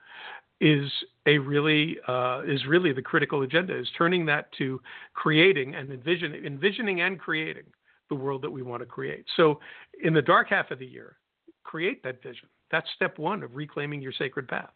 is 0.61 0.89
a 1.25 1.37
really 1.37 1.97
uh, 2.07 2.41
is 2.47 2.65
really 2.65 2.93
the 2.93 3.01
critical 3.01 3.41
agenda 3.41 3.77
is 3.77 3.87
turning 3.97 4.25
that 4.25 4.49
to 4.57 4.81
creating 5.13 5.75
and 5.75 5.91
envisioning 5.91 6.45
envisioning 6.45 7.01
and 7.01 7.19
creating 7.19 7.65
the 8.09 8.15
world 8.15 8.41
that 8.41 8.51
we 8.51 8.61
want 8.61 8.81
to 8.81 8.85
create. 8.85 9.25
So 9.35 9.59
in 10.03 10.13
the 10.13 10.21
dark 10.21 10.49
half 10.49 10.71
of 10.71 10.79
the 10.79 10.85
year, 10.85 11.17
create 11.63 12.03
that 12.03 12.21
vision. 12.21 12.47
That's 12.71 12.87
step 12.95 13.17
one 13.17 13.43
of 13.43 13.55
reclaiming 13.55 14.01
your 14.01 14.13
sacred 14.13 14.47
path. 14.47 14.71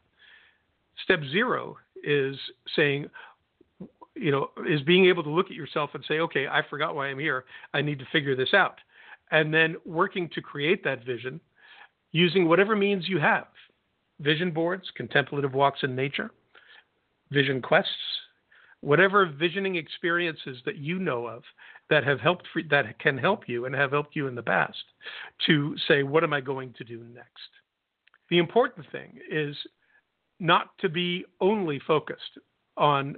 Step 1.03 1.22
zero 1.32 1.78
is 2.04 2.36
saying, 2.76 3.10
you 4.16 4.32
know, 4.32 4.50
is 4.68 4.82
being 4.82 5.06
able 5.06 5.24
to 5.24 5.30
look 5.30 5.47
at 5.47 5.54
yourself 5.54 5.91
and 5.93 6.04
say, 6.08 6.20
okay, 6.20 6.47
I 6.47 6.62
forgot 6.70 6.95
why 6.95 7.08
I'm 7.08 7.20
here. 7.20 7.45
I 7.74 7.82
need 7.82 8.00
to 8.00 8.06
figure 8.12 8.36
this 8.36 8.54
out. 8.54 8.76
And 9.32 9.54
then 9.54 9.76
working 9.86 10.30
to 10.34 10.41
create 10.41 10.84
that 10.84 11.06
vision 11.06 11.39
using 12.12 12.47
whatever 12.47 12.76
means 12.76 13.08
you 13.08 13.20
have 13.20 13.45
vision 14.20 14.52
boards, 14.52 14.91
contemplative 14.95 15.54
walks 15.54 15.80
in 15.84 15.95
nature, 15.95 16.32
vision 17.32 17.62
quests, 17.62 17.93
whatever 18.82 19.26
visioning 19.26 19.76
experiences 19.76 20.58
that 20.66 20.78
you 20.78 21.00
know 21.00 21.28
of 21.28 21.43
that 21.89 22.04
have 22.04 22.20
helped 22.20 22.47
that 22.70 23.00
can 23.00 23.18
help 23.18 23.47
you 23.47 23.66
and 23.66 23.76
have 23.76 23.91
helped 23.91 24.16
you 24.16 24.28
in 24.28 24.36
the 24.36 24.43
past 24.43 24.78
to 25.45 25.76
say 25.88 26.04
what 26.04 26.24
am 26.24 26.34
I 26.34 26.41
going 26.41 26.74
to 26.78 26.84
do 26.84 27.04
next. 27.14 27.50
The 28.30 28.38
important 28.38 28.86
thing 28.91 29.20
is 29.30 29.56
not 30.40 30.78
to 30.80 30.90
be 30.90 31.26
only 31.42 31.80
focused 31.86 32.40
on 32.78 33.18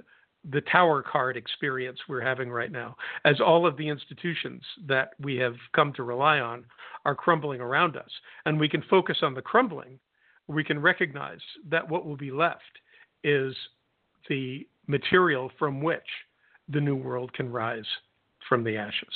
the 0.49 0.61
tower 0.61 1.03
card 1.03 1.37
experience 1.37 1.99
we're 2.09 2.21
having 2.21 2.49
right 2.49 2.71
now, 2.71 2.95
as 3.25 3.39
all 3.39 3.67
of 3.67 3.77
the 3.77 3.87
institutions 3.87 4.63
that 4.87 5.11
we 5.19 5.35
have 5.35 5.55
come 5.75 5.93
to 5.93 6.03
rely 6.03 6.39
on 6.39 6.65
are 7.05 7.13
crumbling 7.13 7.61
around 7.61 7.95
us. 7.95 8.09
And 8.45 8.59
we 8.59 8.67
can 8.67 8.83
focus 8.89 9.17
on 9.21 9.35
the 9.35 9.41
crumbling, 9.41 9.99
we 10.47 10.63
can 10.63 10.79
recognize 10.79 11.39
that 11.69 11.87
what 11.87 12.05
will 12.05 12.17
be 12.17 12.31
left 12.31 12.79
is 13.23 13.55
the 14.29 14.67
material 14.87 15.51
from 15.59 15.81
which 15.81 16.01
the 16.69 16.81
new 16.81 16.95
world 16.95 17.31
can 17.33 17.51
rise 17.51 17.85
from 18.49 18.63
the 18.63 18.77
ashes. 18.77 19.13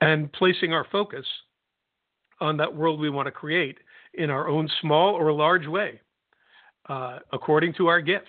And 0.00 0.32
placing 0.32 0.72
our 0.72 0.86
focus 0.90 1.24
on 2.40 2.56
that 2.58 2.74
world 2.74 3.00
we 3.00 3.10
want 3.10 3.26
to 3.26 3.32
create 3.32 3.78
in 4.14 4.30
our 4.30 4.48
own 4.48 4.68
small 4.80 5.14
or 5.14 5.32
large 5.32 5.66
way, 5.66 6.00
uh, 6.88 7.18
according 7.32 7.74
to 7.74 7.88
our 7.88 8.00
gifts, 8.00 8.26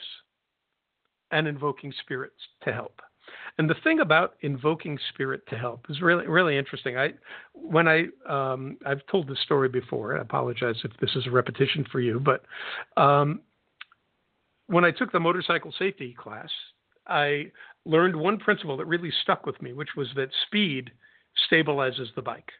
and 1.31 1.47
invoking 1.47 1.93
spirits 2.01 2.39
to 2.63 2.71
help. 2.71 3.01
And 3.57 3.69
the 3.69 3.75
thing 3.83 3.99
about 3.99 4.35
invoking 4.41 4.97
spirit 5.09 5.41
to 5.49 5.57
help 5.57 5.85
is 5.89 6.01
really 6.01 6.27
really 6.27 6.57
interesting. 6.57 6.97
I 6.97 7.13
when 7.53 7.87
I 7.87 8.05
um, 8.29 8.77
I've 8.85 9.05
told 9.07 9.27
this 9.27 9.39
story 9.41 9.69
before. 9.69 10.17
I 10.17 10.21
apologize 10.21 10.75
if 10.83 10.91
this 11.01 11.11
is 11.15 11.27
a 11.27 11.31
repetition 11.31 11.85
for 11.91 11.99
you, 11.99 12.19
but 12.19 12.43
um, 13.01 13.41
when 14.67 14.85
I 14.85 14.91
took 14.91 15.11
the 15.11 15.19
motorcycle 15.19 15.73
safety 15.77 16.15
class, 16.17 16.49
I 17.07 17.51
learned 17.85 18.15
one 18.15 18.37
principle 18.37 18.77
that 18.77 18.85
really 18.85 19.11
stuck 19.23 19.45
with 19.45 19.61
me, 19.61 19.73
which 19.73 19.95
was 19.95 20.07
that 20.15 20.29
speed 20.45 20.91
stabilizes 21.51 22.13
the 22.15 22.21
bike. 22.21 22.51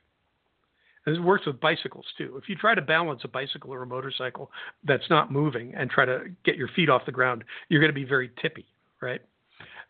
And 1.07 1.15
this 1.15 1.23
works 1.23 1.45
with 1.45 1.61
bicycles 1.61 2.05
too. 2.17 2.37
If 2.41 2.49
you 2.49 2.55
try 2.57 2.75
to 2.75 2.81
balance 2.81 3.21
a 3.23 3.29
bicycle 3.29 3.73
or 3.73 3.81
a 3.81 3.87
motorcycle 3.87 4.51
that's 4.83 5.09
not 5.09 5.31
moving 5.31 5.73
and 5.73 5.89
try 5.89 6.03
to 6.03 6.25
get 6.43 6.57
your 6.57 6.67
feet 6.75 6.89
off 6.89 7.05
the 7.05 7.13
ground, 7.13 7.45
you're 7.69 7.79
going 7.79 7.93
to 7.93 7.95
be 7.95 8.03
very 8.03 8.29
tippy, 8.41 8.65
right? 9.01 9.21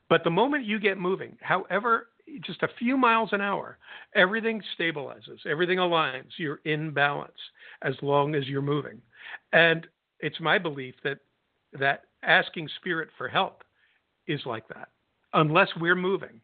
But 0.10 0.24
the 0.24 0.30
moment 0.30 0.66
you 0.66 0.80
get 0.80 1.00
moving, 1.00 1.36
however, 1.42 2.10
just 2.42 2.62
a 2.62 2.68
few 2.78 2.98
miles 2.98 3.30
an 3.32 3.42
hour, 3.42 3.80
everything 4.14 4.62
stabilizes, 4.80 5.44
everything 5.50 5.80
aligns. 5.80 6.30
You're 6.38 6.60
in 6.66 6.92
balance 6.92 7.32
as 7.82 7.96
long 8.04 8.36
as 8.36 8.46
you're 8.46 8.62
moving. 8.62 9.02
And 9.54 9.88
it's 10.20 10.40
my 10.40 10.60
belief 10.60 10.94
that 11.04 11.18
that 11.74 12.04
asking 12.22 12.70
spirit 12.80 13.10
for 13.18 13.28
help 13.28 13.64
is 14.28 14.42
like 14.46 14.68
that. 14.68 14.90
Unless 15.34 15.70
we're 15.80 15.96
moving, 15.96 16.42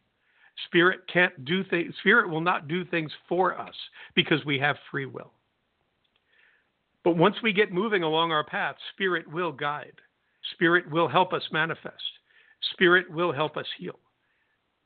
Spirit 0.65 1.01
can't 1.11 1.45
do 1.45 1.63
things, 1.63 1.93
Spirit 1.99 2.29
will 2.29 2.41
not 2.41 2.67
do 2.67 2.85
things 2.85 3.11
for 3.27 3.59
us 3.59 3.73
because 4.15 4.43
we 4.45 4.59
have 4.59 4.75
free 4.91 5.05
will. 5.05 5.31
But 7.03 7.17
once 7.17 7.35
we 7.43 7.51
get 7.51 7.71
moving 7.71 8.03
along 8.03 8.31
our 8.31 8.43
path, 8.43 8.75
Spirit 8.93 9.29
will 9.31 9.51
guide. 9.51 9.93
Spirit 10.53 10.89
will 10.89 11.07
help 11.07 11.33
us 11.33 11.43
manifest. 11.51 12.03
Spirit 12.71 13.11
will 13.11 13.31
help 13.31 13.57
us 13.57 13.65
heal. 13.77 13.99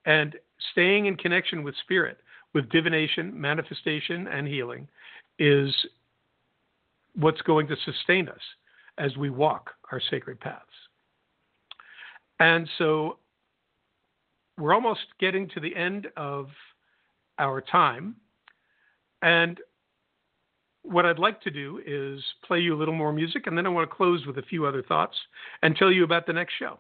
And 0.06 0.36
staying 0.72 1.06
in 1.06 1.16
connection 1.18 1.64
with 1.64 1.76
Spirit, 1.84 2.18
with 2.54 2.70
divination, 2.70 3.40
manifestation, 3.40 4.28
and 4.28 4.48
healing, 4.48 4.88
is 5.38 5.74
what's 7.16 7.42
going 7.42 7.68
to 7.68 7.76
sustain 7.86 8.30
us 8.30 8.42
as 8.98 9.16
we 9.18 9.30
walk 9.30 9.72
our 9.92 10.02
sacred 10.10 10.40
paths. 10.40 10.64
And 12.40 12.68
so 12.78 13.18
we're 14.58 14.74
almost 14.74 15.02
getting 15.20 15.48
to 15.50 15.60
the 15.60 15.76
end 15.76 16.08
of 16.18 16.48
our 17.40 17.62
time. 17.62 18.16
And 19.22 19.60
what 20.84 21.06
I'd 21.06 21.20
like 21.20 21.42
to 21.42 21.52
do 21.52 21.82
is 21.86 22.24
play 22.46 22.60
you 22.60 22.74
a 22.74 22.78
little 22.78 22.94
more 22.94 23.12
music, 23.12 23.48
and 23.48 23.58
then 23.58 23.66
I 23.66 23.70
want 23.70 23.90
to 23.90 23.96
close 23.96 24.26
with 24.26 24.38
a 24.38 24.44
few 24.44 24.66
other 24.66 24.82
thoughts 24.82 25.18
and 25.62 25.76
tell 25.76 25.92
you 25.92 26.04
about 26.04 26.26
the 26.26 26.34
next 26.34 26.54
show. 26.58 26.80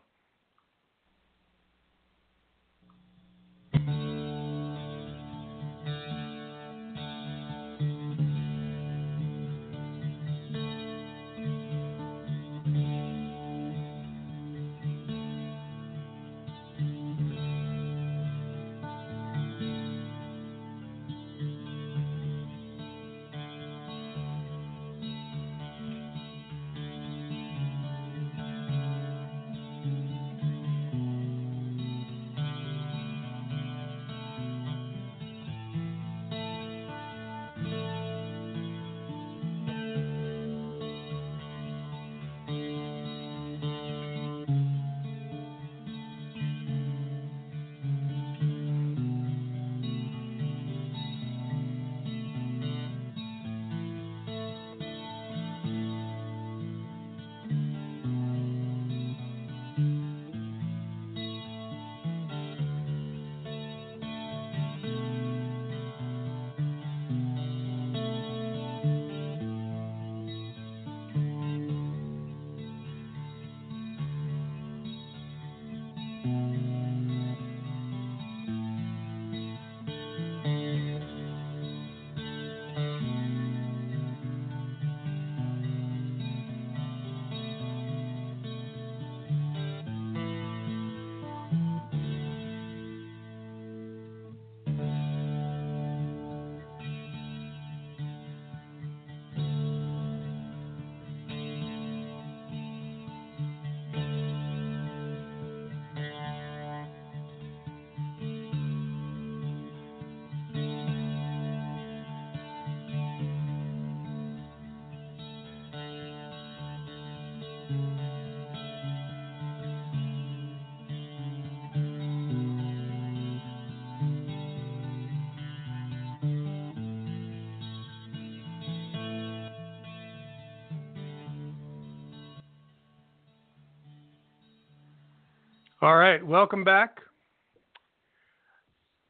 All 135.79 135.95
right, 135.95 136.25
welcome 136.25 136.63
back. 136.63 137.01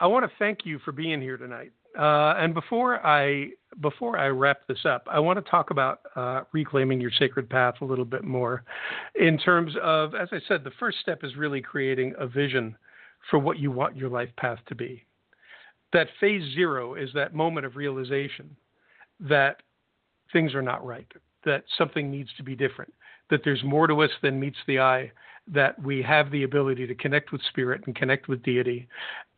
I 0.01 0.07
want 0.07 0.25
to 0.25 0.31
thank 0.37 0.65
you 0.65 0.79
for 0.79 0.91
being 0.91 1.21
here 1.21 1.37
tonight. 1.37 1.71
Uh, 1.97 2.33
and 2.37 2.53
before 2.53 3.05
I 3.07 3.51
before 3.79 4.17
I 4.17 4.27
wrap 4.27 4.67
this 4.67 4.83
up, 4.83 5.07
I 5.09 5.17
want 5.19 5.43
to 5.43 5.49
talk 5.49 5.69
about 5.69 6.01
uh, 6.17 6.41
reclaiming 6.51 6.99
your 6.99 7.11
sacred 7.17 7.49
path 7.49 7.75
a 7.79 7.85
little 7.85 8.03
bit 8.03 8.25
more, 8.25 8.65
in 9.15 9.37
terms 9.37 9.75
of, 9.81 10.13
as 10.13 10.27
I 10.33 10.39
said, 10.45 10.65
the 10.65 10.71
first 10.77 10.97
step 10.99 11.23
is 11.23 11.37
really 11.37 11.61
creating 11.61 12.13
a 12.19 12.27
vision 12.27 12.75
for 13.31 13.39
what 13.39 13.59
you 13.59 13.71
want 13.71 13.95
your 13.95 14.09
life 14.09 14.29
path 14.35 14.59
to 14.67 14.75
be. 14.75 15.05
That 15.93 16.07
phase 16.19 16.43
zero 16.53 16.95
is 16.95 17.09
that 17.13 17.33
moment 17.33 17.65
of 17.65 17.77
realization 17.77 18.53
that 19.21 19.61
things 20.33 20.53
are 20.53 20.61
not 20.61 20.85
right, 20.85 21.09
that 21.45 21.63
something 21.77 22.11
needs 22.11 22.29
to 22.35 22.43
be 22.43 22.57
different, 22.57 22.93
that 23.29 23.41
there's 23.43 23.63
more 23.63 23.87
to 23.87 24.01
us 24.01 24.11
than 24.21 24.39
meets 24.39 24.57
the 24.67 24.79
eye, 24.79 25.11
that 25.47 25.81
we 25.81 26.01
have 26.01 26.31
the 26.31 26.43
ability 26.43 26.87
to 26.87 26.95
connect 26.95 27.31
with 27.31 27.41
spirit 27.49 27.81
and 27.85 27.95
connect 27.95 28.27
with 28.27 28.43
deity, 28.43 28.87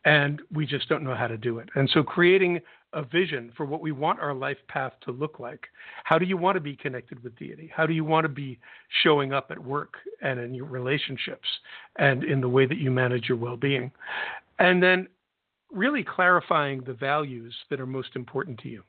and 0.04 0.42
we 0.52 0.66
just 0.66 0.88
don't 0.88 1.04
know 1.04 1.14
how 1.14 1.26
to 1.26 1.36
do 1.36 1.58
it. 1.58 1.68
And 1.74 1.88
so, 1.90 2.02
creating 2.02 2.60
a 2.92 3.02
vision 3.04 3.52
for 3.56 3.64
what 3.66 3.80
we 3.80 3.92
want 3.92 4.18
our 4.20 4.34
life 4.34 4.56
path 4.68 4.92
to 5.02 5.12
look 5.12 5.38
like. 5.38 5.66
How 6.04 6.18
do 6.18 6.26
you 6.26 6.36
want 6.36 6.56
to 6.56 6.60
be 6.60 6.74
connected 6.74 7.22
with 7.22 7.36
deity? 7.36 7.70
How 7.74 7.86
do 7.86 7.92
you 7.92 8.04
want 8.04 8.24
to 8.24 8.28
be 8.28 8.58
showing 9.02 9.32
up 9.32 9.50
at 9.50 9.58
work 9.58 9.94
and 10.22 10.40
in 10.40 10.54
your 10.54 10.66
relationships 10.66 11.46
and 11.96 12.24
in 12.24 12.40
the 12.40 12.48
way 12.48 12.66
that 12.66 12.78
you 12.78 12.90
manage 12.90 13.28
your 13.28 13.38
well 13.38 13.56
being? 13.56 13.92
And 14.58 14.82
then, 14.82 15.08
really 15.72 16.02
clarifying 16.04 16.80
the 16.80 16.92
values 16.92 17.54
that 17.70 17.80
are 17.80 17.86
most 17.86 18.16
important 18.16 18.58
to 18.58 18.68
you. 18.68 18.82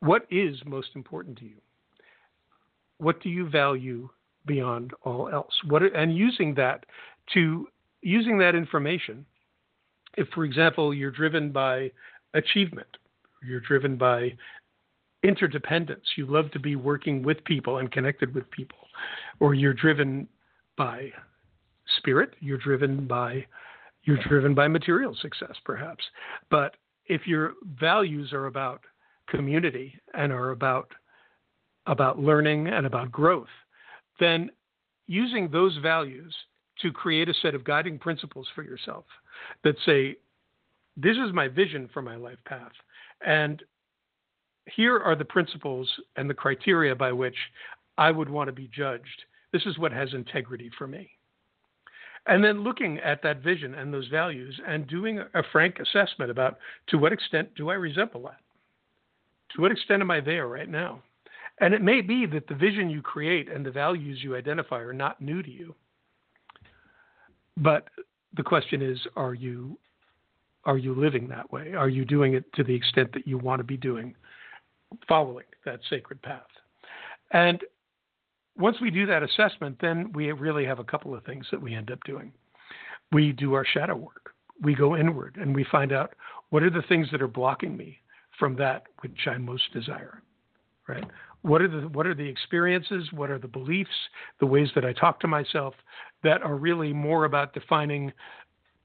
What 0.00 0.26
is 0.30 0.56
most 0.64 0.90
important 0.94 1.38
to 1.38 1.44
you? 1.44 1.56
What 2.98 3.20
do 3.20 3.28
you 3.28 3.48
value 3.48 4.08
beyond 4.46 4.92
all 5.02 5.28
else? 5.28 5.52
What 5.68 5.82
and 5.94 6.16
using 6.16 6.54
that 6.54 6.84
to 7.32 7.68
using 8.04 8.38
that 8.38 8.54
information. 8.54 9.24
If, 10.16 10.28
for 10.28 10.44
example, 10.44 10.94
you're 10.94 11.10
driven 11.10 11.50
by 11.50 11.90
achievement, 12.34 12.86
you're 13.42 13.60
driven 13.60 13.96
by 13.96 14.34
interdependence, 15.24 16.04
you 16.16 16.26
love 16.26 16.50
to 16.52 16.60
be 16.60 16.76
working 16.76 17.22
with 17.22 17.42
people 17.44 17.78
and 17.78 17.90
connected 17.90 18.34
with 18.34 18.48
people, 18.50 18.78
or 19.40 19.54
you're 19.54 19.74
driven 19.74 20.28
by 20.76 21.10
spirit, 21.96 22.34
you're 22.40 22.58
driven 22.58 23.06
by 23.06 23.44
you're 24.04 24.22
driven 24.28 24.54
by 24.54 24.68
material 24.68 25.16
success, 25.20 25.56
perhaps. 25.64 26.04
But 26.50 26.76
if 27.06 27.26
your 27.26 27.54
values 27.80 28.34
are 28.34 28.46
about 28.46 28.82
community 29.28 29.94
and 30.12 30.30
are 30.30 30.50
about 30.50 30.90
about 31.86 32.18
learning 32.18 32.66
and 32.68 32.86
about 32.86 33.10
growth, 33.10 33.48
then 34.20 34.50
using 35.06 35.50
those 35.50 35.76
values 35.78 36.34
to 36.80 36.92
create 36.92 37.28
a 37.28 37.34
set 37.34 37.54
of 37.54 37.64
guiding 37.64 37.98
principles 37.98 38.48
for 38.54 38.62
yourself 38.62 39.04
that 39.62 39.76
say, 39.84 40.16
this 40.96 41.16
is 41.16 41.32
my 41.32 41.48
vision 41.48 41.88
for 41.92 42.02
my 42.02 42.16
life 42.16 42.38
path. 42.44 42.72
And 43.24 43.62
here 44.66 44.98
are 44.98 45.16
the 45.16 45.24
principles 45.24 45.88
and 46.16 46.28
the 46.28 46.34
criteria 46.34 46.94
by 46.94 47.12
which 47.12 47.36
I 47.98 48.10
would 48.10 48.28
want 48.28 48.48
to 48.48 48.52
be 48.52 48.70
judged. 48.74 49.24
This 49.52 49.66
is 49.66 49.78
what 49.78 49.92
has 49.92 50.14
integrity 50.14 50.70
for 50.76 50.86
me. 50.86 51.10
And 52.26 52.42
then 52.42 52.64
looking 52.64 52.98
at 53.00 53.22
that 53.22 53.42
vision 53.42 53.74
and 53.74 53.92
those 53.92 54.08
values 54.08 54.58
and 54.66 54.86
doing 54.86 55.18
a 55.18 55.42
frank 55.52 55.78
assessment 55.78 56.30
about 56.30 56.58
to 56.88 56.98
what 56.98 57.12
extent 57.12 57.54
do 57.54 57.68
I 57.68 57.74
resemble 57.74 58.22
that? 58.22 58.40
To 59.54 59.62
what 59.62 59.72
extent 59.72 60.00
am 60.00 60.10
I 60.10 60.20
there 60.20 60.48
right 60.48 60.68
now? 60.68 61.02
And 61.60 61.72
it 61.72 61.82
may 61.82 62.00
be 62.00 62.26
that 62.26 62.48
the 62.48 62.54
vision 62.54 62.90
you 62.90 63.00
create 63.00 63.48
and 63.48 63.64
the 63.64 63.70
values 63.70 64.20
you 64.22 64.36
identify 64.36 64.80
are 64.80 64.92
not 64.92 65.20
new 65.20 65.42
to 65.42 65.50
you. 65.50 65.74
But 67.56 67.88
the 68.36 68.42
question 68.42 68.82
is, 68.82 68.98
are 69.16 69.34
you 69.34 69.78
are 70.66 70.78
you 70.78 70.94
living 70.94 71.28
that 71.28 71.52
way? 71.52 71.74
Are 71.74 71.90
you 71.90 72.06
doing 72.06 72.34
it 72.34 72.50
to 72.54 72.64
the 72.64 72.74
extent 72.74 73.12
that 73.12 73.26
you 73.26 73.36
want 73.36 73.60
to 73.60 73.64
be 73.64 73.76
doing, 73.76 74.14
following 75.06 75.44
that 75.66 75.80
sacred 75.90 76.22
path? 76.22 76.46
And 77.32 77.60
once 78.56 78.78
we 78.80 78.90
do 78.90 79.04
that 79.06 79.22
assessment, 79.22 79.76
then 79.80 80.10
we 80.12 80.32
really 80.32 80.64
have 80.64 80.78
a 80.78 80.84
couple 80.84 81.14
of 81.14 81.24
things 81.24 81.46
that 81.50 81.60
we 81.60 81.74
end 81.74 81.90
up 81.90 81.98
doing. 82.04 82.32
We 83.12 83.32
do 83.32 83.54
our 83.54 83.64
shadow 83.64 83.96
work. 83.96 84.34
We 84.62 84.74
go 84.74 84.96
inward 84.96 85.36
and 85.40 85.54
we 85.54 85.64
find 85.70 85.92
out 85.92 86.14
what 86.50 86.62
are 86.62 86.70
the 86.70 86.82
things 86.88 87.08
that 87.12 87.20
are 87.20 87.28
blocking 87.28 87.76
me 87.76 87.98
from 88.38 88.56
that 88.56 88.84
which 89.00 89.26
I 89.26 89.36
most 89.38 89.72
desire. 89.72 90.22
Right? 90.88 91.04
What 91.44 91.60
are 91.60 91.68
the 91.68 91.88
what 91.88 92.06
are 92.06 92.14
the 92.14 92.26
experiences? 92.26 93.12
What 93.12 93.30
are 93.30 93.38
the 93.38 93.48
beliefs? 93.48 93.90
The 94.40 94.46
ways 94.46 94.70
that 94.74 94.86
I 94.86 94.94
talk 94.94 95.20
to 95.20 95.28
myself 95.28 95.74
that 96.22 96.40
are 96.40 96.56
really 96.56 96.94
more 96.94 97.26
about 97.26 97.52
defining 97.52 98.14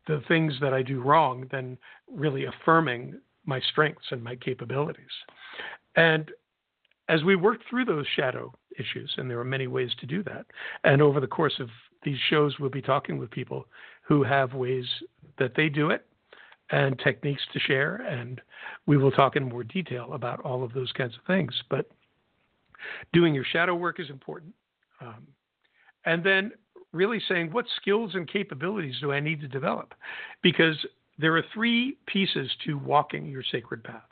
the 0.07 0.21
things 0.27 0.53
that 0.59 0.73
I 0.73 0.81
do 0.81 0.99
wrong 1.01 1.47
than 1.53 1.77
really 2.11 2.45
affirming 2.45 3.17
my 3.45 3.61
strengths 3.71 4.07
and 4.11 4.21
my 4.21 4.35
capabilities. 4.35 5.05
And 5.95 6.31
as 7.07 7.23
we 7.23 7.37
work 7.37 7.61
through 7.69 7.85
those 7.85 8.05
shadow 8.13 8.53
issues, 8.77 9.13
and 9.15 9.31
there 9.31 9.39
are 9.39 9.45
many 9.45 9.67
ways 9.67 9.91
to 10.01 10.05
do 10.05 10.21
that, 10.23 10.45
and 10.83 11.01
over 11.01 11.21
the 11.21 11.27
course 11.27 11.61
of 11.61 11.69
these 12.03 12.19
shows, 12.29 12.59
we'll 12.59 12.69
be 12.69 12.81
talking 12.81 13.17
with 13.17 13.31
people 13.31 13.67
who 14.01 14.21
have 14.21 14.53
ways 14.53 14.85
that 15.37 15.55
they 15.55 15.69
do 15.69 15.91
it 15.91 16.05
and 16.71 16.99
techniques 16.99 17.41
to 17.53 17.59
share, 17.59 17.95
and 17.95 18.41
we 18.85 18.97
will 18.97 19.11
talk 19.11 19.37
in 19.37 19.47
more 19.47 19.63
detail 19.63 20.11
about 20.11 20.41
all 20.41 20.61
of 20.61 20.73
those 20.73 20.91
kinds 20.91 21.15
of 21.15 21.23
things. 21.25 21.53
But 21.69 21.89
Doing 23.13 23.33
your 23.33 23.45
shadow 23.45 23.75
work 23.75 23.99
is 23.99 24.09
important. 24.09 24.53
Um, 25.01 25.27
and 26.05 26.23
then 26.23 26.51
really 26.91 27.21
saying, 27.27 27.51
what 27.51 27.65
skills 27.81 28.11
and 28.15 28.27
capabilities 28.27 28.95
do 28.99 29.11
I 29.11 29.19
need 29.19 29.41
to 29.41 29.47
develop? 29.47 29.93
Because 30.41 30.75
there 31.17 31.35
are 31.35 31.43
three 31.53 31.97
pieces 32.07 32.49
to 32.65 32.77
walking 32.77 33.27
your 33.27 33.43
sacred 33.51 33.83
path 33.83 34.03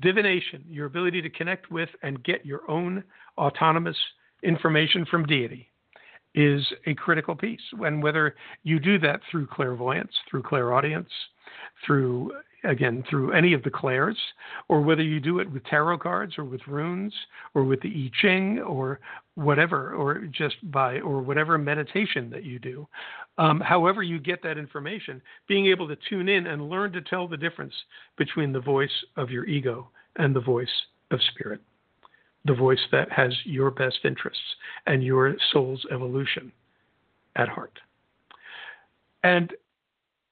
divination, 0.00 0.64
your 0.68 0.86
ability 0.86 1.20
to 1.22 1.30
connect 1.30 1.70
with 1.70 1.88
and 2.02 2.24
get 2.24 2.44
your 2.46 2.62
own 2.70 3.04
autonomous 3.36 3.96
information 4.42 5.04
from 5.04 5.26
deity, 5.26 5.70
is 6.34 6.66
a 6.86 6.94
critical 6.94 7.34
piece. 7.34 7.60
And 7.80 8.02
whether 8.02 8.34
you 8.62 8.78
do 8.78 8.98
that 9.00 9.20
through 9.30 9.46
clairvoyance, 9.48 10.12
through 10.30 10.42
clairaudience, 10.44 11.10
through 11.84 12.32
again 12.64 13.02
through 13.08 13.32
any 13.32 13.52
of 13.52 13.62
the 13.62 13.70
clairs, 13.70 14.16
or 14.68 14.80
whether 14.80 15.02
you 15.02 15.20
do 15.20 15.38
it 15.38 15.50
with 15.50 15.64
tarot 15.64 15.98
cards 15.98 16.38
or 16.38 16.44
with 16.44 16.60
runes 16.66 17.14
or 17.54 17.64
with 17.64 17.80
the 17.80 17.88
I 17.88 18.10
Ching 18.20 18.60
or 18.60 19.00
whatever, 19.34 19.94
or 19.94 20.26
just 20.30 20.56
by 20.70 21.00
or 21.00 21.22
whatever 21.22 21.56
meditation 21.56 22.28
that 22.30 22.44
you 22.44 22.58
do. 22.58 22.86
Um, 23.38 23.60
however, 23.60 24.02
you 24.02 24.18
get 24.18 24.42
that 24.42 24.58
information, 24.58 25.22
being 25.48 25.66
able 25.66 25.88
to 25.88 25.96
tune 26.08 26.28
in 26.28 26.46
and 26.46 26.68
learn 26.68 26.92
to 26.92 27.00
tell 27.00 27.26
the 27.26 27.36
difference 27.36 27.74
between 28.18 28.52
the 28.52 28.60
voice 28.60 28.90
of 29.16 29.30
your 29.30 29.46
ego 29.46 29.88
and 30.16 30.36
the 30.36 30.40
voice 30.40 30.68
of 31.10 31.20
spirit, 31.32 31.60
the 32.44 32.54
voice 32.54 32.80
that 32.92 33.10
has 33.10 33.32
your 33.44 33.70
best 33.70 33.98
interests 34.04 34.42
and 34.86 35.02
your 35.02 35.36
soul's 35.52 35.84
evolution 35.90 36.52
at 37.36 37.48
heart. 37.48 37.78
And 39.22 39.52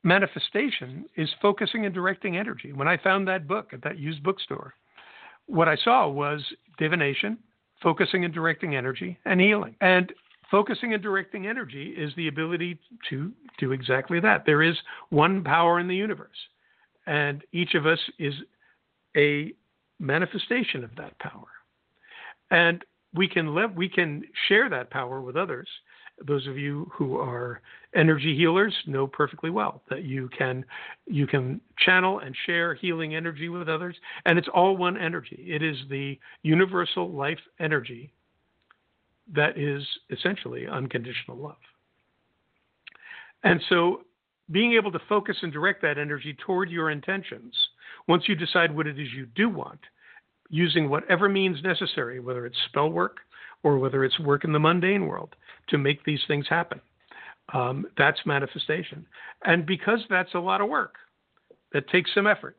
manifestation 0.09 1.05
is 1.17 1.29
focusing 1.41 1.85
and 1.85 1.95
directing 1.95 2.37
energy. 2.37 2.73
When 2.73 2.89
I 2.89 2.97
found 2.97 3.29
that 3.29 3.47
book 3.47 3.73
at 3.73 3.83
that 3.83 3.99
used 3.99 4.23
bookstore, 4.23 4.75
what 5.47 5.69
I 5.69 5.77
saw 5.77 6.09
was 6.09 6.43
divination, 6.79 7.39
focusing 7.83 8.25
and 8.25 8.33
directing 8.33 8.75
energy, 8.75 9.19
and 9.27 9.41
healing. 9.41 9.77
And 9.81 10.13
focusing 10.51 10.95
and 10.95 11.03
directing 11.03 11.47
energy 11.47 11.91
is 11.91 12.13
the 12.17 12.29
ability 12.29 12.79
to 13.11 13.31
do 13.59 13.73
exactly 13.73 14.19
that. 14.21 14.45
There 14.47 14.63
is 14.63 14.77
one 15.11 15.45
power 15.45 15.79
in 15.79 15.87
the 15.87 15.95
universe, 15.95 16.39
and 17.07 17.45
each 17.53 17.75
of 17.75 17.87
us 17.87 18.01
is 18.19 18.35
a 19.17 19.53
manifestation 20.01 20.85
of 20.85 20.95
that 20.97 21.19
power. 21.19 21.47
And 22.51 22.85
we 23.15 23.29
can 23.29 23.75
we 23.75 23.89
can 23.89 24.23
share 24.49 24.69
that 24.71 24.91
power 24.91 25.21
with 25.21 25.37
others 25.37 25.69
those 26.27 26.47
of 26.47 26.59
you 26.59 26.91
who 26.93 27.16
are 27.19 27.61
energy 27.95 28.37
healers 28.37 28.75
know 28.87 29.07
perfectly 29.07 29.51
well 29.51 29.83
that 29.89 30.03
you 30.03 30.29
can 30.37 30.64
you 31.07 31.27
can 31.27 31.61
channel 31.79 32.19
and 32.19 32.35
share 32.47 32.75
healing 32.75 33.14
energy 33.14 33.49
with 33.49 33.69
others 33.69 33.97
and 34.27 34.39
it's 34.39 34.49
all 34.53 34.77
one 34.77 34.97
energy. 34.97 35.45
It 35.49 35.62
is 35.62 35.77
the 35.89 36.19
universal 36.43 37.11
life 37.11 37.39
energy 37.61 38.12
that 39.35 39.59
is 39.59 39.83
essentially 40.11 40.66
unconditional 40.66 41.37
love. 41.37 41.57
And 43.45 43.62
so 43.69 44.03
being 44.51 44.73
able 44.75 44.91
to 44.93 45.01
focus 45.09 45.37
and 45.43 45.53
direct 45.53 45.83
that 45.83 45.99
energy 45.99 46.37
toward 46.45 46.71
your 46.71 46.91
intentions 46.91 47.55
once 48.07 48.25
you 48.27 48.35
decide 48.35 48.75
what 48.75 48.87
it 48.87 48.99
is 48.99 49.09
you 49.14 49.27
do 49.35 49.49
want 49.49 49.81
using 50.51 50.89
whatever 50.89 51.29
means 51.29 51.62
necessary 51.62 52.21
whether 52.21 52.47
it's 52.47 52.57
spell 52.69 52.89
work 52.89 53.19
or 53.63 53.79
whether 53.79 54.05
it's 54.05 54.19
work 54.21 54.45
in 54.45 54.53
the 54.53 54.59
mundane 54.59 55.07
world 55.07 55.35
to 55.69 55.79
make 55.79 56.05
these 56.05 56.21
things 56.29 56.47
happen. 56.49 56.81
Um, 57.53 57.87
that's 57.97 58.21
manifestation. 58.27 59.07
And 59.45 59.65
because 59.67 60.01
that's 60.11 60.35
a 60.35 60.39
lot 60.39 60.61
of 60.61 60.69
work, 60.69 60.97
that 61.73 61.89
takes 61.89 62.13
some 62.15 62.27
effort, 62.27 62.57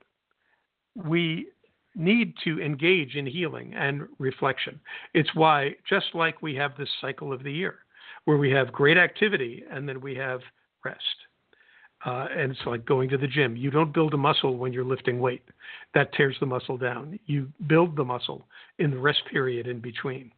we 0.96 1.48
need 1.96 2.34
to 2.44 2.62
engage 2.62 3.16
in 3.16 3.26
healing 3.26 3.74
and 3.76 4.08
reflection. 4.18 4.80
It's 5.14 5.34
why, 5.36 5.76
just 5.88 6.08
like 6.14 6.42
we 6.42 6.56
have 6.56 6.78
this 6.78 6.90
cycle 7.02 7.34
of 7.34 7.44
the 7.44 7.52
year, 7.52 7.80
where 8.26 8.38
we 8.38 8.52
have 8.52 8.72
great 8.72 8.98
activity 8.98 9.64
and 9.72 9.88
then 9.88 10.02
we 10.02 10.16
have 10.16 10.42
rest. 10.84 11.04
Uh, 12.06 12.28
and 12.36 12.52
it's 12.52 12.62
like 12.66 12.86
going 12.86 13.10
to 13.10 13.18
the 13.18 13.28
gym. 13.28 13.58
You 13.58 13.72
don't 13.72 13.94
build 13.94 14.14
a 14.14 14.18
muscle 14.18 14.56
when 14.56 14.72
you're 14.72 14.86
lifting 14.86 15.20
weight, 15.20 15.44
that 15.94 16.14
tears 16.14 16.38
the 16.40 16.46
muscle 16.46 16.78
down. 16.78 17.20
You 17.26 17.50
build 17.68 17.98
the 17.98 18.06
muscle 18.06 18.48
in 18.78 18.92
the 18.92 18.98
rest 18.98 19.22
period 19.30 19.68
in 19.68 19.80
between. 19.80 20.32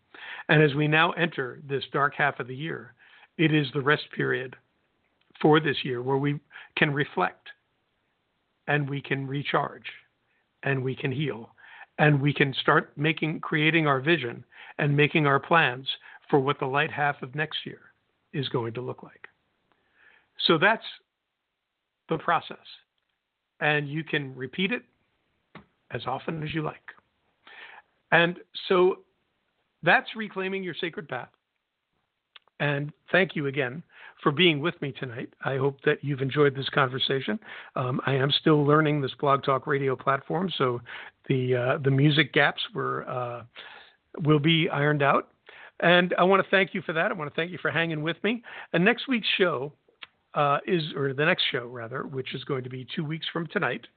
And 0.49 0.61
as 0.61 0.73
we 0.75 0.87
now 0.87 1.11
enter 1.11 1.61
this 1.67 1.83
dark 1.91 2.15
half 2.15 2.39
of 2.39 2.47
the 2.47 2.55
year, 2.55 2.93
it 3.37 3.53
is 3.53 3.67
the 3.73 3.81
rest 3.81 4.03
period 4.15 4.55
for 5.41 5.59
this 5.59 5.77
year 5.83 6.01
where 6.01 6.17
we 6.17 6.39
can 6.77 6.93
reflect 6.93 7.47
and 8.67 8.89
we 8.89 9.01
can 9.01 9.27
recharge 9.27 9.85
and 10.63 10.83
we 10.83 10.95
can 10.95 11.11
heal 11.11 11.49
and 11.97 12.21
we 12.21 12.33
can 12.33 12.53
start 12.61 12.91
making 12.97 13.39
creating 13.39 13.87
our 13.87 13.99
vision 13.99 14.43
and 14.77 14.95
making 14.95 15.25
our 15.25 15.39
plans 15.39 15.87
for 16.29 16.39
what 16.39 16.59
the 16.59 16.65
light 16.65 16.91
half 16.91 17.21
of 17.21 17.35
next 17.35 17.65
year 17.65 17.79
is 18.33 18.47
going 18.49 18.73
to 18.73 18.81
look 18.81 19.03
like. 19.03 19.27
So 20.47 20.57
that's 20.57 20.83
the 22.09 22.17
process. 22.17 22.57
And 23.59 23.87
you 23.87 24.03
can 24.03 24.35
repeat 24.35 24.71
it 24.71 24.83
as 25.91 26.01
often 26.07 26.41
as 26.41 26.53
you 26.53 26.63
like. 26.63 26.81
And 28.11 28.37
so 28.67 28.99
that's 29.83 30.15
reclaiming 30.15 30.63
your 30.63 30.75
sacred 30.79 31.07
path. 31.07 31.29
And 32.59 32.91
thank 33.11 33.35
you 33.35 33.47
again 33.47 33.81
for 34.21 34.31
being 34.31 34.59
with 34.59 34.79
me 34.81 34.91
tonight. 34.91 35.33
I 35.43 35.57
hope 35.57 35.79
that 35.83 36.03
you've 36.03 36.21
enjoyed 36.21 36.55
this 36.55 36.69
conversation. 36.69 37.39
Um, 37.75 37.99
I 38.05 38.13
am 38.13 38.31
still 38.39 38.63
learning 38.63 39.01
this 39.01 39.11
Blog 39.19 39.43
Talk 39.43 39.65
Radio 39.65 39.95
platform, 39.95 40.51
so 40.57 40.79
the 41.27 41.55
uh, 41.55 41.77
the 41.83 41.89
music 41.89 42.33
gaps 42.33 42.61
were 42.75 43.09
uh, 43.09 43.43
will 44.19 44.39
be 44.39 44.69
ironed 44.69 45.01
out. 45.01 45.29
And 45.79 46.13
I 46.19 46.23
want 46.23 46.43
to 46.43 46.49
thank 46.51 46.75
you 46.75 46.83
for 46.83 46.93
that. 46.93 47.09
I 47.09 47.13
want 47.15 47.31
to 47.31 47.35
thank 47.35 47.51
you 47.51 47.57
for 47.59 47.71
hanging 47.71 48.03
with 48.03 48.17
me. 48.23 48.43
And 48.73 48.85
next 48.85 49.07
week's 49.07 49.27
show 49.39 49.73
uh, 50.35 50.59
is, 50.67 50.83
or 50.95 51.13
the 51.13 51.25
next 51.25 51.43
show 51.51 51.65
rather, 51.65 52.03
which 52.03 52.35
is 52.35 52.43
going 52.43 52.63
to 52.63 52.69
be 52.69 52.85
two 52.95 53.03
weeks 53.03 53.25
from 53.33 53.47
tonight, 53.47 53.87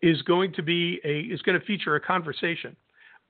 is 0.00 0.22
going 0.22 0.52
to 0.54 0.62
be 0.62 1.00
a 1.04 1.20
is 1.20 1.42
going 1.42 1.58
to 1.60 1.66
feature 1.66 1.96
a 1.96 2.00
conversation 2.00 2.74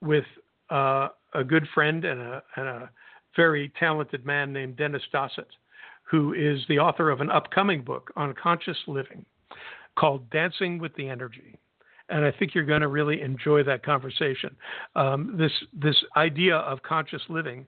with 0.01 0.25
uh, 0.71 1.09
a 1.35 1.45
good 1.45 1.67
friend 1.75 2.05
and 2.05 2.21
a, 2.21 2.43
and 2.57 2.69
a 2.69 2.91
very 3.37 3.73
talented 3.79 4.25
man 4.25 4.53
named 4.53 4.77
Dennis 4.77 5.03
Dossett, 5.13 5.51
who 6.03 6.33
is 6.33 6.61
the 6.69 6.79
author 6.79 7.11
of 7.11 7.21
an 7.21 7.31
upcoming 7.31 7.83
book 7.83 8.11
on 8.17 8.35
conscious 8.35 8.79
living 8.87 9.25
called 9.97 10.29
Dancing 10.31 10.79
with 10.79 10.95
the 10.95 11.09
Energy. 11.09 11.59
And 12.09 12.25
I 12.25 12.31
think 12.31 12.55
you're 12.55 12.65
going 12.65 12.81
to 12.81 12.89
really 12.89 13.21
enjoy 13.21 13.63
that 13.65 13.85
conversation. 13.85 14.57
Um, 14.97 15.35
this 15.37 15.53
this 15.75 15.97
idea 16.17 16.57
of 16.57 16.83
conscious 16.83 17.21
living, 17.29 17.67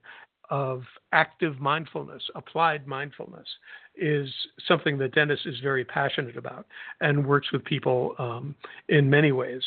of 0.49 0.81
active 1.11 1.59
mindfulness, 1.59 2.23
applied 2.33 2.87
mindfulness, 2.87 3.47
is 3.95 4.27
something 4.67 4.97
that 4.97 5.13
Dennis 5.13 5.39
is 5.45 5.59
very 5.59 5.85
passionate 5.85 6.37
about 6.37 6.65
and 7.01 7.25
works 7.25 7.51
with 7.51 7.63
people 7.63 8.15
um, 8.17 8.55
in 8.89 9.09
many 9.09 9.31
ways 9.31 9.61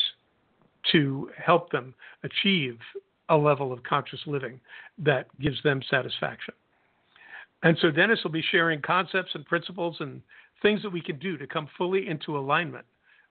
to 0.91 1.29
help 1.37 1.71
them 1.71 1.93
achieve 2.23 2.77
a 3.29 3.35
level 3.35 3.73
of 3.73 3.83
conscious 3.83 4.19
living 4.25 4.59
that 4.97 5.27
gives 5.39 5.61
them 5.63 5.81
satisfaction. 5.89 6.53
And 7.63 7.77
so 7.81 7.89
Dennis 7.89 8.19
will 8.23 8.31
be 8.31 8.43
sharing 8.51 8.81
concepts 8.81 9.31
and 9.33 9.45
principles 9.45 9.97
and 9.99 10.21
things 10.61 10.81
that 10.83 10.91
we 10.91 11.01
can 11.01 11.17
do 11.19 11.37
to 11.37 11.47
come 11.47 11.67
fully 11.77 12.07
into 12.07 12.37
alignment 12.37 12.85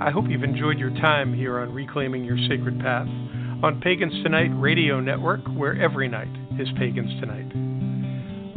I 0.00 0.10
hope 0.10 0.24
you've 0.28 0.42
enjoyed 0.42 0.78
your 0.78 0.90
time 0.90 1.32
here 1.32 1.60
on 1.60 1.72
Reclaiming 1.72 2.24
Your 2.24 2.36
Sacred 2.48 2.78
Path 2.80 3.06
on 3.62 3.80
Pagans 3.82 4.12
Tonight 4.22 4.50
Radio 4.56 5.00
Network, 5.00 5.40
where 5.54 5.80
every 5.80 6.08
night 6.08 6.28
is 6.58 6.68
Pagans 6.76 7.18
Tonight. 7.20 7.63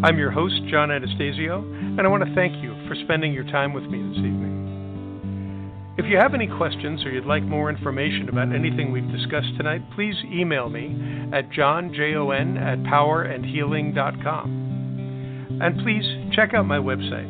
I'm 0.03 0.19
your 0.19 0.29
host, 0.29 0.61
Jon 0.69 0.91
Anastasio, 0.91 1.57
and 1.57 2.01
I 2.01 2.07
want 2.07 2.23
to 2.23 2.31
thank 2.35 2.61
you 2.61 2.75
for 2.87 2.93
spending 3.03 3.33
your 3.33 3.45
time 3.45 3.73
with 3.73 3.85
me 3.85 3.97
this 3.97 4.19
evening. 4.19 5.73
If 5.97 6.05
you 6.05 6.17
have 6.17 6.35
any 6.35 6.45
questions 6.45 7.03
or 7.03 7.09
you'd 7.09 7.25
like 7.25 7.41
more 7.41 7.71
information 7.71 8.29
about 8.29 8.53
anything 8.53 8.91
we've 8.91 9.11
discussed 9.11 9.57
tonight, 9.57 9.81
please 9.95 10.13
email 10.25 10.69
me 10.69 10.95
at 11.33 11.49
johnjon 11.49 12.61
at 12.61 12.77
powerandhealing.com. 12.83 15.57
And 15.63 15.79
please 15.79 16.05
check 16.35 16.53
out 16.53 16.67
my 16.67 16.77
website, 16.77 17.25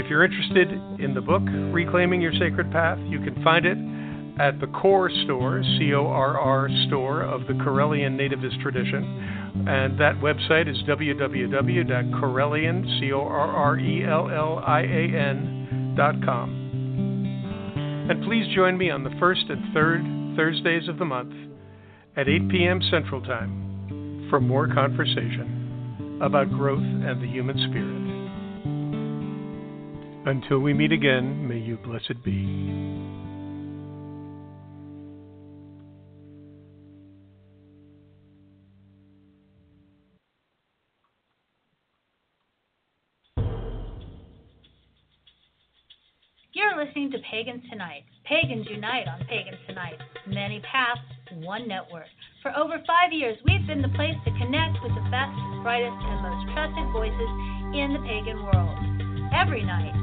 If 0.04 0.10
you're 0.10 0.26
interested 0.26 0.68
in 1.00 1.14
the 1.14 1.22
book, 1.22 1.44
Reclaiming 1.48 2.20
Your 2.20 2.34
Sacred 2.34 2.70
Path, 2.74 3.00
you 3.08 3.22
can 3.22 3.42
find 3.42 3.66
it 3.66 3.78
at 4.38 4.60
the 4.60 4.68
Corr 4.68 5.10
Store, 5.24 5.64
C 5.64 5.94
O 5.94 6.08
R 6.08 6.38
R 6.38 6.68
Store 6.88 7.22
of 7.22 7.48
the 7.48 7.54
Correllian 7.54 8.20
Nativist 8.20 8.62
Tradition. 8.62 9.06
And 9.66 9.98
that 10.02 10.16
website 10.16 10.68
is 10.70 10.76
www.correllian, 10.90 13.00
C 13.00 13.14
O 13.14 13.22
R 13.22 13.48
R 13.48 13.80
E 13.80 14.04
L 14.04 14.30
L 14.30 14.62
I 14.68 14.82
A 14.82 15.16
N, 15.16 15.94
dot 15.96 16.16
com. 16.26 16.50
And 18.10 18.22
please 18.26 18.54
join 18.54 18.78
me 18.78 18.90
on 18.90 19.06
the 19.06 19.16
first 19.22 19.46
and 19.48 19.74
third 19.74 20.04
Thursdays 20.36 20.90
of 20.90 21.00
the 21.00 21.06
month 21.06 21.32
at 22.18 22.28
8 22.28 22.50
p.m. 22.50 22.82
Central 22.92 23.22
Time 23.22 24.28
for 24.30 24.42
more 24.42 24.68
conversation 24.68 26.20
about 26.22 26.50
growth 26.50 26.84
and 26.84 27.22
the 27.22 27.28
human 27.28 27.58
spirit. 27.70 28.03
Until 30.26 30.60
we 30.60 30.74
meet 30.74 30.94
again, 30.94 31.46
may 31.46 31.58
you 31.58 31.76
blessed 31.76 32.24
be. 32.24 32.32
You're 46.54 46.78
listening 46.78 47.12
to 47.12 47.18
Pagans 47.30 47.64
Tonight. 47.70 48.04
Pagans 48.24 48.66
unite 48.70 49.10
on 49.10 49.26
Pagans 49.28 49.58
Tonight. 49.68 49.98
Many 50.26 50.62
paths, 50.62 51.02
one 51.34 51.68
network. 51.68 52.08
For 52.42 52.56
over 52.56 52.82
five 52.88 53.12
years, 53.12 53.38
we've 53.44 53.68
been 53.68 53.82
the 53.82 53.90
place 53.90 54.16
to 54.24 54.32
connect 54.40 54.78
with 54.82 54.96
the 54.96 55.04
best, 55.12 55.36
brightest, 55.64 56.00
and 56.00 56.22
most 56.24 56.54
trusted 56.54 56.88
voices 56.94 57.32
in 57.76 57.92
the 57.92 58.04
pagan 58.08 58.42
world. 58.42 58.80
Every 59.36 59.66
night 59.66 60.03